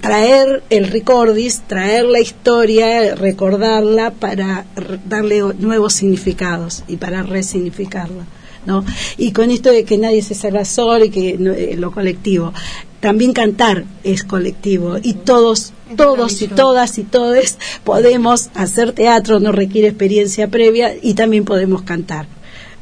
traer 0.00 0.64
el 0.68 0.88
recordis, 0.88 1.62
traer 1.68 2.06
la 2.06 2.18
historia, 2.18 3.14
recordarla 3.14 4.10
para 4.10 4.64
darle 5.08 5.42
nuevos 5.60 5.92
significados 5.92 6.82
y 6.88 6.96
para 6.96 7.22
resignificarla. 7.22 8.24
¿No? 8.66 8.84
Y 9.18 9.32
con 9.32 9.50
esto 9.50 9.70
de 9.70 9.84
que 9.84 9.98
nadie 9.98 10.22
se 10.22 10.34
salva 10.34 10.64
solo 10.64 11.04
y 11.04 11.10
que 11.10 11.36
no- 11.38 11.52
eh, 11.52 11.76
lo 11.76 11.90
colectivo. 11.92 12.52
También 13.00 13.32
cantar 13.32 13.84
es 14.04 14.22
colectivo 14.22 14.96
y 15.02 15.14
todos, 15.14 15.72
todos 15.96 16.40
y 16.40 16.46
todas 16.56 16.98
y 16.98 17.02
todes 17.02 17.58
podemos 17.82 18.50
hacer 18.54 18.92
teatro, 18.92 19.40
no 19.40 19.50
requiere 19.50 19.88
experiencia 19.88 20.48
previa 20.48 20.94
y 21.02 21.14
también 21.14 21.44
podemos 21.44 21.82
cantar. 21.82 22.26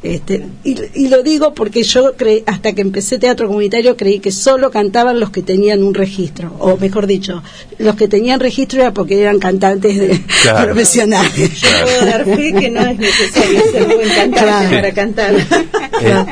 Este, 0.02 0.46
y, 0.64 0.76
y 0.94 1.08
lo 1.08 1.22
digo 1.22 1.52
porque 1.52 1.82
yo 1.82 2.16
creí, 2.16 2.42
hasta 2.46 2.72
que 2.72 2.80
empecé 2.80 3.18
teatro 3.18 3.48
comunitario 3.48 3.98
creí 3.98 4.18
que 4.18 4.32
solo 4.32 4.70
cantaban 4.70 5.20
los 5.20 5.28
que 5.28 5.42
tenían 5.42 5.82
un 5.82 5.92
registro, 5.92 6.54
o 6.58 6.78
mejor 6.78 7.06
dicho, 7.06 7.42
los 7.78 7.96
que 7.96 8.08
tenían 8.08 8.40
registro 8.40 8.80
era 8.80 8.94
porque 8.94 9.20
eran 9.20 9.38
cantantes 9.38 9.98
de- 10.00 10.20
Claro. 10.42 10.64
profesionales. 10.72 11.50
Claro. 11.60 11.84
Puedo 11.86 12.04
dar 12.06 12.24
fe 12.24 12.54
que 12.58 12.70
no 12.70 12.80
es 12.80 12.98
necesario 12.98 13.60
ser 13.70 13.84
buen 13.94 14.08
cantante 14.08 14.38
Claro. 14.40 14.70
para 14.70 14.92
cantar. 14.94 15.34
Eh, 15.34 16.24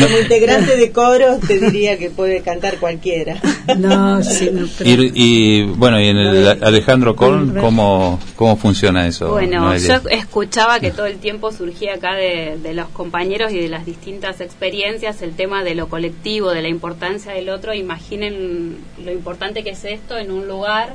Como 0.00 0.18
integrante 0.18 0.76
de 0.76 0.92
coro 0.92 1.38
te 1.46 1.58
diría 1.58 1.98
que 1.98 2.10
puede 2.10 2.40
cantar 2.42 2.78
cualquiera. 2.78 3.40
No, 3.78 4.22
sí, 4.22 4.50
no, 4.52 4.66
pero- 4.78 5.02
Y, 5.02 5.12
y, 5.14 5.62
bueno, 5.62 6.00
y 6.00 6.08
en 6.08 6.16
el 6.18 6.46
Alejandro 6.62 7.14
Korn, 7.16 7.54
¿cómo, 7.60 8.18
cómo 8.36 8.56
funciona 8.56 9.06
eso? 9.06 9.30
Bueno, 9.30 9.60
Noelia? 9.60 10.00
yo 10.02 10.08
escuchaba 10.10 10.80
que 10.80 10.90
todo 10.90 11.06
el 11.06 11.16
tiempo 11.18 11.52
surgía 11.52 11.94
acá 11.94 12.14
de, 12.14 12.58
de 12.62 12.74
los 12.74 12.88
compañeros 12.88 13.52
y 13.52 13.58
de 13.60 13.68
las 13.68 13.86
distintas 13.86 14.40
experiencias 14.40 15.22
el 15.22 15.34
tema 15.34 15.64
de 15.64 15.74
lo 15.74 15.88
colectivo, 15.88 16.50
de 16.50 16.62
la 16.62 16.68
importancia 16.68 17.32
del 17.32 17.48
otro. 17.48 17.72
Imaginen 17.74 18.76
lo 19.04 19.12
importante 19.12 19.62
que 19.62 19.70
es 19.70 19.84
esto 19.84 20.16
en 20.18 20.30
un 20.30 20.46
lugar 20.48 20.94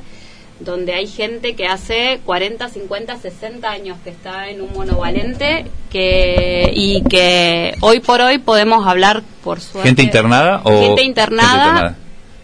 donde 0.60 0.94
hay 0.94 1.08
gente 1.08 1.56
que 1.56 1.68
hace 1.68 2.20
40, 2.26 2.70
50, 2.70 3.18
60 3.18 3.70
años 3.70 3.98
que 4.04 4.10
está 4.10 4.50
en 4.50 4.62
un 4.62 4.74
monovalente 4.74 5.66
que, 5.90 6.72
y 6.74 7.02
que 7.04 7.76
hoy 7.82 8.00
por 8.00 8.22
hoy 8.22 8.38
podemos 8.40 8.86
hablar 8.86 9.24
por 9.44 9.62
suerte. 9.62 9.88
¿Gente 9.88 10.04
internada 10.04 10.62
o 10.64 10.82
Gente 10.82 11.04
internada, 11.04 11.52
gente 11.52 11.68
internada? 11.68 11.98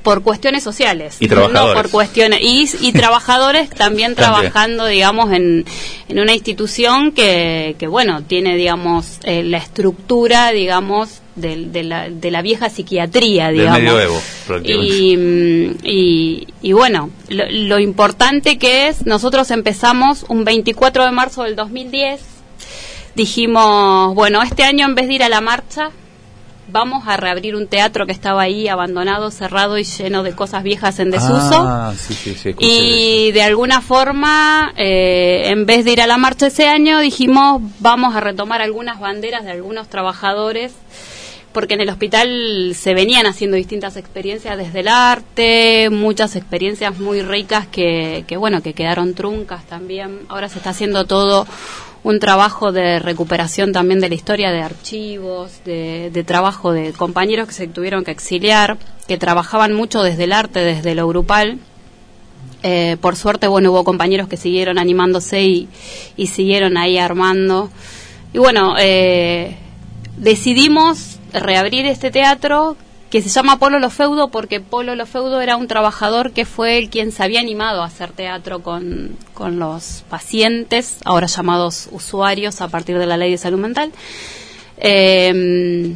Por 0.06 0.22
cuestiones 0.24 0.64
sociales. 0.64 1.18
Y 1.20 1.28
trabajadores. 1.28 1.76
No 1.76 1.82
por 1.82 1.90
cuestiones. 1.92 2.40
Y, 2.42 2.70
y 2.80 2.92
trabajadores 2.94 3.70
también 3.72 4.16
trabajando, 4.16 4.86
digamos, 4.86 5.34
en, 5.34 5.66
en 6.08 6.20
una 6.20 6.34
institución 6.34 7.12
que, 7.12 7.76
que 7.78 7.88
bueno, 7.88 8.24
tiene, 8.24 8.56
digamos, 8.56 9.20
eh, 9.24 9.44
la 9.44 9.58
estructura, 9.58 10.52
digamos, 10.52 11.22
del- 11.36 11.72
de, 11.74 11.84
la, 11.84 12.10
de 12.10 12.32
la 12.32 12.42
vieja 12.44 12.70
psiquiatría, 12.70 13.48
Del 13.48 13.58
digamos. 13.58 13.80
medioevo, 13.82 14.22
prácticamente. 14.48 14.96
Y, 14.96 15.18
mm, 15.18 15.76
y, 15.84 16.48
y 16.62 16.72
bueno, 16.74 17.10
lo, 17.30 17.44
lo 17.50 17.80
importante 17.80 18.58
que 18.58 18.88
es, 18.88 19.06
nosotros 19.08 19.50
empezamos 19.52 20.24
un 20.30 20.46
24 20.46 21.04
de 21.04 21.12
marzo 21.12 21.44
del 21.44 21.56
2010, 21.56 22.22
dijimos, 23.16 24.14
bueno, 24.14 24.42
este 24.44 24.64
año 24.64 24.86
en 24.86 24.96
vez 24.96 25.08
de 25.08 25.14
ir 25.16 25.24
a 25.24 25.30
la 25.30 25.42
marcha, 25.42 25.90
vamos 26.68 27.08
a 27.08 27.18
reabrir 27.18 27.56
un 27.56 27.68
teatro 27.68 28.06
que 28.06 28.12
estaba 28.12 28.42
ahí 28.42 28.68
abandonado, 28.68 29.32
cerrado 29.32 29.78
y 29.78 29.84
lleno 29.84 30.24
de 30.24 30.34
cosas 30.34 30.64
viejas 30.64 31.00
en 31.00 31.12
desuso. 31.12 31.64
Ah, 31.68 31.94
sí, 31.98 32.14
sí, 32.14 32.36
sí, 32.36 32.50
escuché 32.50 32.68
Y 32.68 33.32
de 33.32 33.42
alguna 33.44 33.82
forma, 33.82 34.74
eh, 34.78 35.44
en 35.46 35.66
vez 35.66 35.86
de 35.86 35.94
ir 35.94 36.02
a 36.02 36.08
la 36.08 36.18
marcha 36.18 36.48
ese 36.48 36.68
año, 36.68 37.00
dijimos 37.00 37.62
vamos 37.80 38.16
a 38.16 38.20
retomar 38.20 38.62
algunas 38.62 39.00
banderas 39.00 39.46
de 39.46 39.52
algunos 39.52 39.88
trabajadores, 39.90 40.74
porque 41.52 41.76
en 41.76 41.82
el 41.82 41.90
hospital 41.90 42.74
se 42.76 42.94
venían 42.94 43.28
haciendo 43.28 43.56
distintas 43.56 43.96
experiencias 43.96 44.58
desde 44.58 44.82
el 44.82 44.90
arte, 44.90 45.90
muchas 45.90 46.36
experiencias 46.36 47.00
muy 47.00 47.22
ricas 47.22 47.66
que, 47.68 48.26
que 48.28 48.36
bueno, 48.36 48.62
que 48.62 48.74
quedaron 48.74 49.14
truncas 49.14 49.66
también. 49.66 50.22
Ahora 50.28 50.50
se 50.50 50.58
está 50.58 50.72
haciendo 50.72 51.06
todo 51.06 51.48
un 52.06 52.20
trabajo 52.20 52.72
de 52.72 53.00
recuperación 53.00 53.72
también 53.72 54.00
de 54.00 54.10
la 54.10 54.14
historia 54.14 54.52
de 54.52 54.62
archivos, 54.62 55.64
de, 55.66 56.24
trabajo 56.24 56.72
de 56.72 56.94
compañeros 56.94 57.48
que 57.48 57.54
se 57.56 57.68
tuvieron 57.68 58.04
que 58.04 58.12
exiliar, 58.12 58.78
que 59.08 59.18
trabajaban 59.18 59.74
mucho 59.74 60.04
desde 60.04 60.26
el 60.26 60.32
arte, 60.32 60.60
desde 60.60 60.94
lo 60.94 61.08
grupal. 61.08 61.58
Eh, 62.62 62.98
por 63.02 63.16
suerte, 63.16 63.48
bueno, 63.48 63.72
hubo 63.72 63.84
compañeros 63.84 64.28
que 64.28 64.38
siguieron 64.38 64.78
animándose 64.78 65.42
y, 65.42 65.68
y 66.16 66.28
siguieron 66.28 66.78
ahí 66.78 67.00
armando. 67.00 67.72
Y 68.34 68.38
bueno, 68.38 68.76
eh, 68.78 69.58
decidimos 70.16 71.18
reabrir 71.34 71.88
este 71.88 72.12
teatro 72.12 72.78
que 73.16 73.22
se 73.22 73.30
llama 73.30 73.60
Polo 73.60 73.80
Lo 73.80 73.90
Feudo 73.90 74.28
porque 74.28 74.60
Polo 74.60 74.94
Lo 74.94 75.06
Feudo 75.06 75.40
era 75.40 75.56
un 75.56 75.70
trabajador 75.70 76.32
que 76.32 76.44
fue 76.44 76.78
el 76.78 76.90
quien 76.90 77.14
se 77.14 77.24
había 77.24 77.40
animado 77.40 77.82
a 77.82 77.86
hacer 77.86 78.12
teatro 78.12 78.62
con, 78.62 79.16
con 79.34 79.58
los 79.58 80.04
pacientes, 80.10 80.98
ahora 81.06 81.28
llamados 81.28 81.88
usuarios 81.94 82.60
a 82.60 82.68
partir 82.68 83.00
de 83.00 83.06
la 83.06 83.16
ley 83.16 83.32
de 83.32 83.38
salud 83.38 83.58
mental. 83.58 83.94
Eh, 84.80 85.96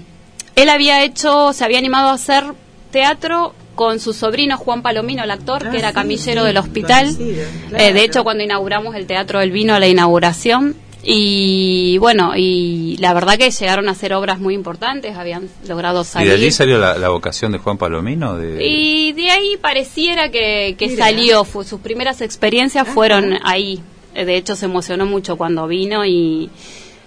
él 0.55 0.69
había 0.69 1.03
hecho, 1.03 1.51
se 1.51 1.65
había 1.65 1.77
animado 1.77 2.07
a 2.07 2.13
hacer 2.13 2.45
teatro 2.89 3.53
con 3.75 3.99
su 3.99 4.13
sobrino 4.13 4.57
Juan 4.57 4.81
Palomino, 4.81 5.21
el 5.21 5.31
actor, 5.31 5.63
Ah, 5.67 5.71
que 5.71 5.77
era 5.79 5.89
sí, 5.89 5.95
camillero 5.95 6.41
sí, 6.43 6.47
del 6.47 6.57
hospital. 6.57 7.17
Eh, 7.19 7.47
claro. 7.67 7.93
de 7.95 8.03
hecho, 8.05 8.23
cuando 8.23 8.45
inauguramos 8.45 8.95
el 8.95 9.07
teatro, 9.07 9.41
él 9.41 9.51
vino 9.51 9.73
a 9.73 9.79
la 9.79 9.87
inauguración. 9.89 10.77
Y 11.03 11.97
bueno, 11.99 12.33
y 12.35 12.97
la 12.99 13.13
verdad 13.13 13.37
que 13.37 13.49
llegaron 13.51 13.87
a 13.87 13.91
hacer 13.91 14.13
obras 14.13 14.39
muy 14.39 14.53
importantes, 14.53 15.15
habían 15.15 15.47
logrado 15.67 16.01
¿Y 16.01 16.05
salir. 16.05 16.29
de 16.29 16.35
allí 16.35 16.51
salió 16.51 16.77
la, 16.77 16.97
la 16.97 17.09
vocación 17.09 17.51
de 17.51 17.57
Juan 17.57 17.77
Palomino? 17.77 18.35
De... 18.35 18.65
Y 18.67 19.13
de 19.13 19.31
ahí 19.31 19.57
pareciera 19.61 20.29
que, 20.29 20.75
que 20.77 20.87
Mira. 20.87 21.05
salió, 21.05 21.43
fu- 21.45 21.63
sus 21.63 21.79
primeras 21.79 22.21
experiencias 22.21 22.87
fueron 22.87 23.37
ahí. 23.43 23.81
De 24.13 24.35
hecho, 24.35 24.55
se 24.55 24.65
emocionó 24.65 25.05
mucho 25.05 25.37
cuando 25.37 25.67
vino 25.67 26.05
y, 26.05 26.49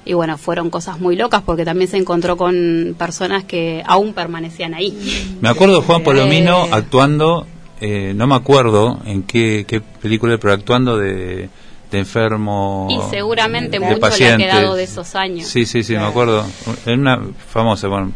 y 0.07 0.13
bueno, 0.15 0.39
fueron 0.39 0.71
cosas 0.71 0.99
muy 0.99 1.15
locas 1.17 1.43
porque 1.43 1.65
también 1.65 1.91
se 1.91 1.99
encontró 1.99 2.37
con 2.39 2.95
personas 2.99 3.45
que 3.45 3.83
aún 3.87 4.15
permanecían 4.15 4.73
ahí. 4.73 4.97
Me 5.41 5.49
acuerdo 5.51 5.81
de 5.81 5.87
Juan 5.87 6.03
Palomino 6.03 6.65
Eh. 6.67 6.71
actuando, 6.73 7.47
eh, 7.81 8.13
no 8.17 8.27
me 8.27 8.37
acuerdo 8.37 9.01
en 9.05 9.23
qué, 9.25 9.67
qué 9.69 9.81
película, 9.81 10.39
pero 10.39 10.55
actuando 10.55 10.97
de, 10.97 11.51
de 11.93 12.01
enfermo. 12.01 12.89
Y 12.91 12.99
seguramente 13.11 13.79
de 13.79 13.81
mucho 13.81 13.91
le 13.93 13.97
ha 13.97 14.01
paciente. 14.09 14.45
quedado 14.45 14.75
de 14.75 14.83
esos 14.85 15.15
años. 15.15 15.47
Sí, 15.47 15.65
sí, 15.67 15.83
sí, 15.83 15.93
me 15.93 15.99
Claro. 15.99 16.11
acuerdo. 16.11 16.47
En 16.87 17.01
una 17.01 17.21
famosa, 17.49 17.89
bueno. 17.89 18.13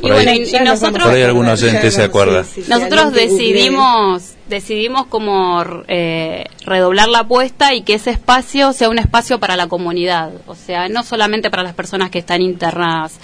Y 0.00 0.06
ahí- 0.10 0.12
bueno, 0.12 0.32
y- 0.32 0.64
nosotros- 0.64 1.04
Por 1.04 1.14
ahí 1.14 1.22
algún 1.22 1.46
acordar, 1.46 1.64
oyente 1.64 1.82
ya 1.84 1.90
se 1.90 1.96
vamos, 1.98 2.08
acuerda. 2.08 2.44
sí, 2.44 2.62
sí, 2.62 2.70
Nosotros 2.70 3.12
decidimos 3.12 4.34
decidimos 4.48 5.06
como 5.08 5.62
eh, 5.88 6.46
redoblar 6.64 7.08
la 7.08 7.18
apuesta 7.20 7.74
y 7.74 7.82
que 7.82 7.92
ese 7.94 8.10
espacio 8.12 8.72
sea 8.72 8.88
un 8.88 8.98
espacio 8.98 9.38
para 9.38 9.56
la 9.56 9.66
comunidad, 9.66 10.30
o 10.46 10.54
sea, 10.54 10.88
no 10.88 11.02
solamente 11.02 11.50
para 11.50 11.62
las 11.62 11.74
personas 11.74 12.08
que 12.10 12.18
están 12.18 12.40
internadas, 12.40 13.18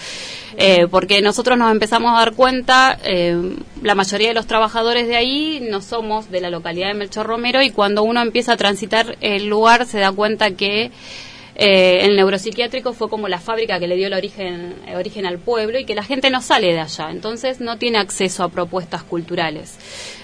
eh, 0.58 0.86
porque 0.90 1.22
nosotros 1.22 1.56
nos 1.56 1.72
empezamos 1.72 2.12
a 2.14 2.18
dar 2.18 2.34
cuenta, 2.34 2.98
eh, 3.04 3.38
la 3.82 3.94
mayoría 3.94 4.28
de 4.28 4.34
los 4.34 4.46
trabajadores 4.46 5.06
de 5.06 5.16
ahí 5.16 5.66
no 5.70 5.80
somos 5.80 6.30
de 6.30 6.42
la 6.42 6.50
localidad 6.50 6.88
de 6.88 6.94
Melchor 6.94 7.26
Romero 7.26 7.62
y 7.62 7.70
cuando 7.70 8.02
uno 8.02 8.20
empieza 8.20 8.52
a 8.52 8.56
transitar 8.58 9.16
el 9.22 9.46
lugar 9.46 9.86
se 9.86 10.00
da 10.00 10.12
cuenta 10.12 10.50
que 10.50 10.90
Eh, 11.56 12.04
el 12.04 12.16
neuropsiquiátrico 12.16 12.92
fue 12.94 13.08
como 13.08 13.28
la 13.28 13.38
fábrica 13.38 13.78
que 13.78 13.86
le 13.86 13.94
dio 13.96 14.08
el 14.08 14.14
origen, 14.14 14.74
el 14.88 14.96
origen 14.96 15.24
al 15.24 15.38
pueblo 15.38 15.78
y 15.78 15.84
que 15.84 15.94
la 15.94 16.02
gente 16.02 16.28
no 16.30 16.42
sale 16.42 16.72
de 16.72 16.80
allá, 16.80 17.10
entonces 17.12 17.60
no 17.60 17.78
tiene 17.78 17.98
acceso 17.98 18.42
a 18.42 18.48
propuestas 18.48 19.04
culturales. 19.04 19.76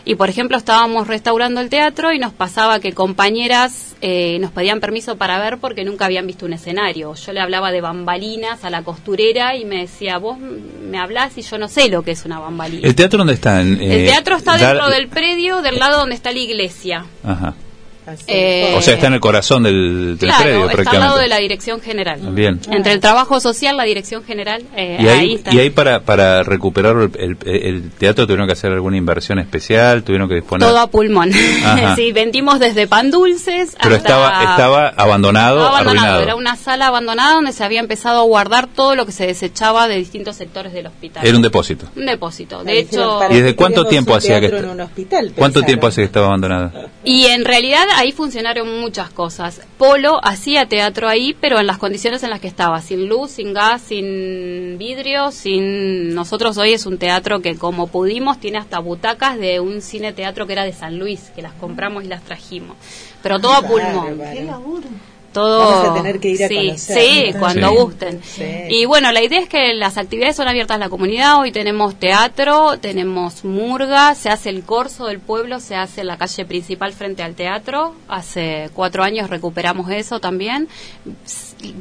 Y 0.05 0.16
por 0.16 0.28
ejemplo 0.28 0.57
estábamos 0.57 1.07
restaurando 1.07 1.61
el 1.61 1.68
teatro 1.68 2.12
y 2.12 2.18
nos 2.18 2.33
pasaba 2.33 2.81
que 2.81 2.93
compañeras 2.93 3.95
eh, 4.01 4.39
nos 4.41 4.51
pedían 4.51 4.81
permiso 4.81 5.16
para 5.16 5.39
ver 5.39 5.59
porque 5.59 5.85
nunca 5.85 6.07
habían 6.07 6.26
visto 6.26 6.47
un 6.47 6.53
escenario. 6.55 7.14
Yo 7.14 7.33
le 7.33 7.41
hablaba 7.41 7.70
de 7.70 7.81
bambalinas 7.81 8.64
a 8.64 8.70
la 8.70 8.83
costurera 8.83 9.55
y 9.57 9.64
me 9.64 9.76
decía, 9.83 10.18
vos 10.18 10.37
me 10.39 10.99
hablás 10.99 11.39
y 11.39 11.43
yo 11.43 11.59
no 11.59 11.68
sé 11.68 11.89
lo 11.91 12.03
que 12.03 12.11
es 12.12 12.24
una 12.24 12.41
bambalina. 12.41 12.89
¿El 12.89 12.95
teatro 12.97 13.18
dónde 13.18 13.35
está? 13.35 13.61
En, 13.61 13.81
El 13.81 13.93
eh, 14.01 14.05
teatro 14.07 14.37
está 14.37 14.57
dar- 14.59 14.74
dentro 14.74 14.89
del 14.91 15.07
predio, 15.09 15.62
del 15.62 15.78
lado 15.78 15.99
donde 15.99 16.16
está 16.16 16.33
la 16.33 16.39
iglesia. 16.41 17.05
Ajá. 17.22 17.55
Eh, 18.27 18.75
O 18.77 18.83
sea, 18.83 18.95
está 18.95 19.07
en 19.09 19.15
el 19.15 19.21
corazón 19.21 19.63
del, 19.63 20.17
del 20.19 20.29
claro, 20.29 20.43
predio 20.45 20.71
está 20.71 20.91
al 20.93 21.01
lado 21.01 21.19
de 21.19 21.29
la 21.29 21.39
dirección 21.39 21.81
general. 21.81 22.21
Bien. 22.33 22.61
Entre 22.71 22.93
el 22.93 23.01
trabajo 23.01 23.41
social, 23.41 23.77
la 23.77 23.85
dirección 23.85 24.25
general, 24.25 24.63
eh, 24.77 24.97
Y 25.01 25.09
ahí, 25.09 25.19
ahí, 25.19 25.35
está. 25.35 25.55
y 25.55 25.59
ahí 25.59 25.71
para, 25.71 26.01
para 26.01 26.43
recuperar 26.43 26.97
el, 27.19 27.37
el- 27.45 27.61
el 27.71 27.91
teatro 27.93 28.27
tuvieron 28.27 28.47
que 28.47 28.53
hacer 28.55 28.73
alguna 28.73 28.97
inversión 28.97 29.39
especial, 29.39 30.03
tuvieron 30.03 30.29
que 30.29 30.37
disponer... 30.37 30.67
Todo 30.69 30.79
a 30.79 30.87
pulmón. 30.91 31.31
Sí, 31.97 32.13
vendimos 32.13 32.59
desde 32.61 32.87
pan 32.87 33.11
dulces 33.11 33.77
Pero 33.83 33.97
hasta... 33.97 34.09
estaba, 34.09 34.41
estaba 34.43 34.89
abandonado, 34.89 35.59
Estaba 35.59 35.79
abandonado. 35.79 36.07
arruinado. 36.07 36.23
Era 36.23 36.35
una 36.37 36.57
sala 36.57 36.87
abandonada 36.89 37.35
donde 37.35 37.53
se 37.53 37.65
había 37.65 37.81
empezado 37.81 38.21
a 38.21 38.25
guardar 38.25 38.67
todo 38.69 38.95
lo 38.95 39.07
que 39.07 39.13
se 39.13 39.27
desechaba 39.27 39.89
de 39.89 39.97
distintos 39.97 40.37
sectores 40.37 40.73
del 40.73 40.87
hospital. 40.87 41.27
Era 41.27 41.37
un 41.37 41.43
depósito. 41.43 41.87
Un 41.97 42.07
depósito. 42.07 42.65
De 42.65 42.79
hecho, 42.79 43.19
¿para 43.19 43.35
¿Y 43.35 43.41
desde 43.41 43.55
cuánto 43.57 43.87
tiempo 43.87 44.15
hacía 44.15 44.41
que 44.41 44.47
en 44.47 44.65
un 44.69 44.81
hospital? 44.81 45.33
¿Cuánto 45.37 45.61
pensaron. 45.61 45.67
tiempo 45.67 45.87
hace 45.87 46.01
que 46.03 46.07
estaba 46.07 46.27
abandonado? 46.27 46.73
Y 47.05 47.27
en 47.27 47.45
realidad 47.45 47.85
ahí 48.01 48.12
funcionaron 48.12 48.80
muchas 48.80 49.11
cosas. 49.11 49.61
Polo 49.78 50.20
hacía 50.22 50.66
teatro 50.66 51.09
ahí, 51.09 51.36
pero 51.40 51.61
en 51.61 51.66
las 51.66 51.78
condiciones 51.78 52.22
en 52.22 52.30
las 52.30 52.40
que 52.40 52.48
estaba, 52.48 52.80
sin 52.80 53.09
luz, 53.09 53.32
sin 53.32 53.53
gas, 53.53 53.82
sin 53.82 54.76
vidrio, 54.78 55.30
sin... 55.30 56.14
Nosotros 56.14 56.57
hoy 56.59 56.72
es 56.72 56.86
un 56.86 56.98
teatro 56.98 57.40
que 57.40 57.57
como 57.57 57.86
pudimos 57.86 58.40
tiene 58.40 58.59
hasta 58.59 58.78
butacas 58.78 59.38
de 59.38 59.61
un 59.61 59.82
cine 59.82 60.12
teatro 60.12 60.46
que 60.46 60.55
era 60.55 60.64
de 60.64 60.72
San 60.72 60.98
Luis, 60.98 61.30
que 61.34 61.42
las 61.42 61.53
compramos 61.55 62.05
y 62.05 62.09
las 62.09 62.22
trajimos. 62.22 62.76
Pero 63.22 63.38
todo 63.38 63.53
a 63.53 63.62
pulmón. 63.62 64.20
Qué 64.32 64.44
laburo. 64.44 64.88
Todo 65.33 65.59
Vamos 65.61 65.89
a 65.91 65.95
tener 66.03 66.18
que 66.20 66.28
ir 66.31 66.45
a 66.45 66.49
sí, 66.49 66.55
conocer. 66.57 66.99
sí, 67.03 67.33
cuando 67.39 67.68
Sí. 67.70 67.74
gusten 67.76 68.20
Sí. 68.24 68.45
y 68.68 68.85
bueno 68.85 69.12
la 69.12 69.22
idea 69.22 69.41
es 69.41 69.49
que 69.49 69.74
las 69.74 69.97
actividades 69.99 70.37
son 70.37 70.49
abiertas 70.49 70.76
a 70.76 70.78
la 70.78 70.89
comunidad 70.89 71.39
hoy 71.39 71.53
tenemos 71.53 71.95
teatro 71.99 72.78
tenemos 72.81 73.45
murga 73.45 74.14
se 74.14 74.28
hace 74.28 74.49
el 74.51 74.62
corso 74.64 75.07
del 75.07 75.20
pueblo 75.20 75.61
se 75.61 75.74
hace 75.76 76.01
en 76.03 76.09
la 76.09 76.16
calle 76.18 76.45
principal 76.45 76.93
frente 76.93 77.22
al 77.22 77.35
teatro 77.35 77.95
hace 78.09 78.70
cuatro 78.74 79.03
años 79.05 79.31
recuperamos 79.31 79.91
eso 79.91 80.20
también 80.20 80.68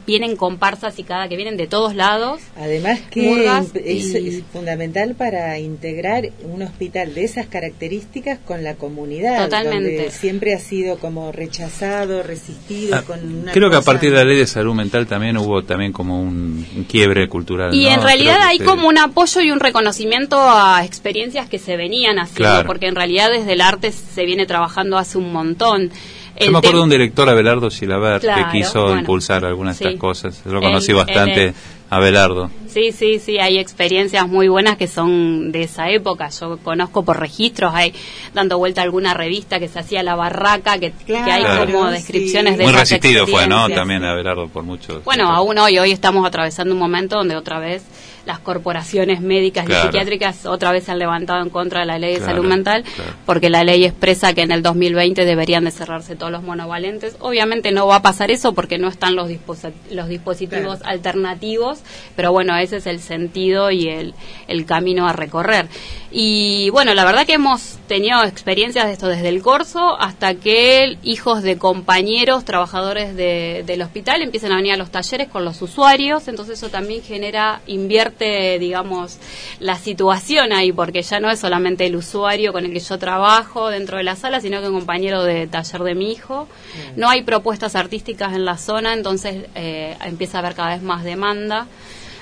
vienen 0.06 0.36
comparsas 0.36 1.00
y 1.00 1.04
cada 1.04 1.28
que 1.30 1.36
vienen 1.36 1.58
de 1.58 1.68
todos 1.68 1.95
lados 1.95 2.41
Además 2.58 3.00
que 3.10 3.22
Murgas 3.22 3.68
es, 3.76 4.14
y- 4.16 4.28
es 4.39 4.43
fundamental 4.52 5.16
para 5.16 5.58
integrar 5.60 6.30
un 6.43 6.62
hospital 6.62 7.14
de 7.14 7.24
esas 7.24 7.47
características 7.47 8.39
con 8.39 8.64
la 8.64 8.76
comunidad, 8.76 9.45
Totalmente. 9.45 9.95
donde 9.95 10.12
siempre 10.12 10.54
ha 10.54 10.60
sido 10.60 11.00
como 11.00 11.32
rechazado, 11.32 12.24
resistido, 12.24 12.95
Ah, 12.97 13.04
con 13.06 13.39
una 13.42 13.52
Creo 13.52 13.70
que 13.70 13.76
a 13.78 13.82
partir 13.82 14.12
de 14.12 14.18
la 14.18 14.24
ley 14.26 14.38
de 14.38 14.48
salud 14.48 14.74
mental 14.74 15.08
también 15.08 15.38
hubo 15.38 15.64
también 15.64 15.92
como 15.92 16.22
un, 16.22 16.66
un 16.76 16.84
quiebre 16.86 17.28
cultural. 17.28 17.74
Y 17.74 17.86
¿no? 17.86 17.92
en 17.92 18.02
realidad 18.02 18.38
hay 18.44 18.60
como 18.60 18.88
un 18.88 18.98
apoyo 18.98 19.42
y 19.42 19.52
un 19.52 19.60
reconocimiento 19.60 20.38
a 20.40 20.84
experiencias 20.86 21.48
que 21.50 21.60
se 21.60 21.78
venían 21.78 22.20
haciendo, 22.20 22.38
Claro. 22.54 22.68
porque 22.68 22.88
en 22.88 22.96
realidad 22.96 23.30
desde 23.32 23.54
el 23.54 23.62
arte 23.62 23.92
se 23.92 24.26
viene 24.26 24.46
trabajando 24.46 24.98
hace 24.98 25.18
un 25.18 25.32
montón. 25.32 25.92
Yo 26.40 26.52
me 26.52 26.60
acuerdo 26.60 26.78
de 26.78 26.84
un 26.84 26.90
director, 26.90 27.28
Abelardo 27.28 27.70
Silaber, 27.70 28.22
Claro, 28.22 28.46
que 28.52 28.60
quiso 28.60 28.84
bueno, 28.84 29.00
impulsar 29.02 29.44
algunas 29.44 29.78
de 29.78 29.84
sí. 29.86 29.90
estas 29.90 30.00
cosas. 30.00 30.42
Yo 30.46 30.52
lo 30.54 30.62
conocí 30.62 30.94
bastante, 30.94 31.54
Abelardo. 31.90 32.52
Sí, 32.68 32.92
sí, 32.92 33.18
sí, 33.18 33.40
hay 33.40 33.58
experiencias 33.58 34.28
muy 34.28 34.48
buenas 34.48 34.78
que 34.78 34.88
son 34.88 35.52
de 35.52 35.64
esa 35.64 35.90
época. 35.90 36.30
Yo 36.30 36.58
conozco 36.60 37.04
por 37.04 37.20
registros, 37.20 37.74
hay 37.74 37.94
dando 38.34 38.60
vuelta 38.60 38.84
alguna 38.84 39.16
revista 39.16 39.60
que 39.60 39.68
se 39.68 39.80
hacía 39.80 40.04
La 40.04 40.16
Barraca, 40.16 40.78
que, 40.78 40.92
que 40.92 41.16
hay 41.18 41.42
Claro, 41.42 41.66
como 41.72 41.88
sí. 41.88 41.94
descripciones 41.94 42.58
de 42.58 42.64
Muy 42.66 42.74
resistido 42.74 43.26
fue, 43.26 43.48
¿no? 43.48 43.70
También 43.70 44.04
Abelardo 44.04 44.48
por 44.50 44.64
mucho. 44.64 45.02
Bueno, 45.04 45.30
aún 45.30 45.58
hoy, 45.58 45.80
hoy 45.80 45.92
estamos 45.92 46.26
atravesando 46.28 46.74
un 46.74 46.80
momento 46.80 47.18
donde 47.18 47.36
otra 47.36 47.58
vez 47.60 47.84
las 48.30 48.40
corporaciones 48.40 49.22
médicas 49.22 49.66
Claro. 49.66 49.82
y 49.82 49.86
psiquiátricas 49.88 50.46
otra 50.46 50.72
vez 50.72 50.84
se 50.84 50.92
han 50.92 51.00
levantado 51.00 51.42
en 51.42 51.50
contra 51.50 51.80
de 51.80 51.88
la 51.88 51.98
ley 51.98 52.14
de 52.14 52.20
Claro, 52.20 52.34
salud 52.36 52.48
mental, 52.48 52.84
claro. 52.84 53.12
porque 53.26 53.50
la 53.50 53.64
ley 53.64 53.84
expresa 53.86 54.34
que 54.34 54.42
en 54.44 54.52
el 54.52 54.62
2020 54.62 55.26
deberían 55.26 55.66
de 55.66 55.72
cerrarse 55.72 56.16
todos 56.16 56.32
los 56.32 56.44
monovalentes. 56.44 57.16
Obviamente 57.20 57.72
no 57.72 57.88
va 57.88 57.96
a 57.96 58.02
pasar 58.04 58.30
eso 58.30 58.54
porque 58.54 58.78
no 58.78 58.88
están 58.88 59.16
los, 59.16 59.28
disposi- 59.30 59.74
los 59.92 60.08
dispositivos 60.08 60.78
Claro. 60.80 60.92
alternativos, 60.92 61.80
pero 62.16 62.32
bueno, 62.32 62.56
ese 62.58 62.78
es 62.78 62.86
el 62.86 63.00
sentido 63.00 63.72
y 63.72 63.88
el, 63.90 64.14
el 64.48 64.66
camino 64.66 65.08
a 65.08 65.14
recorrer. 65.14 65.68
Y 66.12 66.70
bueno, 66.72 66.94
la 66.96 67.06
verdad 67.06 67.26
que 67.26 67.34
hemos 67.34 67.78
tenido 67.88 68.24
experiencias 68.24 68.86
de 68.88 68.94
esto 68.94 69.08
desde 69.08 69.30
el 69.30 69.42
corso 69.42 70.00
hasta 70.00 70.36
que 70.36 70.98
hijos 71.04 71.44
de 71.44 71.58
compañeros, 71.58 72.46
trabajadores 72.46 73.16
de- 73.16 73.64
del 73.66 73.82
hospital 73.82 74.22
empiezan 74.22 74.52
a 74.52 74.56
venir 74.58 74.74
a 74.74 74.78
los 74.78 74.92
talleres 74.92 75.28
con 75.30 75.46
los 75.46 75.62
usuarios, 75.62 76.28
entonces 76.28 76.58
eso 76.60 76.70
también 76.70 77.02
genera, 77.04 77.62
invierte, 77.68 78.18
digamos, 78.59 79.17
la 79.59 79.76
situación 79.78 80.51
ahí, 80.53 80.72
porque 80.72 81.01
ya 81.01 81.20
no 81.20 81.30
es 81.30 81.39
solamente 81.39 81.86
el 81.86 81.95
usuario 81.95 82.53
con 82.53 82.65
el 82.65 82.74
que 82.74 82.80
yo 82.80 82.97
trabajo 82.97 83.70
dentro 83.70 83.97
de 83.97 84.03
la 84.03 84.15
sala, 84.15 84.41
sino 84.41 84.61
que 84.61 84.67
un 84.67 84.76
compañero 84.76 85.24
de 85.24 85.47
taller 85.47 85.84
de 85.84 85.95
mi 85.95 86.11
hijo. 86.11 86.47
No 86.95 87.09
hay 87.09 87.24
propuestas 87.24 87.76
artísticas 87.76 88.34
en 88.34 88.45
la 88.45 88.57
zona, 88.57 88.93
entonces 88.93 89.45
eh, 89.55 89.95
empieza 90.05 90.38
a 90.38 90.41
haber 90.41 90.55
cada 90.55 90.70
vez 90.74 90.82
más 90.82 91.03
demanda 91.03 91.67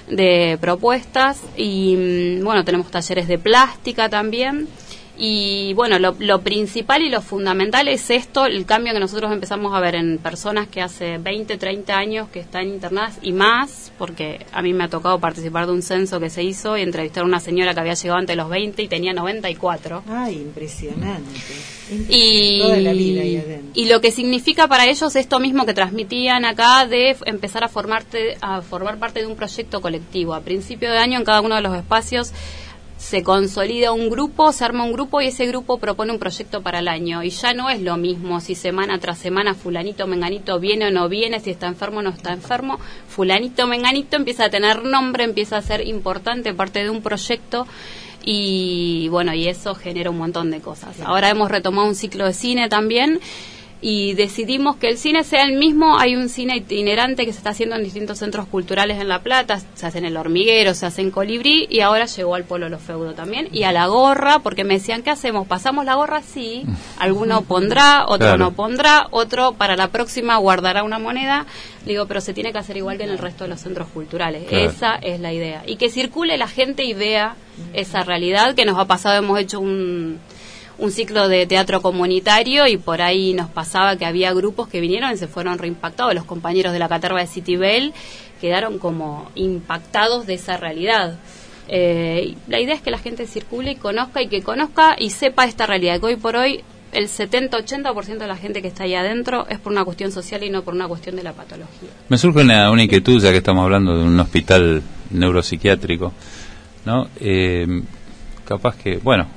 de 0.10 0.58
propuestas 0.62 1.42
y 1.56 1.96
mm, 2.40 2.44
bueno, 2.44 2.64
tenemos 2.64 2.90
talleres 2.90 3.28
de 3.28 3.38
plástica 3.38 4.10
también. 4.10 4.68
Y 5.20 5.74
bueno, 5.74 5.98
lo, 5.98 6.16
lo 6.20 6.42
principal 6.42 7.02
y 7.02 7.10
lo 7.10 7.22
fundamental 7.22 7.88
es 7.88 8.10
esto, 8.10 8.46
el 8.46 8.66
cambio 8.66 8.94
que 8.94 9.00
nosotros 9.00 9.32
empezamos 9.32 9.74
a 9.74 9.80
ver 9.80 9.96
en 9.96 10.20
personas 10.20 10.68
que 10.68 10.82
hace 10.82 11.18
20, 11.18 11.58
30 11.58 11.98
años 11.98 12.30
que 12.30 12.40
están 12.40 12.68
internadas 12.68 13.18
y 13.22 13.32
más, 13.32 13.92
porque 13.98 14.46
a 14.52 14.62
mí 14.62 14.74
me 14.74 14.84
ha 14.84 14.90
tocado 14.90 15.20
participar 15.20 15.66
de 15.66 15.74
un 15.74 15.82
censo 15.82 16.20
que 16.20 16.30
se 16.30 16.44
hizo 16.44 16.78
y 16.78 16.82
entrevistar 16.82 17.24
a 17.24 17.26
una 17.26 17.40
señora 17.40 17.74
que 17.74 17.80
había 17.80 17.96
llegado 17.96 18.20
antes 18.20 18.34
de 18.34 18.42
los 18.42 18.50
20 18.50 18.84
y 18.84 18.88
tenía 18.88 19.14
94. 19.14 20.04
Ay, 20.08 20.36
impresionante. 20.36 21.24
Y, 22.10 22.60
Toda 22.62 22.78
la 22.78 22.92
vida 22.92 23.22
ahí 23.22 23.38
adentro. 23.38 23.72
y 23.74 23.86
lo 23.86 24.02
que 24.02 24.12
significa 24.12 24.68
para 24.68 24.86
ellos 24.88 25.16
esto 25.16 25.40
mismo 25.40 25.66
que 25.66 25.74
transmitían 25.74 26.44
acá 26.44 26.86
de 26.86 27.16
empezar 27.26 27.64
a 27.64 27.70
formarte 27.70 28.38
a 28.42 28.62
formar 28.62 29.00
parte 29.00 29.22
de 29.22 29.26
un 29.26 29.38
proyecto 29.38 29.80
colectivo 29.82 30.34
a 30.34 30.42
principio 30.42 30.92
de 30.92 30.98
año 30.98 31.18
en 31.18 31.24
cada 31.24 31.40
uno 31.40 31.56
de 31.56 31.62
los 31.62 31.74
espacios 31.76 32.34
se 32.98 33.24
consolida 33.24 33.92
un 33.92 34.10
grupo, 34.10 34.52
se 34.52 34.66
arma 34.66 34.84
un 34.84 34.92
grupo 34.92 35.22
y 35.22 35.28
ese 35.28 35.46
grupo 35.46 35.78
propone 35.78 36.12
un 36.12 36.20
proyecto 36.20 36.62
para 36.62 36.80
el 36.80 36.88
año. 36.88 37.24
Y 37.24 37.30
ya 37.30 37.54
no 37.54 37.70
es 37.70 37.82
lo 37.82 37.96
mismo 37.96 38.42
si 38.42 38.56
semana 38.56 39.00
tras 39.00 39.20
semana 39.20 39.54
fulanito, 39.54 40.08
menganito 40.08 40.60
viene 40.60 40.88
o 40.88 40.92
no 40.92 41.08
viene, 41.08 41.40
si 41.40 41.52
está 41.52 41.68
enfermo 41.68 42.00
o 42.00 42.02
no 42.02 42.10
está 42.10 42.34
enfermo. 42.34 42.80
Fulanito, 43.08 43.68
menganito 43.68 44.18
empieza 44.18 44.46
a 44.46 44.50
tener 44.50 44.84
nombre, 44.84 45.24
empieza 45.24 45.58
a 45.58 45.62
ser 45.62 45.88
importante 45.88 46.54
parte 46.54 46.84
de 46.84 46.90
un 46.90 47.02
proyecto 47.02 47.68
y 48.26 49.08
bueno, 49.10 49.34
y 49.34 49.48
eso 49.48 49.74
genera 49.76 50.10
un 50.10 50.18
montón 50.18 50.52
de 50.52 50.60
cosas. 50.60 51.00
Ahora 51.00 51.30
hemos 51.30 51.50
retomado 51.50 51.88
un 51.88 51.96
ciclo 51.96 52.26
de 52.26 52.34
cine 52.34 52.68
también 52.68 53.22
y 53.82 54.14
decidimos 54.16 54.78
que 54.78 54.88
el 54.88 54.98
cine 54.98 55.24
sea 55.24 55.44
el 55.44 55.58
mismo. 55.58 55.98
Hay 56.00 56.16
un 56.16 56.30
cine 56.30 56.58
itinerante 56.58 57.26
que 57.26 57.32
se 57.32 57.38
está 57.38 57.52
haciendo 57.52 57.76
en 57.76 57.84
distintos 57.84 58.18
centros 58.18 58.48
culturales 58.48 59.00
en 59.00 59.08
La 59.08 59.22
Plata, 59.22 59.62
se 59.76 59.86
hace 59.86 60.00
en 60.00 60.06
El 60.06 60.18
Hormiguero, 60.18 60.74
se 60.74 60.86
hace 60.86 61.02
en 61.02 61.12
Colibrí 61.12 61.68
y 61.70 61.82
ahora 61.82 62.06
llegó 62.06 62.36
al 62.36 62.44
Polo 62.44 62.70
Lo 62.70 62.80
Feudo 62.80 63.14
también. 63.14 63.50
Y 63.52 63.64
a 63.64 63.72
la 63.72 63.88
gorra, 63.88 64.40
porque 64.40 64.64
me 64.64 64.76
decían, 64.76 65.04
¿qué 65.04 65.12
hacemos? 65.12 65.48
¿Pasamos 65.48 65.86
la 65.86 65.96
gorra? 65.96 66.22
Sí. 66.24 66.64
Alguno 67.00 67.44
pondrá, 67.44 68.06
otro 68.06 68.18
Claro. 68.28 68.38
no 68.38 68.52
pondrá, 68.54 69.08
otro 69.12 69.54
para 69.54 69.76
la 69.76 69.90
próxima 69.90 70.38
guardará 70.38 70.84
una 70.84 70.98
moneda. 71.00 71.46
Digo, 71.86 72.06
pero 72.08 72.20
se 72.20 72.34
tiene 72.34 72.52
que 72.52 72.58
hacer 72.58 72.78
igual 72.78 72.98
que 72.98 73.04
en 73.04 73.12
el 73.12 73.18
resto 73.18 73.44
de 73.44 73.50
los 73.52 73.62
centros 73.62 73.88
culturales. 73.90 74.46
Claro. 74.48 74.70
Esa 74.70 74.96
es 74.96 75.20
la 75.20 75.32
idea. 75.34 75.64
Y 75.66 75.78
que 75.78 75.90
circule 75.90 76.38
la 76.38 76.48
gente 76.48 76.84
y 76.84 76.94
vea 76.94 77.36
esa 77.74 78.04
realidad 78.04 78.56
que 78.56 78.66
nos 78.66 78.78
ha 78.78 78.86
pasado. 78.86 79.18
Hemos 79.18 79.40
hecho 79.40 79.60
un, 79.60 80.20
un 80.78 80.92
ciclo 80.92 81.28
de 81.28 81.46
teatro 81.48 81.82
comunitario 81.82 82.68
y 82.68 82.78
por 82.78 83.02
ahí 83.02 83.34
nos 83.34 83.50
pasaba 83.50 83.96
que 83.96 84.06
había 84.06 84.34
grupos 84.34 84.68
que 84.68 84.80
vinieron 84.80 85.12
y 85.12 85.18
se 85.18 85.28
fueron 85.28 85.58
reimpactados. 85.58 86.14
Los 86.14 86.26
compañeros 86.26 86.74
de 86.74 86.80
la 86.80 86.88
caterva 86.88 87.20
de 87.20 87.28
City 87.28 87.56
Bell 87.56 87.94
quedaron 88.40 88.78
como 88.78 89.32
impactados 89.36 90.28
de 90.28 90.36
esa 90.36 90.58
realidad. 90.58 91.18
Eh, 91.68 92.36
la 92.48 92.60
idea 92.60 92.76
es 92.76 92.82
que 92.82 92.92
la 92.92 93.00
gente 93.00 93.28
circule 93.28 93.72
y 93.72 93.76
conozca 93.76 94.22
y 94.22 94.28
que 94.28 94.42
conozca 94.42 94.96
y 94.98 95.10
sepa 95.10 95.46
esta 95.46 95.66
realidad, 95.66 96.00
que 96.00 96.06
hoy 96.06 96.16
por 96.16 96.36
hoy 96.36 96.64
el 96.94 97.10
70-80% 97.10 98.18
de 98.18 98.28
la 98.28 98.38
gente 98.38 98.62
que 98.62 98.70
está 98.70 98.84
ahí 98.84 98.96
adentro 98.96 99.46
es 99.50 99.60
por 99.60 99.74
una 99.74 99.84
cuestión 99.84 100.12
social 100.12 100.44
y 100.44 100.50
no 100.50 100.64
por 100.64 100.74
una 100.74 100.88
cuestión 100.88 101.16
de 101.18 101.24
la 101.24 101.34
patología. 101.34 101.90
Me 102.08 102.18
surge 102.18 102.42
una, 102.42 102.72
una 102.72 102.84
inquietud, 102.84 103.22
ya 103.22 103.32
que 103.32 103.38
estamos 103.38 103.64
hablando 103.64 103.98
de 103.98 104.04
un 104.04 104.18
hospital 104.20 104.82
neuropsiquiátrico, 105.12 106.14
¿no? 106.86 107.10
Eh, 107.20 107.68
capaz 108.46 108.78
que, 108.78 108.98
bueno, 108.98 109.28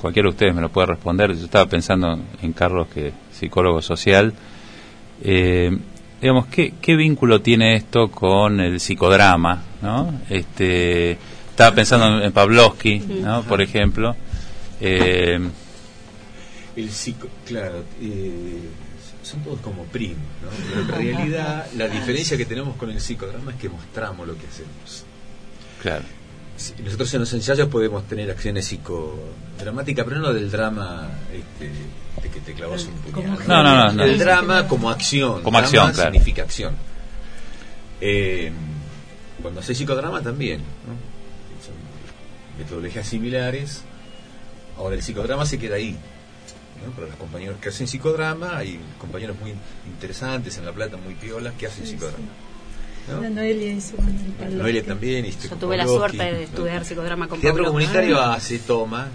cualquiera 0.00 0.28
de 0.28 0.30
ustedes 0.30 0.54
me 0.54 0.60
lo 0.60 0.68
puede 0.70 0.88
responder. 0.88 1.34
Yo 1.34 1.44
estaba 1.44 1.66
pensando 1.66 2.18
en 2.42 2.52
Carlos, 2.52 2.88
que 2.92 3.08
es 3.08 3.14
psicólogo 3.32 3.80
social. 3.82 4.32
Eh, 5.22 5.70
digamos, 6.20 6.46
¿qué, 6.46 6.74
qué 6.80 6.96
vínculo 6.96 7.40
tiene 7.40 7.74
esto 7.76 8.10
con 8.10 8.60
el 8.60 8.80
psicodrama? 8.80 9.62
¿no? 9.82 10.20
Este, 10.28 11.12
estaba 11.50 11.74
pensando 11.74 12.22
en 12.22 12.32
Pavlovsky, 12.32 12.98
¿no? 12.98 13.42
por 13.42 13.60
ejemplo. 13.62 14.14
Eh, 14.80 15.38
El 16.76 16.90
psico, 16.90 17.28
claro, 17.46 17.84
eh, 18.00 18.60
son 19.22 19.40
todos 19.40 19.60
como 19.60 19.84
primos, 19.84 20.18
¿no? 20.42 20.48
Pero 20.68 20.80
en 20.82 20.88
realidad 21.14 21.66
la 21.76 21.88
diferencia 21.88 22.36
que 22.36 22.44
tenemos 22.44 22.76
con 22.76 22.90
el 22.90 23.00
psicodrama 23.00 23.52
es 23.52 23.56
que 23.56 23.68
mostramos 23.70 24.26
lo 24.26 24.36
que 24.36 24.46
hacemos. 24.46 25.04
claro. 25.82 26.04
Sí, 26.56 26.74
Nosotros 26.82 27.12
en 27.14 27.20
los 27.20 27.32
ensayos 27.32 27.68
podemos 27.68 28.06
tener 28.06 28.30
acciones 28.30 28.66
psicodramáticas, 28.66 30.06
pero 30.06 30.20
no 30.20 30.32
del 30.32 30.50
drama 30.50 31.08
este, 31.32 31.70
de 32.22 32.28
que 32.30 32.40
te 32.40 32.54
clavas 32.54 32.84
un 32.86 32.94
puñal. 32.94 33.38
No, 33.46 33.62
no, 33.62 33.74
no, 33.76 33.92
no. 33.92 34.04
El 34.04 34.18
drama 34.18 34.66
como 34.66 34.90
acción. 34.90 35.42
Como 35.42 35.58
Drama 35.58 35.64
acción, 35.66 35.92
claro. 35.92 36.10
significa 36.12 36.42
acción. 36.42 36.74
Eh, 38.00 38.52
cuando 39.42 39.60
hace 39.60 39.74
psicodrama 39.74 40.22
también, 40.22 40.60
¿no? 40.60 40.94
Son 41.64 41.74
metodologías 42.58 43.06
similares. 43.06 43.82
Ahora 44.78 44.96
el 44.96 45.02
psicodrama 45.02 45.46
se 45.46 45.58
queda 45.58 45.76
ahí. 45.76 45.96
¿no? 46.84 46.92
Para 46.92 47.08
los 47.08 47.16
compañeros 47.16 47.56
que 47.60 47.68
hacen 47.68 47.86
psicodrama, 47.86 48.56
hay 48.56 48.80
compañeros 48.98 49.38
muy 49.40 49.54
interesantes 49.86 50.56
en 50.58 50.64
La 50.64 50.72
Plata, 50.72 50.96
muy 50.96 51.14
piolas, 51.14 51.54
que 51.54 51.66
hacen 51.66 51.86
psicodrama. 51.86 52.26
¿No? 53.08 53.20
La 53.20 53.30
Noelia 53.30 53.72
hizo 53.72 53.96
un 53.96 54.34
palo. 54.38 54.56
Noelia 54.56 54.84
también. 54.84 55.24
Yo 55.24 55.56
tuve 55.56 55.76
la 55.76 55.86
suerte 55.86 56.18
de 56.22 56.42
estudiar 56.44 56.84
psicodrama 56.84 57.28
con 57.28 57.40
Teatro 57.40 57.64
Pablo. 57.64 57.72
comunitario 57.78 58.20
hace, 58.20 58.58
toma, 58.58 59.08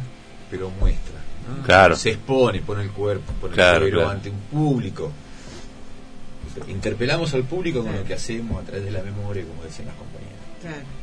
pero 0.49 0.69
muestra. 0.69 1.15
¿no? 1.57 1.63
Claro. 1.63 1.95
Se 1.95 2.11
expone, 2.11 2.61
pone 2.61 2.83
el 2.83 2.91
cuerpo, 2.91 3.31
pone 3.41 3.53
Claro, 3.53 3.85
el 3.85 3.91
cuero 3.91 3.97
claro. 3.99 4.11
ante 4.11 4.29
un 4.29 4.39
público. 4.39 5.11
Interpelamos 6.67 7.33
al 7.33 7.43
público 7.43 7.81
con 7.83 7.95
lo 7.95 8.03
que 8.03 8.13
hacemos 8.13 8.61
a 8.61 8.65
través 8.65 8.83
de 8.83 8.91
la 8.91 9.01
memoria, 9.03 9.43
como 9.45 9.63
decían 9.63 9.87
las 9.87 9.95
compañeras. 9.95 10.37
Claro. 10.61 11.01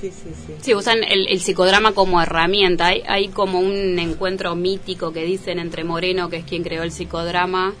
Sí, 0.00 0.10
sí, 0.10 0.30
sí. 0.46 0.54
Sí, 0.62 0.74
usan 0.74 0.98
el, 1.04 1.26
el 1.28 1.40
psicodrama 1.40 1.92
como 1.92 2.22
herramienta. 2.22 2.86
Hay, 2.86 3.02
hay 3.06 3.28
como 3.28 3.60
un 3.60 3.98
encuentro 3.98 4.54
mítico 4.54 5.12
que 5.12 5.24
dicen 5.24 5.58
entre 5.58 5.84
Moreno, 5.84 6.28
que 6.30 6.38
es 6.38 6.44
quien 6.44 6.62
creó 6.62 6.82
el 6.82 6.92
psicodrama, 6.92 7.74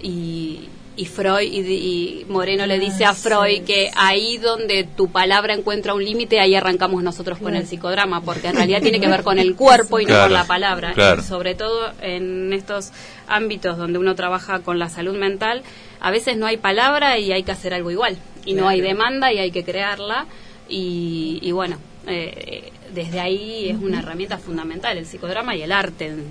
y, 0.00 0.68
y 0.98 1.04
Freud. 1.06 1.50
Y, 1.50 1.60
y 1.60 2.24
Moreno 2.28 2.66
le 2.66 2.78
dice 2.78 3.04
a 3.04 3.14
Freud 3.14 3.62
que 3.62 3.90
ahí 3.96 4.36
donde 4.36 4.82
tu 4.84 5.08
palabra 5.10 5.54
encuentra 5.54 5.94
un 5.94 6.04
límite, 6.04 6.40
ahí 6.40 6.54
arrancamos 6.54 7.02
nosotros 7.02 7.38
con 7.38 7.54
el 7.54 7.66
psicodrama, 7.66 8.20
porque 8.20 8.48
en 8.48 8.56
realidad 8.56 8.82
tiene 8.82 9.00
que 9.00 9.06
ver 9.06 9.22
con 9.22 9.38
el 9.38 9.54
cuerpo 9.56 10.00
y 10.00 10.04
no 10.04 10.08
Claro, 10.08 10.24
con 10.24 10.32
la 10.34 10.44
palabra. 10.46 10.92
claro. 10.92 11.22
Y 11.22 11.24
sobre 11.24 11.54
todo 11.54 11.92
en 12.02 12.52
estos 12.52 12.90
ámbitos 13.28 13.78
donde 13.78 13.98
uno 13.98 14.14
trabaja 14.16 14.58
con 14.60 14.78
la 14.78 14.88
salud 14.88 15.16
mental, 15.16 15.62
a 16.00 16.10
veces 16.10 16.36
no 16.36 16.46
hay 16.46 16.56
palabra 16.56 17.16
y 17.18 17.30
hay 17.32 17.44
que 17.44 17.52
hacer 17.52 17.72
algo 17.72 17.90
igual. 17.90 18.18
Y 18.44 18.54
no 18.54 18.66
hay 18.68 18.80
demanda 18.80 19.32
y 19.32 19.38
hay 19.38 19.50
que 19.52 19.62
crearla. 19.62 20.26
Y, 20.68 21.38
y 21.42 21.52
bueno, 21.52 21.76
eh, 22.06 22.72
desde 22.92 23.20
ahí 23.20 23.68
es 23.68 23.76
una 23.76 24.00
herramienta 24.00 24.38
fundamental 24.38 24.98
el 24.98 25.06
psicodrama 25.06 25.54
y 25.54 25.62
el 25.62 25.70
arte 25.70 26.06
en 26.08 26.24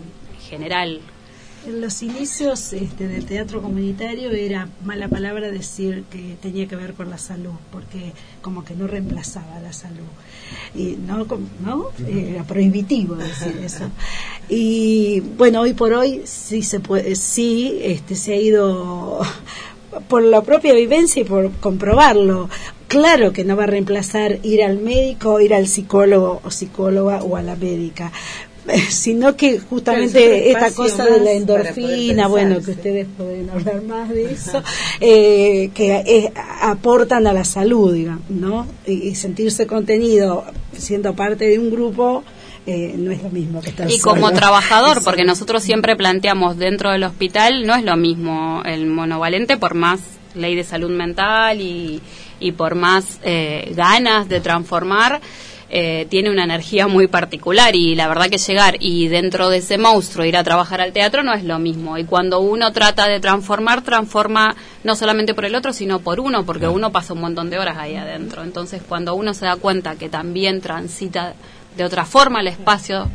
general. 0.50 1.00
En 1.68 1.82
los 1.82 2.02
inicios 2.02 2.72
este, 2.72 3.10
del 3.10 3.26
teatro 3.26 3.62
comunitario 3.62 4.32
era 4.32 4.70
mala 4.86 5.10
palabra 5.10 5.52
decir 5.52 6.06
que 6.10 6.38
tenía 6.42 6.66
que 6.66 6.78
ver 6.78 6.94
con 6.94 7.10
la 7.10 7.18
salud, 7.18 7.52
porque 7.74 8.14
como 8.42 8.64
que 8.64 8.74
no 8.74 8.88
reemplazaba 8.88 9.60
la 9.60 9.74
salud. 9.74 10.08
Y 10.74 10.96
no, 10.96 11.26
¿no? 11.66 11.88
Era 12.08 12.46
prohibitivo 12.46 13.16
decir 13.16 13.60
eso. 13.62 13.92
Y 14.48 15.20
bueno, 15.38 15.60
hoy 15.60 15.74
por 15.74 15.92
hoy 15.92 16.22
sí 16.24 16.64
se 16.64 16.80
puede, 16.80 17.18
sí 17.18 17.80
este, 17.82 18.16
se 18.16 18.32
ha 18.32 18.38
ido 18.38 19.20
por 20.08 20.24
la 20.24 20.44
propia 20.44 20.74
vivencia 20.74 21.22
y 21.22 21.26
por 21.26 21.52
comprobarlo. 21.52 22.50
Claro 22.88 23.34
que 23.34 23.44
no 23.44 23.58
va 23.58 23.64
a 23.64 23.68
reemplazar 23.68 24.40
ir 24.44 24.64
al 24.64 24.80
médico, 24.80 25.42
ir 25.42 25.54
al 25.54 25.68
psicólogo 25.68 26.40
o 26.46 26.50
psicóloga 26.52 27.22
o 27.24 27.36
a 27.36 27.42
la 27.42 27.58
médica, 27.58 28.14
sino 28.90 29.36
que 29.36 29.60
justamente 29.60 30.50
es 30.50 30.56
esta 30.56 30.72
cosa 30.72 31.06
de 31.06 31.20
la 31.20 31.32
endorfina, 31.32 32.28
bueno, 32.28 32.62
que 32.62 32.72
ustedes 32.72 33.08
pueden 33.18 33.50
hablar 33.52 33.82
más 33.84 34.10
de 34.10 34.32
eso, 34.32 34.64
eh, 35.00 35.72
que 35.74 35.96
eh, 36.06 36.34
aportan 36.62 37.28
a 37.28 37.34
la 37.34 37.46
salud, 37.46 37.94
digamos, 37.94 38.30
¿no? 38.30 38.68
Y, 38.86 39.10
y 39.10 39.16
sentirse 39.16 39.68
contenido 39.68 40.46
siendo 40.78 41.16
parte 41.16 41.46
de 41.46 41.60
un 41.60 41.72
grupo 41.72 42.24
eh, 42.70 42.96
no 42.98 43.12
es 43.12 43.24
lo 43.24 43.30
mismo 43.30 43.62
que 43.62 43.70
estar 43.70 43.90
Y 43.90 43.98
como 44.00 44.30
trabajador, 44.34 45.02
porque 45.02 45.24
nosotros 45.24 45.64
siempre 45.64 45.96
planteamos 45.96 46.58
dentro 46.58 46.92
del 46.92 47.06
hospital, 47.06 47.66
no 47.66 47.74
es 47.74 47.84
lo 47.86 47.96
mismo 47.96 48.62
el 48.66 48.88
monovalente 48.88 49.56
por 49.56 49.74
más 49.74 50.02
ley 50.36 50.54
de 50.54 50.66
salud 50.66 50.90
mental 50.92 51.62
y, 51.62 52.02
y 52.42 52.52
por 52.52 52.76
más 52.76 53.20
eh, 53.24 53.72
ganas 53.74 54.28
de 54.28 54.42
transformar. 54.42 55.22
Eh, 55.70 56.08
tiene 56.10 56.32
una 56.32 56.46
energía 56.46 56.88
muy 56.88 57.08
particular 57.08 57.76
y 57.76 57.96
la 57.96 58.08
verdad 58.08 58.30
que 58.30 58.38
llegar 58.38 58.78
y 58.80 59.10
dentro 59.10 59.50
de 59.50 59.58
ese 59.58 59.78
monstruo 59.78 60.26
ir 60.26 60.38
a 60.38 60.44
trabajar 60.44 60.80
al 60.80 60.94
teatro 60.94 61.24
no 61.24 61.34
es 61.34 61.44
lo 61.44 61.60
mismo. 61.60 61.98
Y 61.98 62.06
cuando 62.06 62.40
uno 62.40 62.72
trata 62.72 63.08
de 63.08 63.20
transformar 63.20 63.82
transforma 63.82 64.56
no 64.86 64.96
solamente 64.96 65.34
por 65.34 65.44
el 65.44 65.56
otro 65.56 65.74
sino 65.74 66.00
por 66.00 66.22
uno 66.22 66.46
porque 66.46 66.68
uno 66.68 66.92
pasa 66.92 67.14
un 67.14 67.22
montón 67.22 67.50
de 67.50 67.60
horas 67.60 67.78
ahí 67.78 67.96
adentro. 67.96 68.44
Entonces 68.44 68.82
cuando 68.88 69.14
uno 69.16 69.34
se 69.34 69.46
da 69.46 69.58
cuenta 69.58 69.96
que 69.96 70.08
también 70.08 70.62
transita 70.62 71.34
de 71.76 71.84
otra 71.84 72.06
forma 72.06 72.40
el 72.40 72.48
espacio 72.48 73.10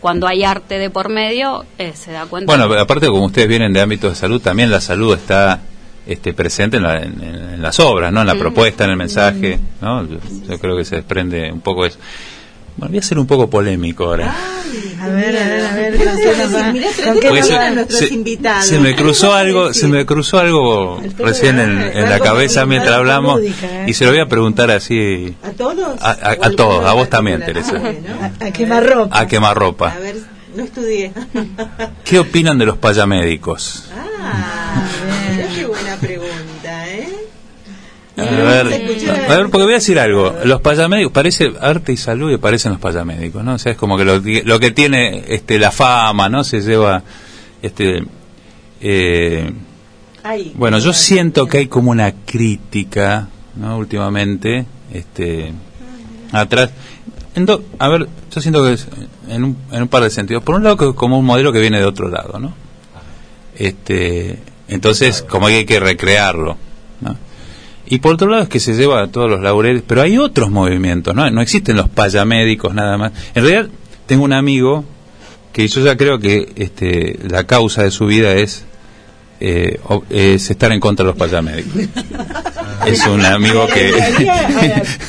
cuando 0.00 0.26
hay 0.26 0.42
arte 0.42 0.78
de 0.78 0.90
por 0.90 1.08
medio 1.08 1.64
eh, 1.78 1.92
se 1.94 2.10
da 2.10 2.26
cuenta 2.26 2.52
Bueno, 2.56 2.80
aparte 2.80 3.06
como 3.06 3.26
ustedes 3.26 3.46
vienen 3.46 3.72
de 3.72 3.80
ámbitos 3.80 4.10
de 4.10 4.16
salud, 4.16 4.42
también 4.42 4.70
la 4.70 4.80
salud 4.80 5.14
está 5.14 5.60
este, 6.06 6.34
presente 6.34 6.76
en, 6.78 6.82
la- 6.82 7.02
en- 7.02 7.22
en 7.22 7.62
las 7.62 7.78
obras, 7.80 8.12
¿no? 8.12 8.20
En 8.22 8.26
la 8.26 8.34
propuesta, 8.34 8.84
en 8.84 8.90
el 8.90 8.96
mensaje, 8.96 9.58
¿no? 9.80 10.06
Yo, 10.08 10.18
yo 10.48 10.58
creo 10.58 10.76
que 10.76 10.84
se 10.84 10.96
desprende 10.96 11.50
un 11.52 11.60
poco 11.60 11.86
eso. 11.86 11.98
Bueno, 12.76 12.90
voy 12.92 12.98
a 12.98 13.02
ser 13.02 13.18
un 13.18 13.26
poco 13.26 13.50
polémico 13.50 14.04
ahora. 14.06 14.34
A 15.02 15.08
ver, 15.08 15.36
a 15.36 15.46
ver, 15.46 15.64
a 15.66 15.74
ver, 15.74 15.96
¿con 15.96 16.16
qué 16.16 16.36
nos 16.38 16.54
va- 16.54 16.72
con 17.04 17.20
qué 17.20 17.28
nos 17.30 17.74
nuestros 17.74 17.98
se- 17.98 18.14
invitados. 18.14 18.64
se 18.64 18.78
me 18.78 18.94
cruzó 18.96 19.34
algo, 19.34 19.74
se 19.74 19.88
me 19.88 20.06
cruzó 20.06 20.38
algo 20.38 21.02
recién 21.18 21.58
en, 21.60 22.08
la 22.08 22.18
cabeza 22.20 22.64
mientras 22.64 22.96
hablamos 22.96 23.40
lúdica, 23.40 23.66
¿eh? 23.82 23.84
y 23.88 23.92
se 23.92 24.06
lo 24.06 24.12
voy 24.12 24.20
a 24.20 24.26
preguntar 24.26 24.70
así 24.70 25.34
¿A 25.42 25.50
todos? 25.50 26.00
A- 26.00 26.12
a- 26.12 26.14
¿O 26.14 26.26
a 26.26 26.30
alguno 26.30 26.50
todos, 26.56 26.84
a 26.86 26.92
vos 26.94 27.10
también? 27.10 27.44
Teresa. 27.44 27.76
A, 28.40 28.46
a 28.46 28.50
quemarropa. 28.52 29.18
a 29.20 29.26
quemarropa. 29.26 29.92
A 29.92 29.98
ver, 29.98 30.16
no 30.56 30.62
estudié. 30.64 31.12
¿Qué 32.04 32.18
opinan 32.20 32.56
de 32.58 32.64
los 32.66 32.78
payamédicos? 32.78 33.90
ah, 33.94 34.82
A 38.16 38.24
Me 38.24 38.30
ver, 38.42 38.66
a 39.30 39.36
ver, 39.36 39.48
porque 39.50 39.62
voy 39.64 39.72
a 39.72 39.76
decir 39.76 39.98
algo. 39.98 40.34
Los 40.44 40.60
payamédicos, 40.60 41.12
parece 41.12 41.52
arte 41.60 41.92
y 41.92 41.96
salud 41.96 42.30
y 42.30 42.36
parecen 42.36 42.72
los 42.72 42.80
payamédicos, 42.80 43.42
¿no? 43.42 43.54
O 43.54 43.58
sea, 43.58 43.72
es 43.72 43.78
como 43.78 43.96
que 43.96 44.04
lo, 44.04 44.22
que- 44.22 44.42
lo 44.44 44.60
que 44.60 44.70
tiene 44.70 45.24
este, 45.28 45.58
la 45.58 45.70
fama, 45.70 46.28
¿no? 46.28 46.44
Se 46.44 46.60
lleva, 46.60 47.02
este, 47.62 48.04
eh, 48.82 49.50
bueno, 50.54 50.78
yo 50.78 50.92
siento 50.92 51.46
que 51.46 51.58
hay 51.58 51.66
como 51.68 51.90
una 51.90 52.12
crítica, 52.26 53.28
¿no? 53.56 53.78
Últimamente, 53.78 54.66
este, 54.92 55.52
atrás. 56.32 56.70
A 57.78 57.88
ver, 57.88 58.08
yo 58.30 58.40
siento 58.42 58.62
que 58.62 58.74
es 58.74 58.86
en 59.30 59.42
un, 59.44 59.56
en 59.72 59.82
un 59.82 59.88
par 59.88 60.02
de 60.02 60.10
sentidos. 60.10 60.42
Por 60.42 60.54
un 60.56 60.64
lado, 60.64 60.76
que 60.76 60.88
es 60.90 60.94
como 60.94 61.18
un 61.18 61.24
modelo 61.24 61.50
que 61.50 61.60
viene 61.60 61.78
de 61.78 61.86
otro 61.86 62.08
lado, 62.10 62.38
¿no? 62.38 62.52
Este, 63.56 64.38
entonces, 64.68 65.22
como 65.22 65.46
que 65.46 65.54
hay 65.54 65.64
que 65.64 65.80
recrearlo, 65.80 66.56
¿no? 67.00 67.16
Y 67.92 67.98
por 67.98 68.14
otro 68.14 68.30
lado 68.30 68.44
es 68.44 68.48
que 68.48 68.58
se 68.58 68.72
lleva 68.72 69.02
a 69.02 69.08
todos 69.08 69.28
los 69.28 69.42
laureles, 69.42 69.82
pero 69.86 70.00
hay 70.00 70.16
otros 70.16 70.50
movimientos, 70.50 71.14
¿no? 71.14 71.30
No 71.30 71.42
existen 71.42 71.76
los 71.76 71.90
payamédicos 71.90 72.72
nada 72.72 72.96
más. 72.96 73.12
En 73.34 73.44
realidad, 73.44 73.68
tengo 74.06 74.24
un 74.24 74.32
amigo 74.32 74.86
que 75.52 75.68
yo 75.68 75.84
ya 75.84 75.94
creo 75.94 76.18
que 76.18 76.54
este, 76.56 77.18
la 77.28 77.44
causa 77.44 77.82
de 77.82 77.90
su 77.90 78.06
vida 78.06 78.32
es, 78.32 78.64
eh, 79.44 79.80
es 80.08 80.50
estar 80.50 80.70
en 80.70 80.78
contra 80.78 81.04
de 81.04 81.10
los 81.10 81.18
payamédicos. 81.18 81.72
es 82.86 83.04
un 83.06 83.24
amigo 83.24 83.66
que... 83.66 83.92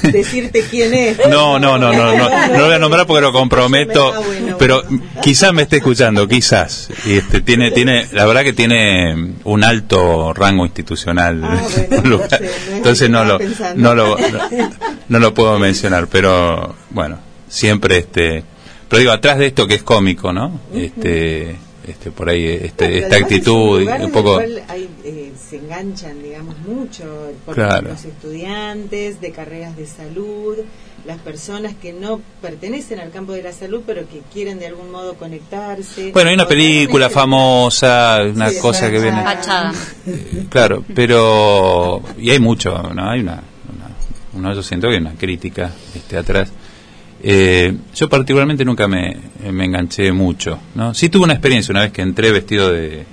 Decirte 0.11 0.63
quién 0.71 0.91
es. 0.91 1.19
No, 1.29 1.59
no, 1.59 1.77
no, 1.77 1.93
no, 1.93 2.17
no, 2.17 2.29
no 2.29 2.57
lo 2.57 2.65
voy 2.65 2.73
a 2.73 2.79
nombrar 2.79 3.05
porque 3.05 3.21
lo 3.21 3.31
comprometo, 3.31 4.11
pero 4.57 4.81
quizás 5.21 5.53
me 5.53 5.61
esté 5.61 5.77
escuchando, 5.77 6.27
quizás. 6.27 6.89
Y 7.05 7.17
este 7.17 7.41
tiene, 7.41 7.69
tiene, 7.69 8.07
la 8.11 8.25
verdad 8.25 8.43
que 8.43 8.53
tiene 8.53 9.35
un 9.43 9.63
alto 9.63 10.33
rango 10.33 10.65
institucional. 10.65 11.41
Ah, 11.43 11.61
Entonces 12.71 13.11
no 13.11 13.25
lo, 13.25 13.37
no 13.75 13.93
lo, 13.93 14.17
no 15.09 15.19
lo 15.19 15.33
puedo 15.35 15.59
mencionar, 15.59 16.07
pero 16.07 16.75
bueno, 16.89 17.19
siempre 17.47 17.99
este, 17.99 18.43
pero 18.89 18.99
digo 18.99 19.11
atrás 19.11 19.37
de 19.37 19.45
esto 19.45 19.67
que 19.67 19.75
es 19.75 19.83
cómico, 19.83 20.33
¿no? 20.33 20.59
Este, 20.73 21.55
este, 21.87 22.11
por 22.11 22.29
ahí 22.29 22.45
este, 22.45 22.63
esta 22.65 22.85
además 22.87 23.13
es 23.17 23.21
actitud 23.23 23.77
un 23.81 23.87
un 23.87 23.89
en 23.93 24.01
el 24.01 24.11
poco 24.11 24.33
cual 24.35 24.63
hay, 24.69 24.89
eh, 25.03 25.31
se 25.49 25.57
enganchan, 25.57 26.21
digamos, 26.23 26.57
mucho 26.59 27.31
por 27.45 27.55
Claro. 27.55 27.89
los 27.89 28.05
estudiantes 28.05 29.19
de 29.21 29.31
carreras 29.31 29.75
de 29.75 29.85
salud, 29.85 30.57
las 31.05 31.17
personas 31.19 31.73
que 31.75 31.91
no 31.91 32.21
pertenecen 32.41 32.99
al 32.99 33.11
campo 33.11 33.33
de 33.33 33.43
la 33.43 33.51
salud, 33.51 33.81
pero 33.85 34.07
que 34.07 34.21
quieren 34.33 34.59
de 34.59 34.67
algún 34.67 34.91
modo 34.91 35.15
conectarse. 35.15 36.11
bueno 36.13 36.29
hay 36.29 36.35
una 36.35 36.47
película 36.47 37.09
famosa 37.09 38.19
una 38.33 38.49
Sí, 38.49 38.59
cosa 38.59 38.89
que 38.89 38.99
viene. 38.99 39.23
Eh, 40.07 40.45
claro 40.49 40.83
pero 40.95 42.01
y 42.17 42.29
hay 42.29 42.39
mucho 42.39 42.71
no 42.93 43.09
hay 43.09 43.19
una, 43.21 43.33
una 43.73 43.89
uno, 44.33 44.53
yo 44.53 44.63
siento 44.63 44.87
que 44.87 44.93
hay 44.95 45.01
una 45.01 45.13
crítica 45.15 45.71
este 45.95 46.17
atrás 46.17 46.51
Eh, 47.25 47.73
yo 47.95 48.09
particularmente 48.09 48.65
nunca 48.65 48.85
me, 48.89 49.15
me 49.49 49.63
enganché 49.63 50.11
mucho 50.11 50.59
no 50.75 50.93
sí 50.93 51.07
tuve 51.07 51.23
una 51.23 51.31
experiencia 51.33 51.71
una 51.71 51.79
vez 51.83 51.93
que 51.93 52.01
entré 52.01 52.31
vestido 52.33 52.69
de 52.69 53.05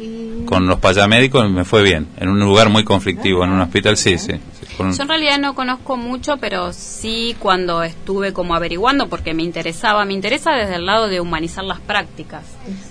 con 0.46 0.66
los 0.66 0.80
payamédicos 0.80 1.48
me 1.48 1.64
fue 1.64 1.84
bien 1.84 2.08
en 2.16 2.28
un 2.28 2.40
lugar 2.40 2.70
muy 2.70 2.82
conflictivo 2.82 3.44
en 3.44 3.50
un 3.50 3.60
hospital 3.60 3.96
sí 3.96 4.18
sí, 4.18 4.32
sí, 4.32 4.66
con 4.76 4.88
un- 4.88 4.96
Yo 4.96 5.02
en 5.02 5.08
realidad 5.08 5.38
no 5.38 5.54
conozco 5.54 5.96
mucho, 5.96 6.38
pero 6.38 6.72
sí 6.72 7.36
cuando 7.38 7.84
estuve 7.84 8.32
como 8.32 8.56
averiguando, 8.56 9.08
porque 9.08 9.32
me 9.32 9.44
interesaba, 9.44 10.04
me 10.04 10.14
interesa 10.14 10.52
desde 10.54 10.74
el 10.76 10.86
lado 10.86 11.06
de 11.06 11.20
humanizar 11.20 11.62
las 11.64 11.78
prácticas. 11.80 12.42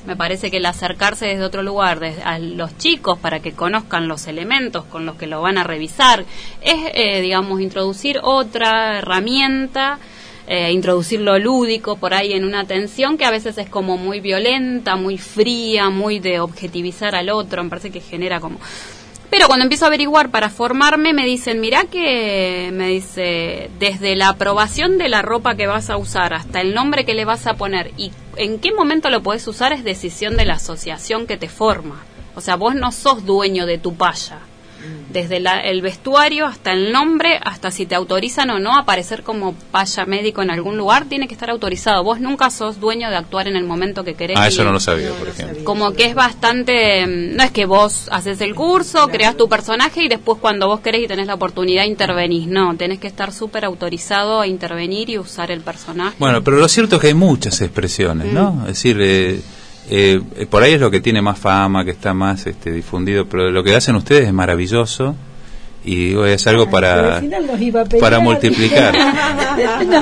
Me 0.07 0.15
parece 0.15 0.49
que 0.51 0.57
el 0.57 0.65
acercarse 0.67 1.25
desde 1.25 1.43
otro 1.43 1.63
lugar, 1.63 1.99
desde 1.99 2.21
a 2.23 2.39
los 2.39 2.77
chicos 2.77 3.17
para 3.19 3.41
que 3.41 3.51
conozcan 3.51 4.07
los 4.07 4.27
elementos 4.27 4.85
con 4.85 5.05
los 5.05 5.15
que 5.15 5.27
lo 5.27 5.41
van 5.41 5.57
a 5.57 5.63
revisar, 5.65 6.23
es, 6.61 6.77
eh, 6.93 7.19
digamos, 7.21 7.59
introducir 7.59 8.19
otra 8.23 8.99
herramienta. 8.99 9.99
Eh, 10.51 10.71
introducir 10.71 11.21
lo 11.21 11.37
lúdico 11.37 11.95
por 11.95 12.13
ahí 12.13 12.33
en 12.33 12.43
una 12.43 12.61
atención 12.61 13.17
que 13.17 13.25
a 13.25 13.31
veces 13.31 13.57
es 13.59 13.69
como 13.69 13.97
muy 13.97 14.19
violenta, 14.19 14.95
muy 14.95 15.17
fría, 15.17 15.89
muy 15.89 16.19
de 16.19 16.39
objetivizar 16.39 17.15
al 17.15 17.29
otro, 17.29 17.63
me 17.63 17.69
parece 17.69 17.91
que 17.91 18.01
genera 18.01 18.39
como 18.39 18.59
pero 19.29 19.45
cuando 19.45 19.63
empiezo 19.63 19.85
a 19.85 19.89
averiguar 19.89 20.31
para 20.31 20.49
formarme, 20.49 21.13
me 21.13 21.25
dicen, 21.25 21.61
mirá 21.61 21.83
que, 21.83 22.71
me 22.73 22.87
dice, 22.87 23.69
desde 23.77 24.15
la 24.15 24.29
aprobación 24.29 24.97
de 24.97 25.07
la 25.07 25.21
ropa 25.21 25.55
que 25.55 25.67
vas 25.67 25.91
a 25.91 25.97
usar 25.97 26.33
hasta 26.33 26.61
el 26.61 26.73
nombre 26.73 27.05
que 27.05 27.13
le 27.13 27.25
vas 27.25 27.45
a 27.45 27.53
poner 27.53 27.91
y 27.95 28.11
en 28.37 28.59
qué 28.59 28.73
momento 28.73 29.11
lo 29.11 29.21
podés 29.21 29.47
usar 29.47 29.71
es 29.71 29.83
decisión 29.83 30.35
de 30.35 30.45
la 30.45 30.55
asociación 30.55 31.27
que 31.27 31.37
te 31.37 31.47
forma. 31.47 32.03
O 32.35 32.41
sea, 32.41 32.55
vos 32.55 32.73
no 32.73 32.91
sos 32.91 33.25
dueño 33.25 33.67
de 33.67 33.77
tu 33.77 33.93
paya. 33.95 34.39
Desde 35.11 35.39
la- 35.39 35.59
el 35.59 35.81
vestuario 35.81 36.45
hasta 36.45 36.71
el 36.71 36.91
nombre, 36.91 37.39
hasta 37.43 37.71
si 37.71 37.85
te 37.87 37.95
autorizan 37.95 38.49
o 38.51 38.59
no 38.59 38.75
a 38.75 38.81
aparecer 38.81 39.23
como 39.23 39.53
paya 39.71 40.05
médico 40.05 40.43
en 40.43 40.51
algún 40.51 40.77
lugar, 40.77 41.05
tiene 41.05 41.27
que 41.27 41.33
estar 41.33 41.49
autorizado. 41.49 42.03
Vos 42.03 42.19
nunca 42.19 42.49
sos 42.51 42.79
dueño 42.79 43.09
de 43.09 43.15
actuar 43.15 43.47
en 43.47 43.55
el 43.55 43.63
momento 43.63 44.03
que 44.03 44.13
querés. 44.13 44.37
ah 44.39 44.47
eso 44.47 44.63
no 44.63 44.71
lo 44.71 44.79
sabía 44.79 45.09
No, 45.09 45.15
por 45.15 45.25
no 45.27 45.33
ejemplo 45.33 45.53
sabía. 45.55 45.65
como 45.65 45.93
que 45.93 46.05
es 46.05 46.13
bastante 46.15 47.05
mm, 47.07 47.35
no 47.35 47.43
es 47.43 47.51
que 47.51 47.65
vos 47.65 48.07
haces 48.11 48.39
el 48.41 48.53
curso 48.53 49.07
creas 49.07 49.35
tu 49.35 49.49
personaje 49.49 50.03
y 50.03 50.07
después 50.09 50.37
cuando 50.39 50.67
vos 50.67 50.79
querés 50.81 51.03
y 51.03 51.07
tenés 51.07 51.25
la 51.27 51.33
oportunidad 51.33 51.85
intervenís 51.85 52.47
no 52.47 52.75
tenés 52.77 52.99
que 52.99 53.07
estar 53.07 53.33
súper 53.33 53.65
autorizado 53.65 54.39
a 54.41 54.47
intervenir 54.47 55.09
y 55.09 55.17
usar 55.17 55.49
el 55.51 55.61
personaje 55.61 56.15
Bueno, 56.19 56.43
pero 56.43 56.57
lo 56.57 56.67
cierto 56.67 56.95
es 56.97 57.01
que 57.01 57.07
hay 57.07 57.13
muchas 57.15 57.59
expresiones, 57.61 58.31
¿no? 58.31 58.61
Es 58.61 58.67
decir, 58.75 58.97
eh, 59.01 59.41
eh, 59.89 60.21
por 60.49 60.63
ahí 60.63 60.73
es 60.73 60.79
lo 60.81 60.91
que 60.91 61.01
tiene 61.01 61.21
más 61.21 61.37
fama, 61.39 61.83
que 61.85 61.91
está 61.91 62.13
más 62.13 62.45
este, 62.47 62.71
difundido, 62.71 63.25
pero 63.27 63.49
lo 63.51 63.63
que 63.63 63.75
hacen 63.75 63.95
ustedes 63.95 64.27
es 64.27 64.33
maravilloso 64.33 65.15
y 65.83 66.07
digo, 66.07 66.25
es 66.25 66.45
algo 66.45 66.69
para, 66.69 67.15
al 67.15 67.21
final 67.21 67.47
nos 67.47 67.61
iba 67.61 67.81
a 67.81 67.85
pelear. 67.85 68.01
para 68.01 68.19
multiplicar. 68.19 68.93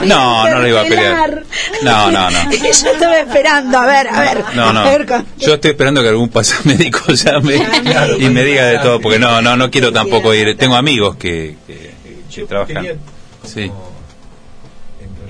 No, 0.06 0.48
no 0.50 0.60
lo 0.60 0.68
iba 0.68 0.82
a 0.82 0.86
pelear. 0.86 1.44
No, 1.82 2.12
no, 2.12 2.30
no. 2.30 2.52
Yo 2.52 2.92
estaba 2.92 3.20
esperando, 3.20 3.80
a 3.80 3.86
ver, 3.88 4.08
a 4.08 4.22
ver. 4.22 4.44
No, 4.56 4.72
no. 4.74 4.82
a 4.82 4.90
ver 4.90 5.06
con- 5.06 5.26
Yo 5.40 5.56
estoy 5.56 5.72
esperando 5.72 6.02
que 6.04 6.10
algún 6.10 6.30
pasamédico 6.30 7.00
llame 7.14 7.56
y 8.20 8.30
me 8.30 8.44
diga 8.44 8.66
de 8.66 8.80
todo, 8.80 9.00
porque 9.02 9.18
no, 9.20 9.42
no, 9.42 9.56
no 9.58 9.72
quiero 9.72 9.92
tampoco 9.92 10.34
ir. 10.34 10.56
Tengo 10.58 10.76
amigos 10.76 11.16
que, 11.16 11.56
que, 11.66 11.92
que 12.34 12.44
trabajan. 12.46 12.86
Sí. 13.44 13.72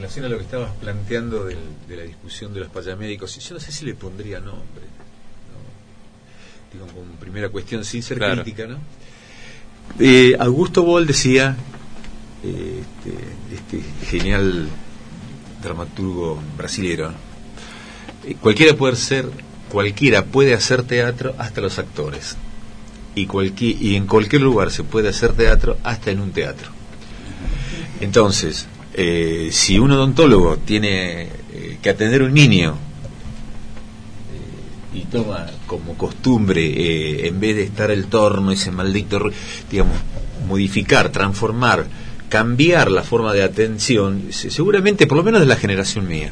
Relación 0.07 0.25
a 0.25 0.29
lo 0.29 0.37
que 0.37 0.43
estabas 0.45 0.71
planteando 0.79 1.43
del- 1.43 1.57
de 1.89 1.97
la 1.97 2.03
discusión 2.03 2.53
de 2.53 2.61
los 2.61 2.69
payamédicos, 2.69 3.37
yo 3.45 3.55
no 3.55 3.59
sé 3.59 3.73
si 3.73 3.83
le 3.83 3.93
pondría 3.93 4.39
nombre. 4.39 4.85
¿no? 5.51 6.71
Digo, 6.71 6.87
como 6.93 7.11
primera 7.19 7.49
cuestión, 7.49 7.83
sin 7.83 8.01
ser 8.01 8.17
Claro. 8.17 8.35
crítica, 8.41 8.67
¿no? 8.67 8.77
Eh, 9.99 10.33
Augusto 10.39 10.83
Boll 10.83 11.07
decía, 11.07 11.57
eh, 12.41 12.83
este, 13.51 13.75
este 13.79 14.05
genial 14.05 14.69
dramaturgo 15.61 16.39
brasilero, 16.55 17.11
¿no? 17.11 17.17
Eh, 18.29 18.37
cualquiera 18.39 18.77
puede 18.77 18.95
ser, 18.95 19.29
cualquiera 19.69 20.23
puede 20.23 20.53
hacer 20.53 20.83
teatro 20.83 21.35
hasta 21.37 21.59
los 21.59 21.79
actores. 21.79 22.37
Y, 23.13 23.25
cualquier, 23.25 23.81
y 23.81 23.95
en 23.97 24.07
cualquier 24.07 24.41
lugar 24.41 24.71
se 24.71 24.85
puede 24.85 25.09
hacer 25.09 25.33
teatro 25.33 25.77
hasta 25.83 26.11
en 26.11 26.21
un 26.21 26.31
teatro. 26.31 26.69
Entonces, 27.99 28.67
eh, 28.97 29.49
si 29.51 29.77
un 29.79 29.91
odontólogo 29.91 30.57
tiene 30.57 31.21
eh, 31.53 31.77
que 31.81 31.89
atender 31.89 32.23
un 32.23 32.33
niño 32.33 32.75
eh, 34.33 34.97
y 34.97 35.01
toma 35.05 35.45
como 35.65 35.93
costumbre, 35.97 37.27
en 37.27 37.39
vez 37.39 37.55
de 37.55 37.63
estar 37.63 37.91
el 37.91 38.07
torno, 38.07 38.51
ese 38.51 38.71
maldito, 38.71 39.19
digamos, 39.69 39.95
modificar, 40.47 41.09
transformar, 41.09 41.85
cambiar 42.29 42.91
la 42.91 43.03
forma 43.03 43.33
de 43.33 43.43
atención, 43.43 44.23
se- 44.31 44.49
seguramente, 44.49 45.07
por 45.07 45.17
lo 45.17 45.23
menos 45.23 45.39
de 45.41 45.47
la 45.47 45.55
generación 45.55 46.07
mía, 46.07 46.31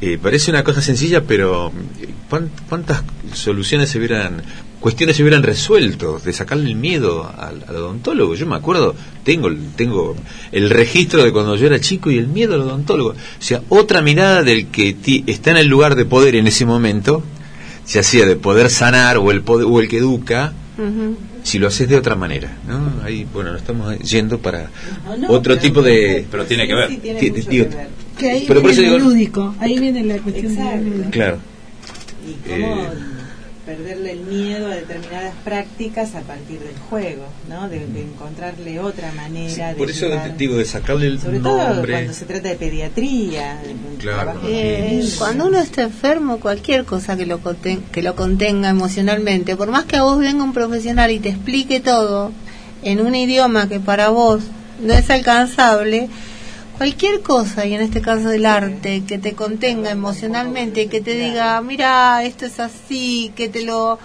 eh, 0.00 0.18
parece 0.22 0.50
una 0.50 0.64
cosa 0.64 0.80
sencilla, 0.82 1.22
pero 1.24 1.72
eh, 2.00 2.08
¿cuán- 2.28 2.50
¿cuántas 2.68 3.02
soluciones 3.34 3.90
se 3.90 3.98
hubieran, 3.98 4.42
cuestiones 4.80 5.16
se 5.16 5.22
hubieran 5.22 5.42
resuelto 5.42 6.18
de 6.18 6.32
sacarle 6.32 6.68
el 6.70 6.76
miedo 6.76 7.30
al, 7.38 7.64
al 7.68 7.76
odontólogo? 7.76 8.34
Yo 8.34 8.46
me 8.46 8.56
acuerdo, 8.56 8.94
tengo, 9.24 9.48
el- 9.48 9.72
tengo 9.76 10.16
el 10.52 10.70
registro 10.70 11.22
de 11.22 11.32
cuando 11.32 11.54
yo 11.56 11.66
era 11.66 11.80
chico 11.80 12.10
y 12.10 12.18
el 12.18 12.28
miedo 12.28 12.54
al 12.54 12.62
odontólogo. 12.62 13.10
O 13.10 13.14
sea, 13.42 13.62
otra 13.68 14.00
mirada 14.00 14.42
del 14.42 14.68
que 14.68 14.94
ti- 14.94 15.22
está 15.26 15.50
en 15.50 15.58
el 15.58 15.66
lugar 15.66 15.94
de 15.96 16.04
poder 16.06 16.34
en 16.36 16.46
ese 16.46 16.64
momento, 16.64 17.22
ya 17.86 18.02
sea 18.02 18.24
de 18.26 18.36
poder 18.36 18.70
sanar 18.70 19.18
o 19.18 19.30
el, 19.30 19.42
poder, 19.42 19.66
o 19.68 19.80
el 19.80 19.88
que 19.88 19.98
educa, 19.98 20.52
si 21.42 21.58
lo 21.58 21.66
haces 21.68 21.88
de 21.88 21.96
otra 21.96 22.14
manera. 22.14 22.56
¿no? 22.66 23.02
Ahí, 23.04 23.26
bueno, 23.34 23.52
nos 23.52 23.60
estamos 23.60 23.98
yendo 23.98 24.38
para 24.38 24.70
No, 25.04 25.16
no, 25.16 25.28
otro 25.28 25.54
pero- 25.54 25.58
tipo 25.60 25.82
de... 25.82 26.26
Pero 26.30 26.44
tiene 26.46 26.66
que 26.66 26.74
ver. 26.74 26.88
sí, 26.88 26.98
tiene 27.02 27.20
Ti- 27.20 27.30
mucho 27.32 27.50
digo, 27.50 27.68
que 27.68 27.76
ver. 27.76 27.88
Que 28.20 28.30
ahí 28.30 28.44
Pero 28.46 28.60
por 28.62 28.70
viene 28.70 28.84
digo- 28.86 28.98
lúdico, 28.98 29.54
ahí 29.58 29.78
viene 29.78 30.04
la 30.04 30.18
cuestión 30.18 30.54
de 30.54 30.76
lúdico. 30.78 31.10
Claro. 31.10 31.38
y 32.28 32.48
cómo 32.48 32.82
Eh. 32.82 32.88
perderle 33.66 34.12
el 34.12 34.20
miedo 34.20 34.66
a 34.66 34.74
determinadas 34.74 35.32
prácticas 35.44 36.14
a 36.14 36.20
partir 36.20 36.58
del 36.60 36.74
juego, 36.88 37.24
¿no? 37.48 37.68
De, 37.68 37.86
de 37.86 38.02
encontrarle 38.02 38.78
otra 38.80 39.10
manera 39.12 39.68
de 39.70 39.74
por 39.76 39.90
eso 39.90 40.06
llevar- 40.08 40.36
digo, 40.36 40.56
de 40.56 40.64
sacarle 40.64 41.06
el 41.06 41.20
sobre 41.20 41.38
todo 41.40 41.82
cuando 41.86 42.12
se 42.12 42.24
trata 42.26 42.48
de 42.48 42.56
pediatría, 42.56 43.58
Claro. 43.98 44.40
Eh, 44.46 45.08
cuando 45.18 45.46
uno 45.46 45.58
está 45.58 45.82
enfermo, 45.82 46.40
cualquier 46.40 46.84
cosa 46.84 47.16
que 47.16 47.26
lo, 47.26 47.40
conten- 47.42 47.82
que 47.92 48.02
lo 48.02 48.14
contenga 48.16 48.68
emocionalmente, 48.68 49.56
por 49.56 49.70
más 49.70 49.84
que 49.84 49.96
a 49.96 50.02
vos 50.02 50.18
venga 50.18 50.42
un 50.44 50.52
profesional 50.52 51.10
y 51.10 51.20
te 51.20 51.30
explique 51.30 51.80
todo 51.80 52.32
en 52.82 53.00
un 53.00 53.14
idioma 53.14 53.68
que 53.68 53.78
para 53.80 54.08
vos 54.10 54.42
no 54.82 54.92
es 54.94 55.08
alcanzable, 55.10 56.08
cualquier 56.84 57.20
cosa, 57.20 57.66
y 57.66 57.74
en 57.74 57.82
este 57.82 58.00
caso 58.00 58.30
del 58.30 58.46
arte, 58.46 59.02
que 59.06 59.18
te 59.18 59.34
contenga 59.34 59.90
emocionalmente, 59.90 60.86
que 60.88 61.02
te 61.02 61.12
diga, 61.14 61.60
mira, 61.60 62.24
esto 62.24 62.46
es 62.46 62.58
así, 62.58 63.32
que 63.36 63.50
te 63.50 63.66
lo 63.66 63.98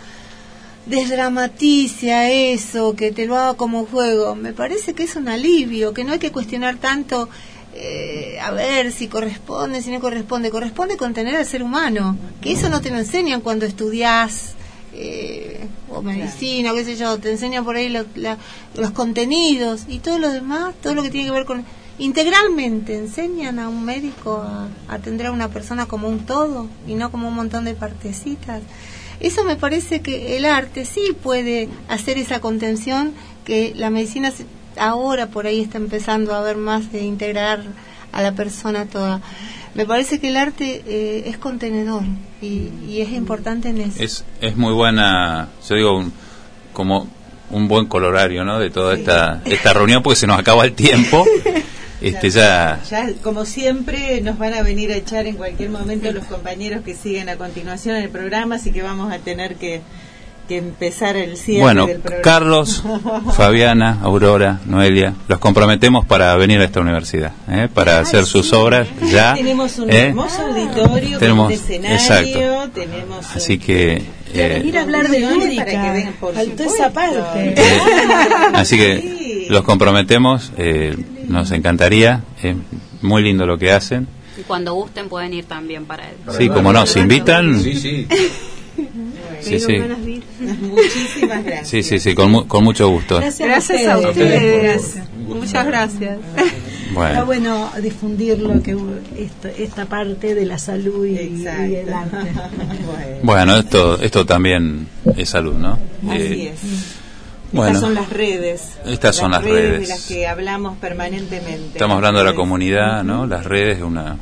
desdramatice 0.86 2.14
a 2.14 2.30
eso, 2.30 2.94
que 2.98 3.14
te 3.14 3.28
lo 3.28 3.38
haga 3.38 3.54
como 3.54 3.86
juego, 3.86 4.36
me 4.36 4.52
parece 4.52 4.94
que 4.94 5.04
es 5.04 5.16
un 5.16 5.30
alivio, 5.30 5.94
que 5.94 6.04
no 6.04 6.12
hay 6.12 6.20
que 6.20 6.34
cuestionar 6.34 6.76
tanto 6.76 7.30
eh, 7.76 8.38
a 8.42 8.52
ver 8.52 8.92
si 8.92 9.08
corresponde, 9.08 9.82
si 9.82 9.90
no 9.90 10.02
corresponde, 10.02 10.50
corresponde 10.52 10.98
contener 10.98 11.38
al 11.38 11.46
ser 11.46 11.64
humano, 11.64 12.18
que 12.42 12.52
eso 12.52 12.68
no 12.68 12.82
te 12.82 12.90
lo 12.92 12.98
enseñan 12.98 13.40
cuando 13.40 13.66
estudias 13.66 14.56
eh, 14.94 15.62
o 15.90 16.02
medicina, 16.02 16.74
qué 16.74 16.84
sé 16.84 16.98
yo, 16.98 17.18
te 17.20 17.32
enseñan 17.32 17.64
por 17.64 17.78
ahí 17.78 17.88
lo- 17.88 18.06
la- 18.16 18.38
los 18.76 18.92
contenidos 18.92 19.84
y 19.88 20.00
todo 20.00 20.20
lo 20.20 20.30
demás, 20.30 20.76
todo 20.84 20.94
lo 20.94 21.04
que 21.04 21.10
tiene 21.10 21.28
que 21.28 21.32
ver 21.34 21.46
con... 21.46 21.64
Integralmente 21.98 22.96
enseñan 22.98 23.58
a 23.60 23.70
un 23.70 23.86
médico 23.86 24.44
a, 24.46 24.68
atender 24.94 25.28
a 25.28 25.32
una 25.32 25.48
persona 25.50 25.86
como 25.86 26.10
un 26.10 26.20
todo 26.26 26.68
y 26.88 26.96
no 26.96 27.10
como 27.12 27.28
un 27.30 27.34
montón 27.36 27.66
de 27.66 27.74
partecitas. 27.74 28.62
Eso 29.22 29.44
me 29.46 29.56
parece 29.56 30.02
que 30.02 30.36
el 30.36 30.44
arte 30.46 30.84
sí 30.86 31.16
puede 31.24 31.70
hacer 31.88 32.18
esa 32.18 32.42
contención 32.42 33.14
que 33.46 33.74
la 33.76 33.90
medicina 33.90 34.32
ahora 34.78 35.28
por 35.28 35.48
ahí 35.48 35.62
está 35.62 35.78
empezando 35.78 36.36
a 36.36 36.42
ver 36.42 36.58
más 36.58 36.92
de 36.92 37.04
integrar 37.04 37.64
a 38.12 38.22
la 38.22 38.34
persona 38.34 38.86
toda. 38.86 39.22
Me 39.74 39.86
parece 39.86 40.20
que 40.20 40.28
el 40.30 40.38
arte 40.38 40.84
eh, 40.86 41.24
es 41.28 41.38
contenedor 41.38 42.04
y, 42.42 42.70
y 42.88 43.02
es 43.02 43.12
importante 43.12 43.70
en 43.70 43.80
eso. 43.82 44.04
Es, 44.04 44.26
es 44.42 44.58
muy 44.58 44.74
buena, 44.74 45.48
yo 45.70 45.76
digo, 45.76 45.98
un- 45.98 46.14
como 46.74 47.08
un 47.52 47.68
buen 47.70 47.86
colorario, 47.86 48.44
¿no? 48.44 48.60
De 48.60 48.70
toda 48.70 48.96
esta, 48.96 49.42
esta 49.46 49.72
reunión, 49.72 50.04
porque 50.04 50.18
se 50.20 50.28
nos 50.28 50.38
acaba 50.38 50.66
el 50.66 50.74
tiempo. 50.74 51.26
este 52.08 52.30
ya 52.30 52.80
Ya, 52.90 53.10
como 53.24 53.46
siempre, 53.46 54.22
nos 54.22 54.38
van 54.38 54.54
a 54.54 54.62
venir 54.62 54.92
a 54.92 54.96
echar 54.96 55.26
en 55.28 55.36
cualquier 55.36 55.70
momento 55.70 56.12
los 56.12 56.26
compañeros 56.26 56.82
que 56.84 56.94
siguen 56.96 57.30
a 57.30 57.36
continuación 57.38 57.96
el 57.98 58.10
programa, 58.10 58.56
así 58.56 58.72
que 58.72 58.82
vamos 58.82 59.12
a 59.12 59.20
tener 59.20 59.56
que, 59.56 59.82
que 60.48 60.58
empezar 60.58 61.16
el 61.18 61.38
cierre 61.38 61.62
Bueno, 61.62 61.88
del 61.88 62.00
programa. 62.00 62.22
Carlos, 62.24 62.84
Fabiana, 63.36 64.00
Aurora, 64.04 64.60
Noelia, 64.66 65.14
los 65.28 65.40
comprometemos 65.40 66.06
para 66.06 66.36
venir 66.36 66.60
a 66.62 66.66
esta 66.66 66.80
universidad, 66.82 67.32
¿eh? 67.50 67.68
para 67.74 68.00
hacer 68.00 68.26
sus 68.26 68.54
obras 68.54 68.88
ya. 69.12 69.34
Tenemos 69.34 69.78
un 69.80 69.90
¿eh? 69.90 70.08
hermoso 70.10 70.42
auditorio 70.44 71.18
Tenemos- 71.20 71.46
con 71.48 71.54
un 71.58 71.60
escenario, 71.60 71.96
exacto. 71.96 72.70
tenemos... 72.80 73.36
Así 73.36 73.58
que, 73.58 74.04
eh, 74.34 74.60
venir 74.60 74.78
a 74.78 74.82
hablar 74.82 75.08
de 75.10 75.20
Reuniones 75.20 75.56
para 75.58 75.72
que 75.72 75.78
lúdica. 75.78 75.94
vengan, 75.94 76.14
por 76.14 76.34
esa 76.38 76.92
parte. 76.92 77.56
así 78.54 78.78
que 78.78 79.48
los 79.50 79.64
comprometemos, 79.64 80.52
eh, 80.58 80.96
nos 81.28 81.52
encantaría, 81.52 82.24
es 82.42 82.56
muy 83.02 83.24
lindo 83.24 83.46
lo 83.46 83.58
que 83.58 83.72
hacen. 83.72 84.08
Y 84.38 84.42
cuando 84.42 84.74
gusten 84.74 85.08
pueden 85.10 85.34
ir 85.34 85.46
también 85.46 85.86
para 85.86 86.10
él. 86.10 86.16
Sí, 86.38 86.50
como 86.50 86.74
no, 86.74 86.86
se 86.86 87.00
invitan. 87.00 87.60
Sí, 87.62 87.76
sí. 87.76 88.08
Sí, 89.42 89.60
sí. 89.60 89.78
Muchísimas 90.62 91.44
gracias. 91.46 91.68
Sí, 91.70 91.84
sí, 91.84 92.00
sí, 92.00 92.14
con, 92.16 92.32
mu- 92.32 92.46
con 92.48 92.64
mucho 92.64 92.90
gusto. 92.90 93.18
Gracias, 93.20 93.48
Gracias 93.48 93.88
a 93.88 93.98
ustedes. 94.00 94.82
ustedes. 94.84 95.08
Muchas 95.28 95.66
gracias. 95.66 96.18
Está 96.36 96.94
Bueno, 96.94 97.26
bueno 97.26 97.72
difundir 97.82 98.40
lo 98.40 98.62
que 98.62 98.72
esto, 99.18 99.48
esta 99.58 99.86
parte 99.86 100.36
de 100.36 100.46
la 100.46 100.58
salud 100.58 101.06
y, 101.06 101.12
y 101.14 101.46
el 101.76 101.94
arte. 101.94 102.18
Bueno, 102.18 103.20
bueno, 103.24 103.58
esto, 103.58 104.02
esto 104.02 104.26
también 104.26 104.88
es 105.16 105.30
salud, 105.30 105.56
¿no? 105.56 105.80
así 106.10 106.22
Eh, 106.22 106.54
es. 106.54 106.60
Bueno, 107.52 107.72
Estas 107.72 107.82
son 107.82 107.94
las 107.96 108.10
redes. 108.10 108.78
Estas 108.86 109.16
son 109.16 109.32
las 109.32 109.44
redes. 109.44 109.82
de 109.82 109.88
las 109.88 110.06
que 110.08 110.28
hablamos 110.28 110.78
permanentemente. 110.78 111.70
estamos 111.74 111.96
hablando 111.98 112.20
de 112.20 112.26
la 112.26 112.34
comunidad, 112.36 113.04
¿no? 113.04 113.26
Las 113.26 113.46
redes, 113.46 113.82
una, 113.82 114.18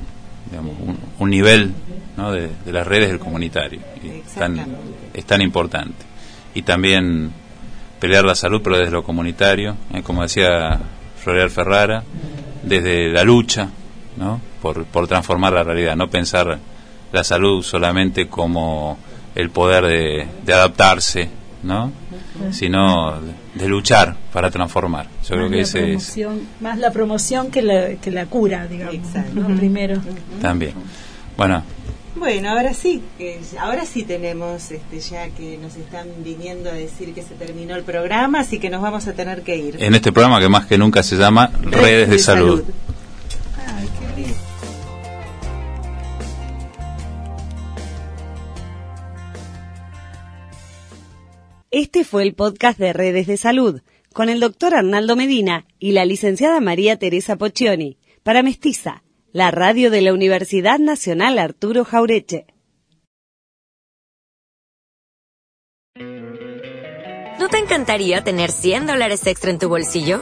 digamos, 0.49 0.75
un, 0.79 0.97
un 1.19 1.29
nivel 1.29 1.73
¿no? 2.17 2.31
de, 2.31 2.49
de 2.63 2.71
las 2.71 2.85
redes 2.85 3.09
del 3.09 3.19
comunitario. 3.19 3.79
Y 4.03 4.07
tan, 4.07 4.17
Exactamente. 4.57 4.75
es 5.13 5.25
tan 5.25 5.41
importante. 5.41 6.05
Y 6.53 6.61
también 6.61 7.31
pelear 7.99 8.23
la 8.25 8.35
salud, 8.35 8.61
pero 8.63 8.77
desde 8.77 8.91
lo 8.91 9.03
comunitario, 9.03 9.77
¿eh? 9.93 10.03
como 10.03 10.21
decía 10.23 10.79
Floreal 11.23 11.49
Ferrara, 11.49 12.03
desde 12.61 13.09
la 13.09 13.23
lucha, 13.23 13.69
¿no? 14.17 14.39
Por, 14.61 14.85
por 14.85 15.07
transformar 15.07 15.53
la 15.53 15.63
realidad, 15.63 15.95
no 15.95 16.09
pensar 16.09 16.59
la 17.11 17.23
salud 17.23 17.63
solamente 17.63 18.27
como 18.27 18.97
el 19.35 19.49
poder 19.49 19.85
de, 19.85 20.27
de 20.45 20.53
adaptarse, 20.53 21.29
¿no? 21.63 21.91
Sino 22.51 23.19
de, 23.55 23.67
luchar 23.67 24.15
para 24.31 24.51
transformar. 24.51 25.07
Yo 25.23 25.35
creo 25.35 25.41
más, 25.41 25.49
que 25.49 25.55
la 25.55 25.61
ese 25.61 25.79
es 25.79 25.83
promoción, 25.85 26.41
más 26.59 26.77
la 26.77 26.91
promoción 26.91 27.51
que 27.51 27.61
la, 27.61 27.95
que 27.95 28.11
la 28.11 28.25
cura, 28.25 28.67
digamos. 28.67 28.95
Exacto. 28.95 29.39
¿no? 29.39 29.55
Primero. 29.55 30.01
también. 30.41 30.73
Bueno, 31.37 31.63
Bueno, 32.15 32.49
ahora 32.51 32.73
sí, 32.73 33.01
que 33.17 33.39
ahora 33.59 33.85
sí 33.85 34.03
tenemos 34.03 34.71
este 34.71 34.99
ya 34.99 35.29
que 35.29 35.57
nos 35.57 35.75
están 35.75 36.07
viniendo 36.23 36.69
a 36.69 36.73
decir 36.73 37.13
que 37.13 37.23
se 37.23 37.33
terminó 37.35 37.75
el 37.75 37.83
programa, 37.83 38.41
así 38.41 38.59
que 38.59 38.69
nos 38.69 38.81
vamos 38.81 39.07
a 39.07 39.13
tener 39.13 39.41
que 39.41 39.57
ir. 39.57 39.83
en 39.83 39.95
este 39.95 40.11
programa 40.11 40.39
que 40.39 40.49
más 40.49 40.65
que 40.67 40.77
nunca 40.77 41.01
se 41.01 41.15
llama 41.15 41.51
Redes 41.61 42.09
de 42.09 42.19
Salud. 42.19 42.63
Ay, 43.57 43.89
qué 43.99 44.21
lindo. 44.21 44.37
Este 51.73 52.03
fue 52.03 52.21
el 52.21 52.35
podcast 52.35 52.77
de 52.77 52.93
Redes 52.93 53.25
de 53.25 53.35
Salud 53.35 53.81
con 54.13 54.29
el 54.29 54.39
doctor 54.39 54.75
Arnaldo 54.75 55.15
Medina 55.15 55.65
y 55.79 55.93
la 55.93 56.05
licenciada 56.05 56.59
María 56.59 56.99
Teresa 56.99 57.35
Poccioni 57.35 57.97
para 58.21 58.43
Mestiza, 58.43 59.01
la 59.31 59.49
radio 59.49 59.89
de 59.89 60.01
la 60.01 60.13
Universidad 60.13 60.77
Nacional 60.77 61.39
Arturo 61.39 61.83
Jaureche. 61.83 62.45
¿No 67.39 67.49
te 67.49 67.57
encantaría 67.57 68.23
tener 68.23 68.51
100 68.51 68.85
dólares 68.85 69.25
extra 69.25 69.49
en 69.49 69.57
tu 69.57 69.67
bolsillo? 69.67 70.21